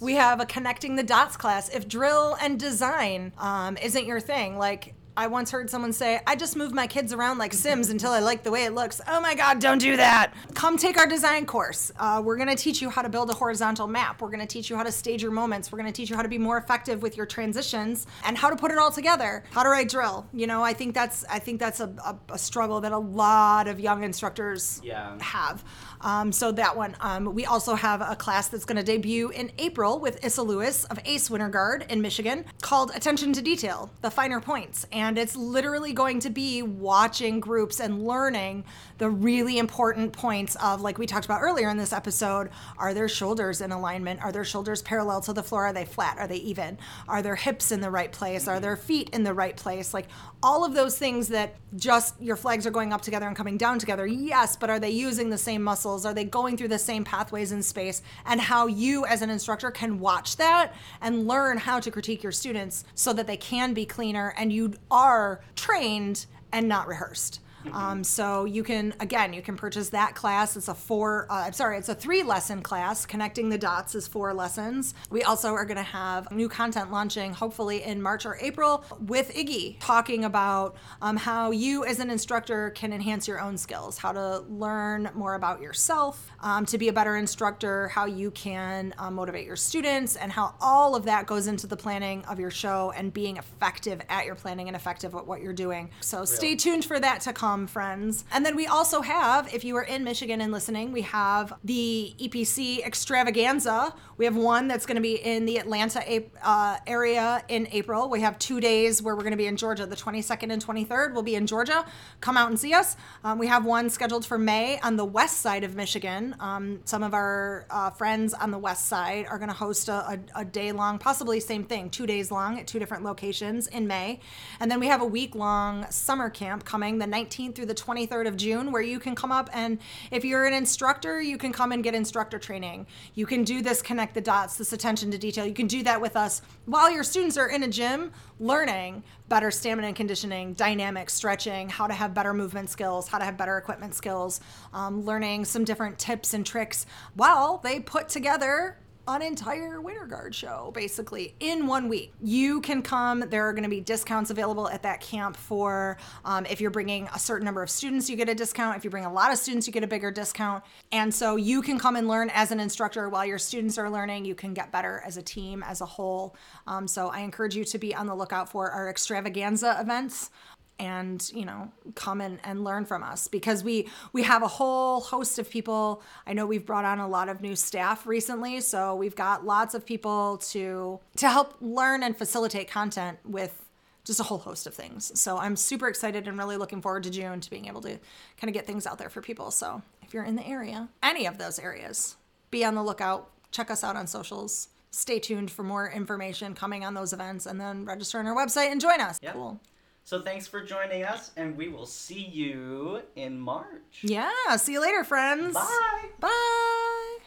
[0.00, 1.68] We have a connecting the dots class.
[1.70, 6.36] If drill and design um, isn't your thing, like I once heard someone say, I
[6.36, 9.00] just move my kids around like Sims until I like the way it looks.
[9.08, 10.32] Oh my God, don't do that.
[10.54, 11.90] Come take our design course.
[11.98, 14.22] Uh, we're going to teach you how to build a horizontal map.
[14.22, 15.72] We're going to teach you how to stage your moments.
[15.72, 18.48] We're going to teach you how to be more effective with your transitions and how
[18.48, 19.42] to put it all together.
[19.50, 20.24] How to write drill.
[20.32, 23.66] You know, I think that's I think that's a, a, a struggle that a lot
[23.66, 25.18] of young instructors Yeah.
[25.20, 25.64] have.
[26.00, 26.96] Um, so that one.
[27.00, 30.84] Um, we also have a class that's going to debut in April with Issa Lewis
[30.84, 34.86] of Ace Winter Guard in Michigan called Attention to Detail, the finer points.
[34.92, 38.64] And it's literally going to be watching groups and learning
[38.98, 43.08] the really important points of, like we talked about earlier in this episode, are their
[43.08, 44.20] shoulders in alignment?
[44.22, 45.66] Are their shoulders parallel to the floor?
[45.66, 46.18] Are they flat?
[46.18, 46.78] Are they even?
[47.06, 48.48] Are their hips in the right place?
[48.48, 49.94] Are their feet in the right place?
[49.94, 50.06] Like
[50.42, 53.78] all of those things that just your flags are going up together and coming down
[53.78, 54.06] together.
[54.06, 56.04] Yes, but are they using the same muscles?
[56.04, 58.02] Are they going through the same pathways in space?
[58.26, 62.32] And how you, as an instructor, can watch that and learn how to critique your
[62.32, 67.40] students so that they can be cleaner and you are trained and not rehearsed.
[67.72, 70.56] Um, so you can again you can purchase that class.
[70.56, 71.26] It's a four.
[71.30, 73.06] Uh, I'm sorry, it's a three lesson class.
[73.06, 74.94] Connecting the dots is four lessons.
[75.10, 79.34] We also are going to have new content launching hopefully in March or April with
[79.34, 84.12] Iggy talking about um, how you as an instructor can enhance your own skills, how
[84.12, 89.14] to learn more about yourself, um, to be a better instructor, how you can um,
[89.14, 92.92] motivate your students, and how all of that goes into the planning of your show
[92.96, 95.90] and being effective at your planning and effective at what you're doing.
[96.00, 98.24] So stay tuned for that to come, friends.
[98.32, 102.14] And then we also have, if you are in Michigan and listening, we have the
[102.18, 103.94] EPC extravaganza.
[104.16, 106.02] We have one that's going to be in the Atlanta
[106.42, 108.10] uh, area in April.
[108.10, 109.86] We have two days where we're going to be in Georgia.
[109.86, 111.84] The 22nd and 23rd will be in Georgia.
[112.20, 112.96] Come out and see us.
[113.24, 116.34] Um, we have one scheduled for May on the west side of Michigan.
[116.40, 120.18] Um, some of our uh, friends on the west side are going to host a,
[120.34, 123.86] a, a day long, possibly same thing, two days long at two different locations in
[123.86, 124.20] May.
[124.60, 127.06] And then we have a week long summer camp coming the
[127.38, 129.78] 19th through the 23rd of June where you can come up and
[130.10, 132.86] if you're an instructor, you can come and get instructor training.
[133.14, 135.46] You can do this connect the dots, this attention to detail.
[135.46, 139.50] You can do that with us while your students are in a gym learning better
[139.50, 143.58] stamina and conditioning, dynamic stretching, how to have better movement skills, how to have better
[143.58, 144.40] equipment skills,
[144.72, 148.78] um, learning some different tips and tricks while they put together
[149.08, 152.12] an entire Winter Guard show basically in one week.
[152.22, 153.24] You can come.
[153.28, 157.08] There are going to be discounts available at that camp for um, if you're bringing
[157.14, 158.76] a certain number of students, you get a discount.
[158.76, 160.62] If you bring a lot of students, you get a bigger discount.
[160.92, 164.26] And so you can come and learn as an instructor while your students are learning.
[164.26, 166.36] You can get better as a team, as a whole.
[166.66, 170.30] Um, so I encourage you to be on the lookout for our extravaganza events
[170.78, 175.00] and you know come and, and learn from us because we we have a whole
[175.00, 176.02] host of people.
[176.26, 179.74] I know we've brought on a lot of new staff recently so we've got lots
[179.74, 183.64] of people to to help learn and facilitate content with
[184.04, 185.18] just a whole host of things.
[185.18, 187.98] So i'm super excited and really looking forward to june to being able to
[188.36, 189.50] kind of get things out there for people.
[189.50, 192.16] So if you're in the area any of those areas
[192.50, 193.30] be on the lookout.
[193.50, 194.68] Check us out on socials.
[194.90, 198.72] Stay tuned for more information coming on those events and then register on our website
[198.72, 199.18] and join us.
[199.22, 199.34] Yep.
[199.34, 199.60] cool
[200.08, 204.00] So thanks for joining us, and we will see you in March.
[204.00, 204.56] Yeah.
[204.56, 205.52] See you later, friends.
[205.52, 206.08] Bye.
[206.18, 207.18] Bye.